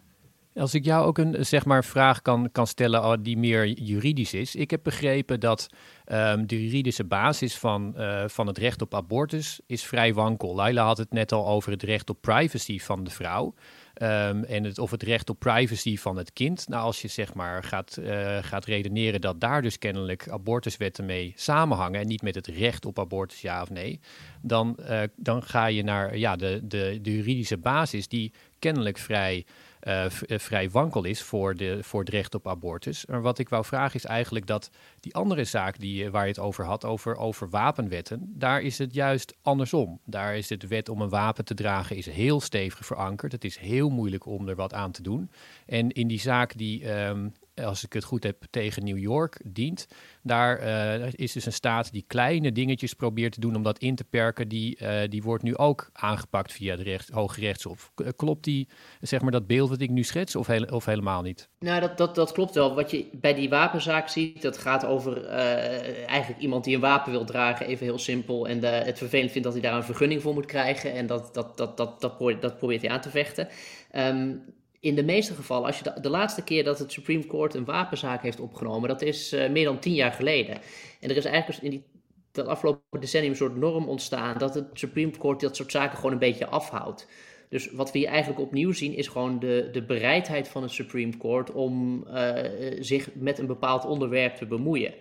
als 0.55 0.75
ik 0.75 0.85
jou 0.85 1.07
ook 1.07 1.19
een 1.19 1.47
zeg 1.47 1.65
maar, 1.65 1.85
vraag 1.85 2.23
kan, 2.23 2.49
kan 2.53 2.67
stellen 2.67 3.05
oh, 3.05 3.15
die 3.21 3.39
meer 3.39 3.67
juridisch 3.67 4.35
is. 4.35 4.55
Ik 4.55 4.71
heb 4.71 4.81
begrepen 4.83 5.41
dat 5.41 5.69
um, 6.07 6.47
de 6.47 6.65
juridische 6.65 7.05
basis 7.05 7.59
van, 7.59 7.95
uh, 7.97 8.25
van 8.27 8.47
het 8.47 8.59
recht 8.59 8.83
op 8.83 8.95
abortus 8.95 9.61
is 9.67 9.85
vrij 9.85 10.15
wankel. 10.15 10.55
Laila 10.55 10.85
had 10.85 10.99
het 10.99 11.13
net 11.13 11.33
al 11.33 11.47
over 11.47 11.73
het 11.73 11.83
recht 11.83 12.11
op 12.11 12.21
privacy 12.21 12.79
van 12.79 13.05
de 13.05 13.11
vrouw. 13.11 13.55
Um, 14.03 14.45
en 14.45 14.65
het, 14.65 14.79
of 14.79 14.91
het 14.91 15.03
recht 15.03 15.31
op 15.31 15.39
privacy 15.39 15.97
van 15.97 16.17
het 16.17 16.33
kind. 16.33 16.69
Nou, 16.69 16.83
als 16.83 17.03
je 17.03 17.09
zeg 17.09 17.35
maar 17.35 17.65
gaat, 17.65 17.99
uh, 18.01 18.39
gaat 18.41 18.65
redeneren 18.65 19.21
dat 19.21 19.41
daar 19.41 19.63
dus 19.63 19.79
kennelijk 19.79 20.29
abortuswetten 20.29 21.05
mee 21.05 21.33
samenhangen 21.37 22.01
en 22.01 22.07
niet 22.07 22.23
met 22.23 22.35
het 22.35 22.47
recht 22.47 22.87
op 22.87 22.99
abortus, 22.99 23.41
ja 23.41 23.63
of 23.63 23.71
nee, 23.71 24.01
dan, 24.43 24.77
uh, 24.81 25.03
dan 25.17 25.43
ga 25.43 25.67
je 25.67 25.83
naar 25.83 26.17
ja, 26.17 26.37
de, 26.37 26.61
de 26.67 27.01
juridische 27.03 27.59
basis 27.59 28.09
die 28.09 28.33
kennelijk 28.59 28.99
vrij 28.99 29.45
uh, 29.83 30.05
vrij 30.27 30.71
wankel 30.71 31.05
is 31.05 31.23
voor, 31.23 31.57
de, 31.57 31.79
voor 31.83 32.01
het 32.01 32.09
recht 32.09 32.35
op 32.35 32.49
abortus. 32.49 33.07
Maar 33.07 33.23
wat 33.23 33.39
ik 33.39 33.49
wou 33.49 33.65
vragen 33.65 33.95
is 33.95 34.05
eigenlijk 34.05 34.47
dat 34.47 34.71
die 35.01 35.15
andere 35.15 35.45
zaak 35.45 35.79
die, 35.79 36.11
waar 36.11 36.23
je 36.23 36.29
het 36.29 36.39
over 36.39 36.65
had, 36.65 36.85
over, 36.85 37.17
over 37.17 37.51
wapenwetten, 37.51 38.33
daar 38.37 38.61
is 38.61 38.79
het 38.79 38.95
juist 38.95 39.37
andersom. 39.43 40.01
Daar 40.05 40.37
is 40.37 40.49
het 40.49 40.69
wet 40.69 40.89
om 40.89 41.01
een 41.01 41.09
wapen 41.09 41.45
te 41.45 41.55
dragen 41.55 41.97
is 41.97 42.07
heel 42.07 42.41
stevig 42.41 42.87
verankerd. 42.87 43.33
Het 43.33 43.45
is 43.45 43.59
heel 43.59 43.91
moeilijk 43.91 44.27
om 44.27 44.49
er 44.49 44.57
wat 44.57 44.75
aan 44.75 44.91
te 44.91 45.03
doen. 45.03 45.31
En 45.67 45.91
in 45.91 46.09
die 46.09 46.21
zaak 46.21 46.57
die 46.57 47.07
um, 47.07 47.33
als 47.55 47.85
ik 47.85 47.93
het 47.93 48.05
goed 48.05 48.23
heb, 48.23 48.45
tegen 48.51 48.85
New 48.85 48.99
York 48.99 49.41
dient. 49.45 49.87
Daar 50.23 50.63
uh, 50.63 51.13
is 51.13 51.33
dus 51.33 51.47
een 51.47 51.53
staat 51.53 51.93
die 51.93 52.05
kleine 52.07 52.53
dingetjes 52.53 52.95
probeert 52.95 53.33
te 53.33 53.41
doen 53.41 53.57
om 53.57 53.63
dat 53.63 53.79
in 53.79 53.95
te 53.95 54.05
perken. 54.05 54.49
Die, 54.49 54.79
uh, 54.83 55.01
die 55.09 55.23
wordt 55.23 55.43
nu 55.43 55.57
ook 55.57 55.91
aangepakt 55.93 56.53
via 56.53 56.77
de 56.77 56.83
recht, 56.83 57.09
Hoge 57.09 57.41
Rechtshof. 57.41 57.93
Klopt 58.17 58.45
die, 58.45 58.69
zeg 59.01 59.21
maar, 59.21 59.31
dat 59.31 59.47
beeld 59.47 59.69
dat 59.71 59.81
ik 59.81 59.91
nu 59.91 60.03
schets 60.03 60.37
of, 60.37 60.49
of 60.71 60.85
helemaal 60.85 61.23
niet? 61.23 61.49
Nou, 61.59 61.81
dat, 61.81 61.99
dat, 61.99 62.15
dat 62.15 62.33
klopt 62.33 62.55
wel. 62.55 62.75
Wat 62.75 62.91
je 62.91 63.09
bij 63.13 63.35
die 63.35 63.49
wapenzaak 63.49 64.09
ziet, 64.09 64.43
dat 64.43 64.59
gaat 64.59 64.85
over 64.85 65.27
eigenlijk 65.27 66.41
iemand 66.41 66.65
die 66.65 66.75
een 66.75 66.81
wapen 66.81 67.13
wil 67.13 67.25
dragen, 67.25 67.67
even 67.67 67.87
heel 67.87 67.99
simpel. 67.99 68.49
En 68.49 68.65
het 68.85 68.99
vervelend 68.99 69.31
vindt 69.31 69.47
dat 69.47 69.57
hij 69.57 69.63
daar 69.63 69.77
een 69.77 69.85
vergunning 69.85 70.23
voor 70.23 70.35
moet 70.35 70.47
krijgen. 70.47 70.93
En 70.93 71.07
dat, 71.07 71.35
dat, 71.35 71.57
dat, 71.57 71.77
dat, 71.77 72.01
dat, 72.01 72.17
probeert, 72.17 72.43
dat 72.43 72.59
probeert 72.59 72.83
hij 72.83 72.91
aan 72.91 73.01
te 73.01 73.11
vechten. 73.11 73.49
Um, 73.97 74.43
in 74.81 74.95
de 74.95 75.05
meeste 75.05 75.35
gevallen, 75.35 75.67
als 75.67 75.79
je 75.79 76.01
de, 76.01 76.11
laatste 76.11 76.45
keer 76.45 76.65
dat 76.65 76.79
het 76.79 76.93
Supreme 76.93 77.27
Court 77.27 77.55
een 77.55 77.65
wapenzaak 77.65 78.23
heeft 78.23 78.41
opgenomen, 78.41 78.89
dat 78.89 79.03
is 79.03 79.33
uh, 79.33 79.49
meer 79.49 79.65
dan 79.65 79.79
tien 79.79 79.95
jaar 79.95 80.13
geleden. 80.13 80.59
En 81.01 81.11
er 81.11 81.17
is 81.17 81.25
eigenlijk 81.25 81.63
in 81.63 81.71
die, 81.71 81.85
dat 82.33 82.47
afgelopen 82.47 83.01
decennium 83.01 83.31
een 83.31 83.37
soort 83.37 83.57
norm 83.57 83.89
ontstaan 83.89 84.39
dat 84.39 84.55
het 84.55 84.67
Supreme 84.73 85.11
Court 85.19 85.41
dat 85.41 85.57
soort 85.57 85.71
zaken 85.71 85.97
gewoon 85.97 86.13
een 86.13 86.19
beetje 86.19 86.47
afhoudt. 86.47 87.09
Dus 87.49 87.71
wat 87.71 87.93
we 87.93 87.99
hier 87.99 88.09
eigenlijk 88.09 88.41
opnieuw 88.41 88.73
zien 88.73 88.95
is 88.95 89.09
gewoon 89.09 89.39
de, 89.39 89.69
de 89.73 89.83
bereidheid 89.83 90.49
van 90.49 90.63
het 90.63 90.71
Supreme 90.71 91.17
Court 91.17 91.53
om 91.53 92.05
uh, 92.09 92.33
zich 92.81 93.09
met 93.15 93.39
een 93.39 93.47
bepaald 93.47 93.85
onderwerp 93.85 94.37
te 94.37 94.47
bemoeien. 94.47 94.95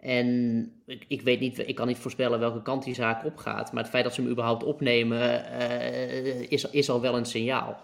En 0.00 0.70
ik, 0.86 1.04
ik, 1.08 1.22
weet 1.22 1.40
niet, 1.40 1.68
ik 1.68 1.74
kan 1.74 1.86
niet 1.86 1.98
voorspellen 1.98 2.38
welke 2.38 2.62
kant 2.62 2.84
die 2.84 2.94
zaak 2.94 3.24
opgaat, 3.24 3.72
maar 3.72 3.82
het 3.82 3.92
feit 3.92 4.04
dat 4.04 4.14
ze 4.14 4.20
hem 4.20 4.30
überhaupt 4.30 4.64
opnemen 4.64 5.50
is, 6.48 6.64
is 6.70 6.90
al 6.90 7.00
wel 7.00 7.16
een 7.16 7.24
signaal. 7.24 7.82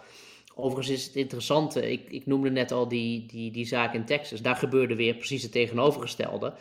Overigens 0.63 0.97
is 0.99 1.05
het 1.05 1.17
interessante, 1.17 1.91
ik, 1.91 2.11
ik 2.11 2.27
noemde 2.27 2.51
net 2.51 2.73
al 2.73 2.89
die, 2.89 3.27
die, 3.27 3.51
die 3.51 3.67
zaak 3.67 3.95
in 3.95 4.05
Texas. 4.05 4.43
Daar 4.43 4.57
gebeurde 4.57 4.95
weer 4.95 5.15
precies 5.15 5.43
het 5.43 5.53
tegenovergestelde. 5.53 6.55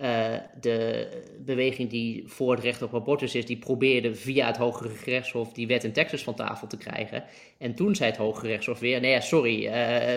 Uh, 0.00 0.34
de 0.60 1.08
beweging 1.44 1.90
die 1.90 2.22
voor 2.26 2.54
het 2.54 2.64
recht 2.64 2.82
op 2.82 2.94
abortus 2.94 3.34
is, 3.34 3.46
die 3.46 3.58
probeerde 3.58 4.14
via 4.14 4.46
het 4.46 4.56
Hogere 4.56 4.88
Gerechtshof 4.88 5.52
die 5.52 5.66
wet 5.66 5.84
in 5.84 5.92
Texas 5.92 6.22
van 6.22 6.34
tafel 6.34 6.66
te 6.66 6.76
krijgen. 6.76 7.24
En 7.58 7.74
toen 7.74 7.94
zei 7.94 8.10
het 8.10 8.18
Hogere 8.18 8.40
Gerechtshof 8.40 8.78
weer: 8.78 9.00
nee, 9.00 9.20
sorry, 9.20 9.64
uh, 9.64 9.72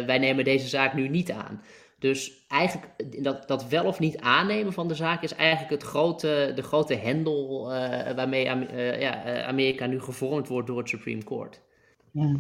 wij 0.06 0.18
nemen 0.18 0.44
deze 0.44 0.68
zaak 0.68 0.94
nu 0.94 1.08
niet 1.08 1.32
aan. 1.32 1.62
Dus 2.00 2.46
eigenlijk 2.48 3.24
dat, 3.24 3.48
dat 3.48 3.68
wel 3.68 3.86
of 3.86 4.00
niet 4.00 4.18
aannemen 4.18 4.74
van 4.74 4.88
de 4.88 4.96
zaak 4.96 5.24
is 5.24 5.34
eigenlijk 5.34 5.72
het 5.82 5.84
grote, 5.84 6.52
de 6.56 6.64
grote 6.64 6.96
hendel 6.96 7.72
uh, 7.72 8.12
waarmee 8.12 8.44
ja, 9.00 9.44
Amerika 9.44 9.86
nu 9.86 10.02
gevormd 10.02 10.48
wordt 10.48 10.68
door 10.68 10.78
het 10.78 10.90
Supreme 10.90 11.24
Court. 11.24 11.62
Ja. 12.12 12.36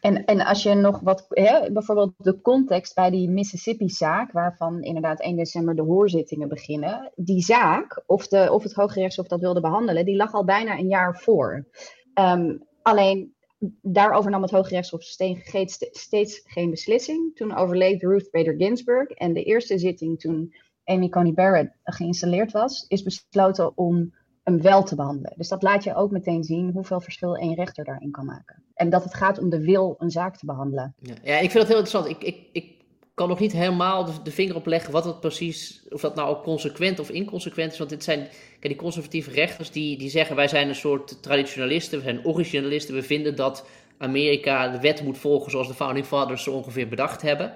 En, 0.00 0.24
en 0.24 0.40
als 0.40 0.62
je 0.62 0.74
nog 0.74 1.00
wat, 1.00 1.26
hè, 1.28 1.72
bijvoorbeeld 1.72 2.12
de 2.16 2.40
context 2.40 2.94
bij 2.94 3.10
die 3.10 3.30
Mississippi-zaak, 3.30 4.32
waarvan 4.32 4.82
inderdaad 4.82 5.20
1 5.20 5.36
december 5.36 5.74
de 5.74 5.82
hoorzittingen 5.82 6.48
beginnen, 6.48 7.12
die 7.14 7.42
zaak, 7.42 8.02
of, 8.06 8.28
de, 8.28 8.52
of 8.52 8.62
het 8.62 8.72
Hooggerechtshof 8.72 9.26
dat 9.26 9.40
wilde 9.40 9.60
behandelen, 9.60 10.04
die 10.04 10.16
lag 10.16 10.32
al 10.32 10.44
bijna 10.44 10.78
een 10.78 10.88
jaar 10.88 11.18
voor. 11.18 11.66
Um, 12.14 12.66
alleen 12.82 13.34
daarover 13.82 14.30
nam 14.30 14.42
het 14.42 14.50
Hooggerechtshof 14.50 15.02
steeds 15.02 16.42
geen 16.44 16.70
beslissing. 16.70 17.34
Toen 17.34 17.56
overleed 17.56 18.02
Ruth 18.02 18.30
Bader 18.30 18.54
Ginsburg 18.56 19.10
en 19.10 19.32
de 19.32 19.42
eerste 19.42 19.78
zitting 19.78 20.20
toen 20.20 20.54
Amy 20.84 21.08
Coney 21.08 21.32
Barrett 21.32 21.76
geïnstalleerd 21.84 22.52
was, 22.52 22.84
is 22.88 23.02
besloten 23.02 23.76
om 23.76 24.14
hem 24.46 24.62
wel 24.62 24.82
te 24.82 24.94
behandelen. 24.94 25.32
Dus 25.36 25.48
dat 25.48 25.62
laat 25.62 25.84
je 25.84 25.94
ook 25.94 26.10
meteen 26.10 26.44
zien 26.44 26.70
hoeveel 26.70 27.00
verschil 27.00 27.36
één 27.36 27.54
rechter 27.54 27.84
daarin 27.84 28.10
kan 28.10 28.24
maken. 28.24 28.62
En 28.74 28.90
dat 28.90 29.04
het 29.04 29.14
gaat 29.14 29.38
om 29.38 29.50
de 29.50 29.60
wil 29.60 29.94
een 29.98 30.10
zaak 30.10 30.36
te 30.36 30.46
behandelen. 30.46 30.94
Ja, 31.22 31.38
ik 31.38 31.50
vind 31.50 31.52
dat 31.52 31.68
heel 31.68 31.78
interessant. 31.78 32.08
Ik, 32.08 32.22
ik, 32.22 32.48
ik 32.52 32.74
kan 33.14 33.28
nog 33.28 33.38
niet 33.38 33.52
helemaal 33.52 34.22
de, 34.22 34.30
vinger 34.30 34.54
op 34.54 34.66
leggen 34.66 34.92
wat 34.92 35.04
het 35.04 35.20
precies, 35.20 35.86
of 35.88 36.00
dat 36.00 36.14
nou 36.14 36.28
ook 36.28 36.42
consequent 36.42 36.98
of 36.98 37.10
inconsequent 37.10 37.72
is. 37.72 37.78
Want 37.78 37.90
dit 37.90 38.04
zijn, 38.04 38.28
die 38.60 38.76
conservatieve 38.76 39.30
rechters 39.30 39.70
die, 39.70 39.98
die 39.98 40.10
zeggen 40.10 40.36
wij 40.36 40.48
zijn 40.48 40.68
een 40.68 40.74
soort 40.74 41.22
traditionalisten, 41.22 41.98
we 41.98 42.04
zijn 42.04 42.24
originalisten. 42.24 42.94
We 42.94 43.02
vinden 43.02 43.36
dat 43.36 43.66
Amerika 43.98 44.68
de 44.68 44.80
wet 44.80 45.02
moet 45.02 45.18
volgen 45.18 45.50
zoals 45.50 45.68
de 45.68 45.74
Founding 45.74 46.06
Fathers 46.06 46.42
zo 46.42 46.52
ongeveer 46.52 46.88
bedacht 46.88 47.22
hebben. 47.22 47.52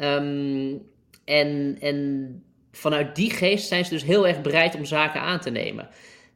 Um, 0.00 0.82
en, 1.24 1.76
en 1.80 2.42
vanuit 2.72 3.16
die 3.16 3.30
geest 3.30 3.68
zijn 3.68 3.84
ze 3.84 3.90
dus 3.90 4.04
heel 4.04 4.26
erg 4.26 4.40
bereid 4.40 4.74
om 4.74 4.84
zaken 4.84 5.20
aan 5.20 5.40
te 5.40 5.50
nemen. 5.50 5.88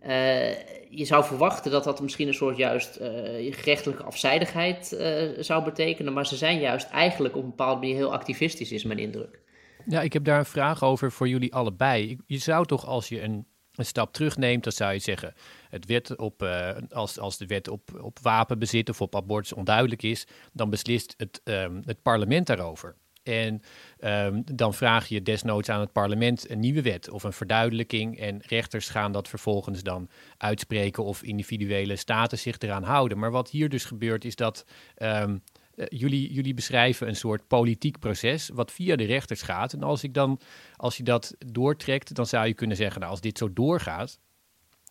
Uh, 0.06 0.50
je 0.90 1.04
zou 1.04 1.24
verwachten 1.24 1.70
dat 1.70 1.84
dat 1.84 2.00
misschien 2.00 2.28
een 2.28 2.34
soort 2.34 2.56
juist 2.56 2.98
uh, 3.00 3.54
gerechtelijke 3.54 4.02
afzijdigheid 4.02 4.92
uh, 4.92 5.42
zou 5.42 5.64
betekenen, 5.64 6.12
maar 6.12 6.26
ze 6.26 6.36
zijn 6.36 6.60
juist 6.60 6.88
eigenlijk 6.90 7.36
op 7.36 7.42
een 7.42 7.48
bepaalde 7.48 7.80
manier 7.80 7.94
heel 7.94 8.12
activistisch, 8.12 8.72
is 8.72 8.84
mijn 8.84 8.98
indruk. 8.98 9.40
Ja, 9.86 10.00
ik 10.00 10.12
heb 10.12 10.24
daar 10.24 10.38
een 10.38 10.44
vraag 10.44 10.82
over 10.82 11.12
voor 11.12 11.28
jullie 11.28 11.54
allebei. 11.54 12.16
Je 12.26 12.38
zou 12.38 12.66
toch 12.66 12.86
als 12.86 13.08
je 13.08 13.22
een 13.22 13.46
een 13.74 13.86
stap 13.86 14.12
terugneemt, 14.12 14.64
dan 14.64 14.72
zou 14.72 14.92
je 14.92 14.98
zeggen: 14.98 15.34
het 15.68 15.86
wet 15.86 16.16
op, 16.16 16.48
als, 16.90 17.18
als 17.18 17.36
de 17.38 17.46
wet 17.46 17.68
op, 17.68 18.00
op 18.00 18.18
wapenbezit 18.22 18.88
of 18.88 19.00
op 19.00 19.16
abortus 19.16 19.52
onduidelijk 19.52 20.02
is, 20.02 20.26
dan 20.52 20.70
beslist 20.70 21.14
het, 21.16 21.40
um, 21.44 21.82
het 21.84 22.02
parlement 22.02 22.46
daarover. 22.46 22.96
En 23.24 23.62
um, 24.00 24.42
dan 24.54 24.74
vraag 24.74 25.08
je 25.08 25.22
desnoods 25.22 25.68
aan 25.68 25.80
het 25.80 25.92
parlement 25.92 26.50
een 26.50 26.60
nieuwe 26.60 26.82
wet 26.82 27.10
of 27.10 27.22
een 27.22 27.32
verduidelijking. 27.32 28.18
En 28.18 28.42
rechters 28.46 28.88
gaan 28.88 29.12
dat 29.12 29.28
vervolgens 29.28 29.82
dan 29.82 30.08
uitspreken 30.36 31.04
of 31.04 31.22
individuele 31.22 31.96
staten 31.96 32.38
zich 32.38 32.58
eraan 32.58 32.82
houden. 32.82 33.18
Maar 33.18 33.30
wat 33.30 33.50
hier 33.50 33.68
dus 33.68 33.84
gebeurt 33.84 34.24
is 34.24 34.36
dat 34.36 34.64
um, 34.98 35.42
uh, 35.76 35.86
jullie, 35.88 36.32
jullie 36.32 36.54
beschrijven 36.54 37.08
een 37.08 37.16
soort 37.16 37.46
politiek 37.46 37.98
proces 37.98 38.50
wat 38.52 38.72
via 38.72 38.96
de 38.96 39.04
rechters 39.04 39.42
gaat. 39.42 39.72
En 39.72 39.82
als, 39.82 40.04
ik 40.04 40.14
dan, 40.14 40.40
als 40.76 40.96
je 40.96 41.02
dat 41.02 41.34
doortrekt, 41.38 42.14
dan 42.14 42.26
zou 42.26 42.46
je 42.46 42.54
kunnen 42.54 42.76
zeggen, 42.76 43.00
nou, 43.00 43.12
als 43.12 43.20
dit 43.20 43.38
zo 43.38 43.52
doorgaat, 43.52 44.18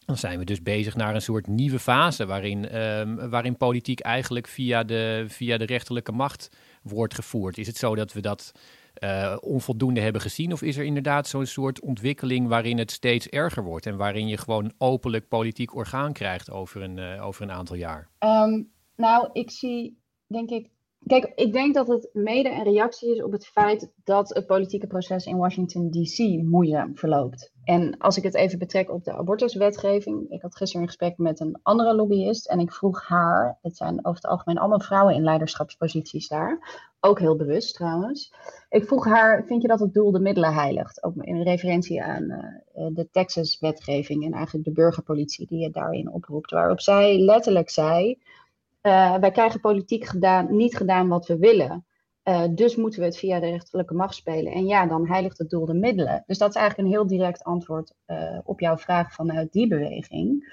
dan 0.05 0.17
zijn 0.17 0.39
we 0.39 0.45
dus 0.45 0.61
bezig 0.61 0.95
naar 0.95 1.15
een 1.15 1.21
soort 1.21 1.47
nieuwe 1.47 1.79
fase 1.79 2.25
waarin, 2.25 2.81
um, 2.81 3.29
waarin 3.29 3.57
politiek 3.57 3.99
eigenlijk 3.99 4.47
via 4.47 4.83
de, 4.83 5.25
via 5.27 5.57
de 5.57 5.65
rechterlijke 5.65 6.11
macht 6.11 6.49
wordt 6.83 7.13
gevoerd. 7.13 7.57
Is 7.57 7.67
het 7.67 7.77
zo 7.77 7.95
dat 7.95 8.13
we 8.13 8.21
dat 8.21 8.51
uh, 9.03 9.37
onvoldoende 9.41 10.01
hebben 10.01 10.21
gezien? 10.21 10.51
Of 10.53 10.61
is 10.61 10.77
er 10.77 10.83
inderdaad 10.83 11.27
zo'n 11.27 11.45
soort 11.45 11.81
ontwikkeling 11.81 12.47
waarin 12.47 12.77
het 12.77 12.91
steeds 12.91 13.27
erger 13.27 13.63
wordt 13.63 13.85
en 13.85 13.97
waarin 13.97 14.27
je 14.27 14.37
gewoon 14.37 14.73
openlijk 14.77 15.27
politiek 15.27 15.75
orgaan 15.75 16.13
krijgt 16.13 16.51
over 16.51 16.81
een, 16.81 16.97
uh, 16.97 17.25
over 17.25 17.41
een 17.41 17.51
aantal 17.51 17.75
jaar? 17.75 18.09
Um, 18.19 18.71
nou, 18.95 19.29
ik 19.33 19.51
zie 19.51 20.01
denk 20.27 20.49
ik 20.49 20.69
Kijk, 21.07 21.31
ik 21.35 21.53
denk 21.53 21.73
dat 21.73 21.87
het 21.87 22.09
mede 22.13 22.49
een 22.49 22.63
reactie 22.63 23.15
is 23.15 23.23
op 23.23 23.31
het 23.31 23.45
feit 23.45 23.91
dat 24.03 24.29
het 24.29 24.45
politieke 24.45 24.87
proces 24.87 25.25
in 25.25 25.37
Washington 25.37 25.89
DC 25.91 26.17
moeizaam 26.43 26.97
verloopt. 26.97 27.51
En 27.63 27.97
als 27.97 28.17
ik 28.17 28.23
het 28.23 28.35
even 28.35 28.59
betrek 28.59 28.91
op 28.91 29.03
de 29.03 29.13
abortuswetgeving. 29.13 30.29
Ik 30.29 30.41
had 30.41 30.55
gisteren 30.55 30.81
een 30.81 30.87
gesprek 30.87 31.17
met 31.17 31.39
een 31.39 31.59
andere 31.63 31.95
lobbyist 31.95 32.47
en 32.47 32.59
ik 32.59 32.71
vroeg 32.71 33.07
haar, 33.07 33.57
het 33.61 33.77
zijn 33.77 33.97
over 33.97 34.21
het 34.21 34.25
algemeen 34.25 34.57
allemaal 34.57 34.79
vrouwen 34.79 35.15
in 35.15 35.23
leiderschapsposities 35.23 36.27
daar, 36.27 36.81
ook 36.99 37.19
heel 37.19 37.35
bewust 37.35 37.75
trouwens. 37.75 38.33
Ik 38.69 38.85
vroeg 38.85 39.05
haar, 39.05 39.45
vind 39.45 39.61
je 39.61 39.67
dat 39.67 39.79
het 39.79 39.93
doel 39.93 40.11
de 40.11 40.19
middelen 40.19 40.53
heiligt? 40.53 41.03
Ook 41.03 41.15
in 41.15 41.41
referentie 41.41 42.03
aan 42.03 42.23
uh, 42.23 42.87
de 42.93 43.09
Texas-wetgeving 43.11 44.25
en 44.25 44.33
eigenlijk 44.33 44.65
de 44.65 44.71
burgerpolitie 44.71 45.47
die 45.47 45.59
je 45.59 45.69
daarin 45.69 46.11
oproept. 46.11 46.51
Waarop 46.51 46.79
zij 46.81 47.17
letterlijk 47.17 47.69
zei, 47.69 48.19
uh, 48.83 49.15
wij 49.15 49.31
krijgen 49.31 49.59
politiek 49.59 50.05
gedaan, 50.05 50.55
niet 50.55 50.77
gedaan 50.77 51.07
wat 51.07 51.27
we 51.27 51.37
willen. 51.37 51.85
Uh, 52.23 52.43
dus 52.51 52.75
moeten 52.75 52.99
we 52.99 53.05
het 53.05 53.17
via 53.17 53.39
de 53.39 53.49
rechterlijke 53.49 53.93
macht 53.93 54.15
spelen. 54.15 54.53
En 54.53 54.65
ja, 54.65 54.85
dan 54.85 55.07
heiligt 55.07 55.37
het 55.37 55.49
doel 55.49 55.65
de 55.65 55.73
middelen. 55.73 56.23
Dus 56.27 56.37
dat 56.37 56.49
is 56.49 56.55
eigenlijk 56.55 56.87
een 56.87 56.95
heel 56.95 57.07
direct 57.07 57.43
antwoord 57.43 57.93
uh, 58.07 58.39
op 58.43 58.59
jouw 58.59 58.77
vraag 58.77 59.13
vanuit 59.13 59.51
die 59.51 59.67
beweging. 59.67 60.51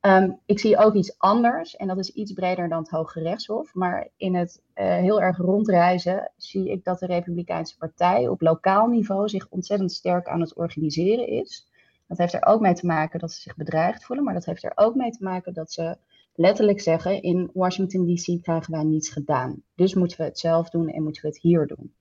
Um, 0.00 0.40
ik 0.46 0.58
zie 0.58 0.76
ook 0.76 0.94
iets 0.94 1.18
anders, 1.18 1.76
en 1.76 1.86
dat 1.86 1.98
is 1.98 2.10
iets 2.10 2.32
breder 2.32 2.68
dan 2.68 2.78
het 2.78 2.90
Hoge 2.90 3.20
Rechtshof. 3.20 3.74
Maar 3.74 4.08
in 4.16 4.34
het 4.34 4.62
heel 4.74 5.20
erg 5.20 5.36
rondreizen 5.36 6.32
zie 6.36 6.70
ik 6.70 6.84
dat 6.84 6.98
de 6.98 7.06
Republikeinse 7.06 7.76
Partij 7.76 8.28
op 8.28 8.40
lokaal 8.40 8.86
niveau 8.86 9.28
zich 9.28 9.46
ontzettend 9.48 9.92
sterk 9.92 10.28
aan 10.28 10.40
het 10.40 10.54
organiseren 10.54 11.28
is. 11.28 11.68
Dat 12.06 12.18
heeft 12.18 12.32
er 12.32 12.46
ook 12.46 12.60
mee 12.60 12.74
te 12.74 12.86
maken 12.86 13.18
dat 13.18 13.32
ze 13.32 13.40
zich 13.40 13.56
bedreigd 13.56 14.04
voelen, 14.04 14.24
maar 14.24 14.34
dat 14.34 14.44
heeft 14.44 14.64
er 14.64 14.72
ook 14.74 14.94
mee 14.94 15.10
te 15.10 15.24
maken 15.24 15.54
dat 15.54 15.72
ze 15.72 15.96
letterlijk 16.36 16.80
zeggen: 16.80 17.22
in 17.22 17.50
Washington 17.52 18.14
DC 18.14 18.42
krijgen 18.42 18.72
wij 18.72 18.84
niets 18.84 19.08
gedaan. 19.08 19.62
Dus 19.74 19.94
moeten 19.94 20.18
we 20.18 20.24
het 20.24 20.38
zelf 20.38 20.70
doen 20.70 20.88
en 20.88 21.02
moeten 21.02 21.22
we 21.22 21.28
het 21.28 21.40
hier 21.40 21.66
doen. 21.66 21.92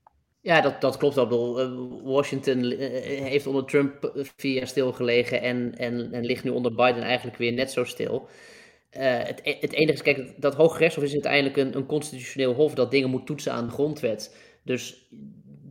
Ja, 0.42 0.62
dat, 0.62 0.82
dat 0.82 0.98
klopt 0.98 1.16
wel. 1.16 1.60
Eh, 1.60 1.72
Washington 2.04 2.64
eh, 2.64 3.22
heeft 3.22 3.48
onder 3.48 3.66
Trump 3.66 4.12
vier 4.36 4.54
jaar 4.54 4.68
stilgelegen 4.68 5.42
en, 5.42 5.78
en, 5.78 6.12
en 6.12 6.26
ligt 6.26 6.44
nu 6.44 6.50
onder 6.50 6.76
Biden 6.76 7.04
eigenlijk 7.04 7.38
weer 7.38 7.54
net 7.54 7.72
zo 7.72 7.84
stil. 7.84 8.28
Het, 8.90 9.40
e-, 9.44 9.58
het 9.60 9.74
enige 9.74 9.94
is, 9.94 10.02
kijk, 10.02 10.34
dat 10.38 10.56
Hoge 10.56 10.78
Rechtshof 10.78 11.04
is 11.04 11.14
uiteindelijk 11.14 11.58
een, 11.58 11.76
een 11.76 11.86
constitutioneel 11.86 12.54
hof 12.54 12.74
dat 12.74 12.92
dingen 12.92 13.10
moet 13.10 13.26
toetsen 13.26 13.52
aan 13.52 13.66
de 13.66 13.72
grondwet. 13.72 14.36
Dus 14.64 15.10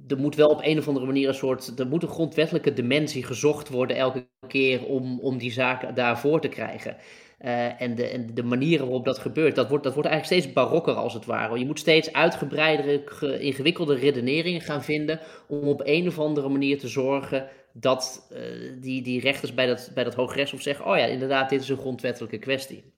er 0.08 0.18
moet 0.18 0.34
wel 0.34 0.48
op 0.48 0.60
een 0.62 0.78
of 0.78 0.88
andere 0.88 1.06
manier 1.06 1.28
een 1.28 1.34
soort. 1.34 1.78
Er 1.78 1.86
moet 1.86 2.02
een 2.02 2.08
grondwettelijke 2.08 2.72
dimensie 2.72 3.24
gezocht 3.24 3.68
worden 3.68 3.96
elke 3.96 4.26
keer 4.48 4.86
om, 4.86 5.20
om 5.20 5.38
die 5.38 5.52
zaak 5.52 5.96
daarvoor 5.96 6.40
te 6.40 6.48
krijgen. 6.48 6.96
Uh, 7.40 7.80
en, 7.80 7.94
de, 7.94 8.08
en 8.08 8.34
de 8.34 8.42
manieren 8.42 8.86
waarop 8.86 9.04
dat 9.04 9.18
gebeurt, 9.18 9.54
dat 9.54 9.68
wordt, 9.68 9.84
dat 9.84 9.94
wordt 9.94 10.08
eigenlijk 10.08 10.40
steeds 10.40 10.54
barokker 10.54 10.94
als 10.94 11.14
het 11.14 11.24
ware. 11.24 11.58
Je 11.58 11.66
moet 11.66 11.78
steeds 11.78 12.12
uitgebreidere, 12.12 13.38
ingewikkelde 13.38 13.94
redeneringen 13.94 14.60
gaan 14.60 14.84
vinden 14.84 15.20
om 15.48 15.68
op 15.68 15.80
een 15.84 16.06
of 16.08 16.18
andere 16.18 16.48
manier 16.48 16.78
te 16.78 16.88
zorgen 16.88 17.48
dat 17.72 18.28
uh, 18.32 18.38
die, 18.80 19.02
die 19.02 19.20
rechters 19.20 19.54
bij 19.54 19.66
dat, 19.66 19.90
bij 19.94 20.04
dat 20.04 20.14
Hooggerechtshof 20.14 20.62
zeggen, 20.62 20.86
oh 20.86 20.96
ja, 20.96 21.04
inderdaad, 21.04 21.48
dit 21.48 21.60
is 21.60 21.68
een 21.68 21.76
grondwettelijke 21.76 22.38
kwestie. 22.38 22.92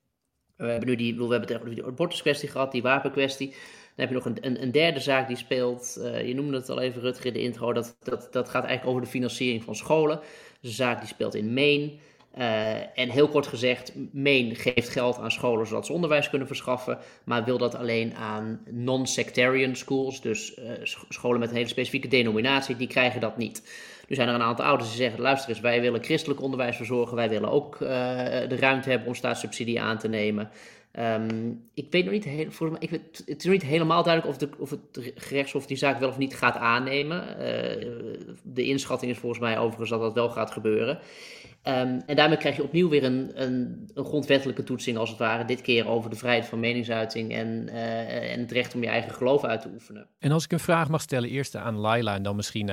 We 0.57 0.67
hebben 0.67 0.89
nu 0.89 0.97
die, 0.97 1.17
we 1.17 1.27
hebben 1.27 1.57
over 1.57 1.75
die 1.75 1.85
abortuskwestie 1.85 2.49
gehad, 2.49 2.73
die 2.73 2.83
wapenkwestie. 2.83 3.49
Dan 3.49 4.07
heb 4.07 4.09
je 4.09 4.15
nog 4.15 4.25
een, 4.25 4.63
een, 4.63 4.73
derde 4.73 5.01
zaak 5.01 5.29
die 5.29 5.37
speelt, 5.37 5.97
uh, 5.99 6.27
je 6.27 6.35
noemde 6.35 6.57
het 6.57 6.69
al 6.69 6.81
even 6.81 7.01
Rutger 7.01 7.27
in 7.27 7.33
de 7.33 7.41
intro, 7.41 7.73
dat, 7.73 7.97
dat, 8.03 8.29
dat 8.31 8.49
gaat 8.49 8.65
eigenlijk 8.65 8.87
over 8.87 9.01
de 9.01 9.17
financiering 9.17 9.65
van 9.65 9.75
scholen. 9.75 10.21
Dus 10.61 10.71
een 10.71 10.77
zaak 10.77 10.99
die 10.99 11.09
speelt 11.09 11.35
in 11.35 11.55
Maine. 11.55 11.93
Uh, 12.39 12.99
en 12.99 13.11
heel 13.11 13.29
kort 13.29 13.47
gezegd, 13.47 13.93
Maine 14.13 14.55
geeft 14.55 14.89
geld 14.89 15.19
aan 15.19 15.31
scholen 15.31 15.67
zodat 15.67 15.87
ze 15.87 15.93
onderwijs 15.93 16.31
kunnen 16.31 16.47
verschaffen, 16.47 16.99
maar 17.25 17.45
wil 17.45 17.59
dat 17.59 17.75
alleen 17.75 18.15
aan 18.15 18.61
non-sectarian 18.71 19.77
schools, 19.77 20.21
dus 20.21 20.59
uh, 20.59 20.71
scholen 21.09 21.41
met 21.41 21.49
een 21.49 21.57
hele 21.57 21.69
specifieke 21.69 22.09
denominatie, 22.09 22.77
die 22.77 22.87
krijgen 22.87 23.21
dat 23.21 23.37
niet. 23.37 23.63
Nu 24.09 24.15
zijn 24.15 24.29
er 24.29 24.35
een 24.35 24.43
aantal 24.43 24.65
ouders 24.65 24.89
die 24.89 24.99
zeggen, 24.99 25.21
luister 25.21 25.49
eens, 25.49 25.61
wij 25.61 25.81
willen 25.81 26.05
christelijk 26.05 26.43
onderwijs 26.43 26.77
verzorgen, 26.77 27.17
wij 27.17 27.29
willen 27.29 27.51
ook 27.51 27.75
uh, 27.75 27.89
de 28.49 28.57
ruimte 28.57 28.91
hebben 28.91 29.09
om 29.09 29.15
staatssubsidie 29.15 29.81
aan 29.81 29.99
te 29.99 30.09
nemen. 30.09 30.51
Um, 30.99 31.69
ik 31.75 31.87
weet 31.91 32.05
nog 32.05 32.13
niet, 32.13 32.27
ik 32.79 32.91
weet, 32.91 33.23
het 33.27 33.39
is 33.39 33.45
nog 33.45 33.53
niet 33.53 33.63
helemaal 33.63 34.03
duidelijk 34.03 34.33
of, 34.33 34.39
de, 34.39 34.49
of 34.59 34.71
het 34.71 35.13
gerechtshof 35.15 35.67
die 35.67 35.77
zaak 35.77 35.99
wel 35.99 36.09
of 36.09 36.19
niet 36.19 36.37
gaat 36.37 36.57
aannemen. 36.57 37.25
De 38.43 38.65
inschatting 38.65 39.11
is 39.11 39.19
volgens 39.19 39.41
mij 39.41 39.59
overigens 39.59 39.91
dat 39.91 40.01
dat 40.01 40.15
wel 40.15 40.29
gaat 40.29 40.51
gebeuren. 40.51 40.99
Um, 41.69 42.03
en 42.07 42.17
daarmee 42.17 42.39
krijg 42.39 42.57
je 42.57 42.63
opnieuw 42.63 42.89
weer 42.89 43.05
een, 43.05 43.31
een, 43.35 43.89
een, 43.95 44.05
grondwettelijke 44.05 44.63
toetsing, 44.63 44.97
als 44.97 45.09
het 45.09 45.19
ware. 45.19 45.45
Dit 45.45 45.61
keer 45.61 45.89
over 45.89 46.11
de 46.11 46.17
vrijheid 46.17 46.47
van 46.47 46.61
meningsuiting 46.61 47.33
en, 47.33 47.69
uh, 47.69 48.33
en 48.33 48.41
het 48.41 48.53
recht 48.53 48.75
om 48.75 48.83
je 48.83 48.89
eigen 48.89 49.15
geloof 49.15 49.45
uit 49.45 49.61
te 49.61 49.69
oefenen. 49.75 50.07
En 50.19 50.33
als 50.33 50.45
ik 50.45 50.53
een 50.53 50.61
vraag 50.61 50.89
mag 50.89 51.01
stellen, 51.01 51.29
eerst 51.29 51.57
aan 51.57 51.77
Laila 51.77 52.15
en 52.15 52.23
dan 52.23 52.37
misschien 52.37 52.65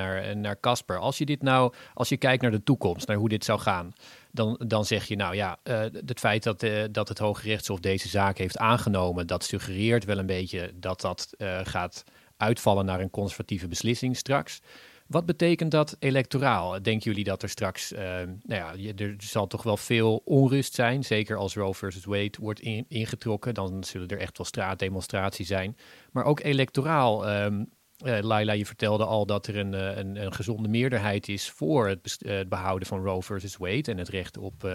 naar 0.42 0.60
Casper. 0.60 0.98
Als 0.98 1.18
je 1.18 1.26
dit 1.26 1.42
nou, 1.42 1.74
als 1.94 2.10
je 2.10 2.18
kijkt 2.18 2.42
naar 2.42 2.52
de 2.52 2.64
toekomst, 2.64 3.08
naar 3.08 3.18
hoe 3.18 3.30
dit 3.30 3.46
zou 3.46 3.60
gaan, 3.60 3.94
dan, 4.32 4.62
dan 4.68 4.86
zeg 4.86 5.06
je, 5.06 5.16
nou 5.16 5.36
ja, 5.36 5.58
uh, 5.64 5.80
het 6.06 6.20
feit 6.20 6.44
dat, 6.44 6.64
uh, 6.64 6.84
dat 6.92 7.08
het 7.10 7.20
Hoge 7.20 7.48
Rechtshof 7.48 7.80
deze 7.80 8.08
zaak 8.08 8.38
heeft 8.38 8.58
aangenomen, 8.58 9.28
dat 9.28 9.44
suggereert 9.44 10.06
wel 10.06 10.18
een 10.18 10.26
beetje 10.26 10.72
dat 10.76 11.02
dat 11.02 11.30
gaat 11.64 12.04
uitvallen 12.38 12.86
naar 12.86 13.00
een 13.00 13.10
conservatieve 13.10 13.68
beslissing 13.68 14.18
straks. 14.18 14.62
Wat 15.08 15.26
betekent 15.26 15.72
dat 15.72 15.96
electoraal? 16.00 16.82
Denken 16.82 17.10
jullie 17.10 17.24
dat 17.24 17.44
er 17.44 17.50
straks, 17.50 17.92
uh, 17.92 18.00
nou 18.44 18.78
ja, 18.78 18.94
er 18.96 19.16
zal 19.18 19.48
toch 19.48 19.64
wel 19.64 19.78
veel 19.78 20.22
onrust 20.26 20.74
zijn, 20.74 21.04
zeker 21.04 21.38
als 21.38 21.56
Roe 21.56 21.74
versus 21.74 22.06
Wade 22.06 22.38
wordt 22.40 22.60
in, 22.60 22.86
ingetrokken, 22.88 23.54
dan 23.54 23.84
zullen 23.84 24.08
er 24.08 24.20
echt 24.20 24.38
wel 24.38 24.48
straatdemonstraties 24.48 25.48
zijn. 25.48 25.78
Maar 26.12 26.26
ook 26.26 26.40
electoraal, 26.40 27.30
um, 27.30 27.70
uh, 28.04 28.20
Laila, 28.20 28.54
je 28.54 28.66
vertelde 28.66 29.06
al 29.06 29.26
dat 29.26 29.48
er 29.48 29.58
een, 29.58 29.74
een, 29.74 30.24
een 30.26 30.34
gezonde 30.34 30.68
meerderheid 30.68 31.28
is 31.28 31.50
voor 31.50 31.88
het, 31.88 32.18
het, 32.26 32.50
behouden 32.50 32.88
van 32.88 33.04
Roe 33.04 33.24
versus 33.24 33.58
Wade 33.58 33.92
en 33.92 33.98
het 33.98 34.10
recht 34.10 34.38
op 34.38 34.64
um, 34.64 34.72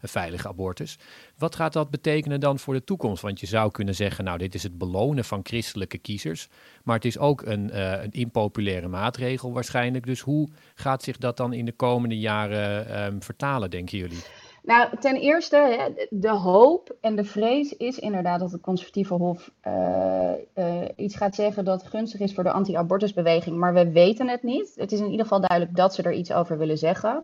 een 0.00 0.08
veilige 0.08 0.48
abortus. 0.48 0.98
Wat 1.38 1.54
gaat 1.54 1.72
dat 1.72 1.90
betekenen 1.90 2.40
dan 2.40 2.58
voor 2.58 2.74
de 2.74 2.84
toekomst? 2.84 3.22
Want 3.22 3.40
je 3.40 3.46
zou 3.46 3.70
kunnen 3.70 3.94
zeggen, 3.94 4.24
nou, 4.24 4.38
dit 4.38 4.54
is 4.54 4.62
het 4.62 4.78
belonen 4.78 5.24
van 5.24 5.40
christelijke 5.42 5.98
kiezers, 5.98 6.48
maar 6.82 6.94
het 6.94 7.04
is 7.04 7.18
ook 7.18 7.42
een, 7.42 7.80
een 8.02 8.10
impopulaire 8.10 8.88
maatregel 8.88 9.52
waarschijnlijk. 9.52 10.06
Dus 10.06 10.20
hoe 10.20 10.48
gaat 10.74 11.02
zich 11.02 11.16
dat 11.16 11.36
dan 11.36 11.52
in 11.52 11.64
de 11.64 11.72
komende 11.72 12.18
jaren 12.18 13.04
um, 13.04 13.22
vertalen, 13.22 13.70
denken 13.70 13.98
jullie? 13.98 14.22
Nou, 14.62 14.98
ten 14.98 15.16
eerste, 15.16 15.92
de 16.10 16.30
hoop 16.30 16.96
en 17.00 17.16
de 17.16 17.24
vrees 17.24 17.76
is 17.76 17.98
inderdaad 17.98 18.40
dat 18.40 18.52
het 18.52 18.60
conservatieve 18.60 19.14
hof 19.14 19.50
uh, 19.66 20.30
uh, 20.54 20.84
iets 20.96 21.16
gaat 21.16 21.34
zeggen 21.34 21.64
dat 21.64 21.82
gunstig 21.82 22.20
is 22.20 22.34
voor 22.34 22.44
de 22.44 22.52
anti-abortusbeweging, 22.52 23.56
maar 23.56 23.74
we 23.74 23.92
weten 23.92 24.28
het 24.28 24.42
niet. 24.42 24.72
Het 24.76 24.92
is 24.92 25.00
in 25.00 25.10
ieder 25.10 25.26
geval 25.26 25.40
duidelijk 25.40 25.76
dat 25.76 25.94
ze 25.94 26.02
er 26.02 26.12
iets 26.12 26.32
over 26.32 26.58
willen 26.58 26.78
zeggen. 26.78 27.22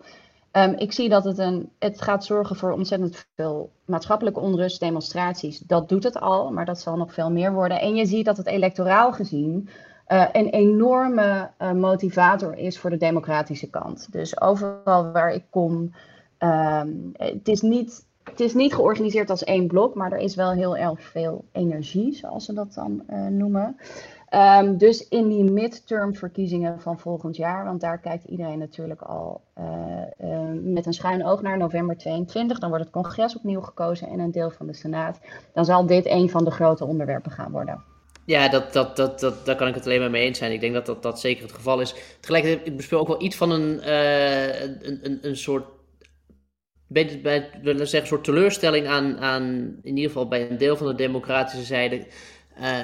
Um, 0.53 0.75
ik 0.75 0.93
zie 0.93 1.09
dat 1.09 1.25
het, 1.25 1.39
een, 1.39 1.71
het 1.79 2.03
gaat 2.03 2.25
zorgen 2.25 2.57
voor 2.57 2.73
ontzettend 2.73 3.27
veel 3.35 3.71
maatschappelijke 3.85 4.41
onrust, 4.41 4.81
demonstraties. 4.81 5.59
Dat 5.59 5.89
doet 5.89 6.05
het 6.05 6.21
al, 6.21 6.53
maar 6.53 6.65
dat 6.65 6.81
zal 6.81 6.97
nog 6.97 7.13
veel 7.13 7.31
meer 7.31 7.53
worden. 7.53 7.81
En 7.81 7.95
je 7.95 8.07
ziet 8.07 8.25
dat 8.25 8.37
het 8.37 8.47
electoraal 8.47 9.13
gezien 9.13 9.69
uh, 10.09 10.25
een 10.33 10.49
enorme 10.49 11.51
motivator 11.75 12.57
is 12.57 12.79
voor 12.79 12.91
de 12.91 12.97
democratische 12.97 13.71
kant. 13.71 14.13
Dus 14.13 14.41
overal 14.41 15.13
waar 15.13 15.33
ik 15.33 15.45
kom. 15.51 15.93
Um, 16.39 17.13
het, 17.13 17.49
is 17.49 17.61
niet, 17.61 18.07
het 18.25 18.41
is 18.41 18.55
niet 18.55 18.75
georganiseerd 18.75 19.31
als 19.31 19.45
één 19.45 19.67
blok, 19.67 19.95
maar 19.95 20.13
er 20.13 20.19
is 20.19 20.35
wel 20.35 20.53
heel 20.53 20.77
erg 20.77 21.01
veel 21.01 21.45
energie, 21.53 22.15
zoals 22.15 22.45
ze 22.45 22.53
dat 22.53 22.75
dan 22.75 23.03
uh, 23.11 23.27
noemen. 23.27 23.77
Ehm, 24.29 24.77
dus 24.77 25.09
in 25.09 25.29
die 25.29 25.45
midterm 25.45 26.15
verkiezingen 26.15 26.81
van 26.81 26.99
volgend 26.99 27.37
jaar, 27.37 27.65
want 27.65 27.81
daar 27.81 27.99
kijkt 27.99 28.25
iedereen 28.25 28.59
natuurlijk 28.59 29.03
al 29.03 29.41
uh, 29.59 29.65
uh, 30.25 30.39
met 30.63 30.87
een 30.87 30.93
schuin 30.93 31.27
oog 31.27 31.43
naar 31.43 31.59
november 31.59 31.97
22. 31.97 32.59
Dan 32.59 32.69
wordt 32.69 32.85
het 32.85 32.93
congres 32.93 33.37
opnieuw 33.37 33.61
gekozen 33.61 34.09
en 34.09 34.19
een 34.19 34.31
deel 34.31 34.51
van 34.51 34.67
de 34.67 34.75
Senaat. 34.75 35.21
Dan 35.53 35.65
zal 35.65 35.87
dit 35.87 36.07
een 36.07 36.31
van 36.31 36.45
de 36.45 36.51
grote 36.51 36.85
onderwerpen 36.85 37.31
gaan 37.31 37.51
worden. 37.51 37.83
Ja, 38.25 38.49
dat, 38.49 38.73
dat, 38.73 38.97
dat, 38.97 39.21
dat, 39.21 39.47
daar 39.47 39.57
kan 39.57 39.69
ik 39.69 39.75
het 39.75 39.85
alleen 39.85 40.01
maar 40.01 40.11
mee 40.11 40.25
eens 40.25 40.39
zijn. 40.39 40.53
Ik 40.53 40.61
denk 40.61 40.75
dat 40.75 40.87
dat, 40.87 41.03
dat 41.03 41.21
zeker 41.21 41.43
het 41.43 41.53
geval 41.53 41.81
is. 41.81 41.95
Tegelijkertijd, 42.21 42.67
ik 42.67 42.77
bespeel 42.77 42.99
ook 43.01 43.09
wel 43.09 43.23
iets 43.23 43.37
van 43.37 43.51
een, 43.51 43.93
een, 43.93 44.99
een, 45.03 45.19
een 45.23 45.37
soort 45.37 45.65
bij, 46.89 47.21
bij, 47.23 47.49
zeggen, 47.63 48.01
een 48.01 48.07
soort 48.07 48.25
teleurstelling 48.25 48.87
aan, 48.87 49.19
aan, 49.19 49.43
in 49.83 49.97
ieder 49.97 50.11
geval 50.11 50.29
bij 50.29 50.51
een 50.51 50.59
deel 50.59 50.77
van 50.77 50.87
de 50.87 50.95
democratische 50.95 51.65
zijde. 51.65 52.07
Uh, 52.61 52.79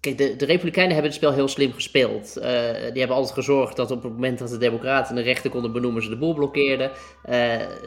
kijk, 0.00 0.18
de, 0.18 0.36
de 0.36 0.44
Republikeinen 0.44 0.92
hebben 0.92 1.10
het 1.10 1.20
spel 1.20 1.32
heel 1.32 1.48
slim 1.48 1.72
gespeeld. 1.72 2.36
Uh, 2.38 2.44
die 2.72 2.98
hebben 2.98 3.16
altijd 3.16 3.34
gezorgd 3.34 3.76
dat 3.76 3.90
op 3.90 4.02
het 4.02 4.12
moment 4.12 4.38
dat 4.38 4.48
de 4.48 4.58
Democraten 4.58 5.14
de 5.14 5.22
rechter 5.22 5.50
konden 5.50 5.72
benoemen, 5.72 6.02
ze 6.02 6.08
de 6.08 6.16
boel 6.16 6.34
blokkeerden. 6.34 6.90
Uh, 6.90 7.34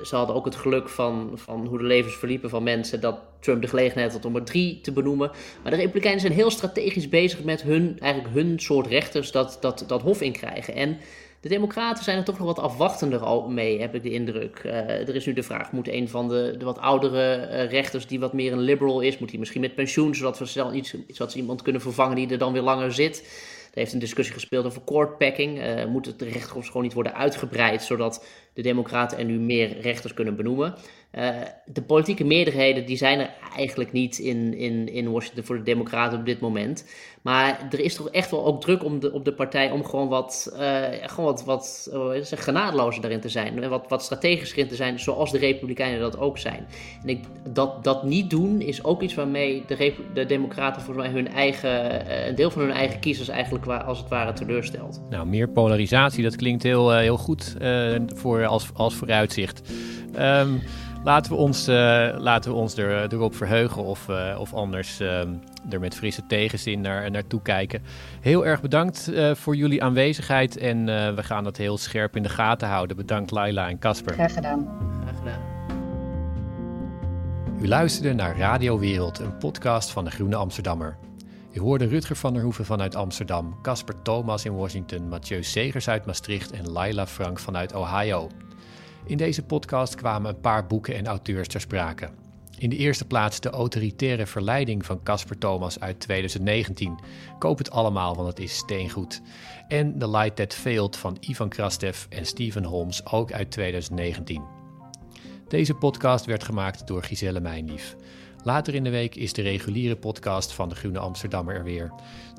ze 0.04 0.16
hadden 0.16 0.36
ook 0.36 0.46
het 0.46 0.56
geluk 0.56 0.90
van, 0.90 1.32
van 1.36 1.66
hoe 1.66 1.78
de 1.78 1.84
levens 1.84 2.16
verliepen 2.16 2.50
van 2.50 2.64
mensen, 2.64 3.02
dat 3.02 3.20
Trump 3.40 3.62
de 3.62 3.68
gelegenheid 3.68 4.14
had 4.14 4.26
om 4.26 4.36
er 4.36 4.44
drie 4.44 4.82
te 4.82 4.92
benoemen. 4.92 5.32
Maar 5.62 5.72
de 5.72 5.78
Republikeinen 5.78 6.22
zijn 6.22 6.34
heel 6.34 6.52
strategisch 6.52 7.10
bezig 7.10 7.44
met 7.44 7.62
hun, 7.62 7.98
eigenlijk 8.00 8.34
hun 8.34 8.60
soort 8.60 8.88
rechters 8.88 9.32
dat, 9.32 9.58
dat, 9.62 9.84
dat 9.88 10.02
hof 10.02 10.22
inkrijgen. 10.22 10.76
En 10.76 10.98
de 11.46 11.52
Democraten 11.52 12.04
zijn 12.04 12.18
er 12.18 12.24
toch 12.24 12.38
nog 12.38 12.48
wat 12.48 12.60
afwachtender 12.60 13.20
al 13.20 13.50
mee, 13.50 13.82
heb 13.82 13.96
ik 13.96 14.04
de 14.04 14.12
indruk. 14.12 14.62
Uh, 14.66 14.74
er 14.74 15.16
is 15.16 15.26
nu 15.26 15.34
de 15.34 15.44
vraag: 15.44 15.72
moet 15.72 15.88
een 15.88 16.10
van 16.10 16.28
de, 16.28 16.56
de 16.58 16.66
wat 16.66 16.80
oudere 16.80 17.50
uh, 17.52 17.72
rechters, 17.72 18.08
die 18.08 18.20
wat 18.20 18.34
meer 18.34 18.52
een 18.52 18.60
liberal 18.60 19.02
is, 19.02 19.18
moet 19.18 19.30
hij 19.30 19.40
misschien 19.40 19.62
met 19.62 19.76
pensioen, 19.76 20.16
zodat 20.16 20.40
we 20.40 20.46
snel 20.46 20.74
iets, 20.74 20.96
zodat 21.08 21.32
ze 21.32 21.38
iemand 21.38 21.62
kunnen 21.62 21.82
vervangen 21.82 22.16
die 22.16 22.30
er 22.30 22.38
dan 22.38 22.54
weer 22.54 22.62
langer 22.62 22.94
zit? 22.94 23.20
Er 23.74 23.82
heeft 23.82 23.94
een 23.94 24.00
discussie 24.00 24.34
gespeeld 24.34 24.66
over 24.66 24.82
courtpacking. 24.86 25.58
Uh, 25.58 25.86
moet 25.86 26.06
het 26.06 26.22
rechterhof 26.22 26.68
gewoon 26.68 26.84
niet 26.84 26.94
worden 26.94 27.16
uitgebreid, 27.16 27.84
zodat 27.84 28.26
de 28.54 28.62
Democraten 28.62 29.18
er 29.18 29.26
nu 29.26 29.40
meer 29.40 29.80
rechters 29.82 30.14
kunnen 30.14 30.36
benoemen? 30.36 30.76
Uh, 31.18 31.30
de 31.66 31.82
politieke 31.82 32.24
meerderheden 32.24 32.86
die 32.86 32.98
zijn 32.98 33.20
er 33.20 33.30
eigenlijk 33.56 33.92
niet 33.92 34.18
in, 34.18 34.54
in, 34.58 34.94
in 34.94 35.12
Washington 35.12 35.44
voor 35.44 35.58
de 35.58 35.64
Democraten 35.64 36.20
op 36.20 36.26
dit 36.26 36.40
moment. 36.40 36.86
Maar 37.22 37.68
er 37.72 37.80
is 37.80 37.96
toch 37.96 38.10
echt 38.10 38.32
wel 38.32 38.46
ook 38.46 38.62
druk 38.62 38.84
om 38.84 39.00
de, 39.00 39.12
op 39.12 39.26
de 39.26 39.34
partij 39.34 39.72
om 39.72 39.86
gewoon 39.86 40.08
wat, 40.08 40.56
uh, 40.60 40.84
gewoon 41.02 41.26
wat, 41.26 41.44
wat 41.44 41.90
uh, 41.94 42.22
genadelozer 42.22 43.02
daarin 43.02 43.20
te 43.20 43.30
zijn. 43.30 43.64
En 43.64 43.70
wat, 43.70 43.86
wat 43.88 44.04
strategischer 44.04 44.58
in 44.58 44.68
te 44.68 44.76
zijn, 44.76 45.00
zoals 45.00 45.32
de 45.32 45.38
Republikeinen 45.38 46.00
dat 46.00 46.18
ook 46.18 46.38
zijn. 46.38 46.68
En 47.02 47.10
ik, 47.10 47.24
dat, 47.50 47.84
dat 47.84 48.04
niet 48.04 48.30
doen 48.30 48.62
is 48.62 48.84
ook 48.84 49.02
iets 49.02 49.14
waarmee 49.14 49.64
de, 49.68 49.94
de 50.14 50.26
Democraten 50.26 50.82
volgens 50.82 51.06
mij 51.06 51.16
hun 51.16 51.28
eigen, 51.28 52.28
een 52.28 52.36
deel 52.36 52.52
van 52.52 52.62
hun 52.62 52.72
eigen 52.72 53.00
kiezers 53.00 53.28
eigenlijk 53.28 53.66
als 53.68 54.00
het 54.00 54.10
ware 54.10 54.34
teleurstelt. 54.34 55.02
Nou, 55.10 55.28
meer 55.28 55.50
polarisatie, 55.50 56.24
dat 56.24 56.36
klinkt 56.36 56.64
heel, 56.64 56.94
heel 56.94 57.18
goed 57.18 57.56
voor, 58.16 58.46
als, 58.46 58.70
als 58.74 58.96
vooruitzicht. 58.96 59.62
Um, 60.20 60.62
Laten 61.06 61.32
we 61.32 61.38
ons, 61.38 61.70
uh, 61.70 61.76
laten 62.18 62.52
we 62.52 62.58
ons 62.58 62.78
er, 62.78 63.14
erop 63.14 63.36
verheugen 63.36 63.84
of, 63.84 64.08
uh, 64.10 64.36
of 64.40 64.54
anders 64.54 65.02
uh, 65.02 65.20
er 65.70 65.80
met 65.80 65.96
frisse 65.96 66.26
tegenzin 66.28 66.82
naar, 66.82 67.12
naartoe 67.12 67.42
kijken. 67.42 67.82
Heel 68.22 68.46
erg 68.46 68.62
bedankt 68.62 69.12
voor 69.34 69.56
jullie 69.56 69.84
aanwezigheid 69.84 70.58
en 70.58 70.86
we 71.16 71.24
gaan 71.24 71.44
dat 71.44 71.58
heel 71.58 71.78
scherp 71.78 72.16
in 72.16 72.24
de 72.24 72.30
gaten 72.30 72.68
houden. 72.68 72.98
Bedankt 72.98 73.32
Laila 73.32 73.70
en 73.70 73.80
Casper. 73.80 74.14
Graag 74.14 74.34
gedaan. 74.34 74.68
Graag 75.04 75.18
gedaan. 75.18 75.42
U 77.62 77.68
luisterde 77.68 78.14
naar 78.14 78.38
Radio 78.38 78.80
Wereld, 78.80 79.20
een 79.20 79.38
podcast 79.38 79.92
van 79.92 80.06
de 80.06 80.12
Groene 80.12 80.36
Amsterdammer. 80.36 80.98
U 81.54 81.60
hoorde 81.60 81.88
Rutger 81.88 82.16
van 82.16 82.34
der 82.34 82.44
Hoeven 82.44 82.66
vanuit 82.66 82.96
Amsterdam, 82.96 83.62
Casper 83.62 84.02
Thomas 84.02 84.46
in 84.46 84.56
Washington, 84.56 85.10
Mathieu 85.10 85.44
Segers 85.44 85.90
uit 85.90 86.06
Maastricht 86.06 86.52
en 86.52 86.72
Laila 86.72 87.08
Frank 87.08 87.40
vanuit 87.40 87.76
Ohio. 87.76 88.30
In 89.08 89.18
deze 89.18 89.44
podcast 89.44 89.96
kwamen 89.96 90.30
een 90.30 90.42
paar 90.42 90.68
boeken 90.68 90.96
en 90.96 91.08
auteurs 91.08 91.48
ter 91.48 91.62
sprake. 91.62 92.10
In 92.58 92.70
de 92.70 92.76
eerste 92.76 93.06
plaats 93.06 93.40
De 93.40 93.50
Autoritaire 93.50 94.26
Verleiding 94.26 94.86
van 94.86 95.04
Casper 95.04 95.38
Thomas 95.38 95.80
uit 95.80 96.00
2019. 96.00 97.00
Koop 97.40 97.58
het 97.58 97.72
allemaal, 97.72 98.16
want 98.16 98.28
het 98.28 98.40
is 98.40 98.56
steengoed. 98.56 99.22
En 99.68 100.00
The 100.00 100.10
Light 100.10 100.36
That 100.36 100.54
Failed 100.54 100.98
van 100.98 101.18
Ivan 101.20 101.50
Krastev 101.50 102.06
en 102.10 102.26
Stephen 102.26 102.64
Holmes, 102.64 103.06
ook 103.06 103.32
uit 103.32 103.52
2019. 103.52 104.44
Deze 105.48 105.74
podcast 105.74 106.26
werd 106.26 106.44
gemaakt 106.44 106.88
door 106.88 107.04
Giselle 107.04 107.40
Mijnlief. 107.40 107.96
Later 108.44 108.76
in 108.76 108.84
de 108.84 108.90
week 108.90 109.16
is 109.16 109.34
de 109.34 109.42
reguliere 109.42 109.96
podcast 109.96 110.54
van 110.54 110.70
de 110.70 110.76
Groene 110.76 111.00
Amsterdammer 111.00 111.56
er 111.56 111.64
weer. 111.64 111.92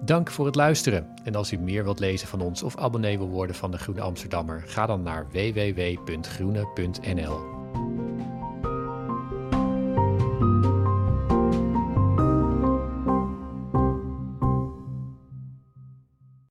Dank 0.03 0.31
voor 0.31 0.47
het 0.47 0.55
luisteren. 0.55 1.07
En 1.25 1.35
als 1.35 1.53
u 1.53 1.59
meer 1.59 1.85
wilt 1.85 2.01
lezen 2.01 2.29
van 2.29 2.41
ons 2.41 2.63
of 2.63 2.77
abonnee 2.77 3.19
wil 3.19 3.29
worden 3.29 3.57
van 3.57 3.71
de 3.71 3.79
Groene 3.79 4.01
Amsterdammer, 4.01 4.63
ga 4.67 4.87
dan 4.87 5.03
naar 5.03 5.27
www.groene.nl. 5.31 7.39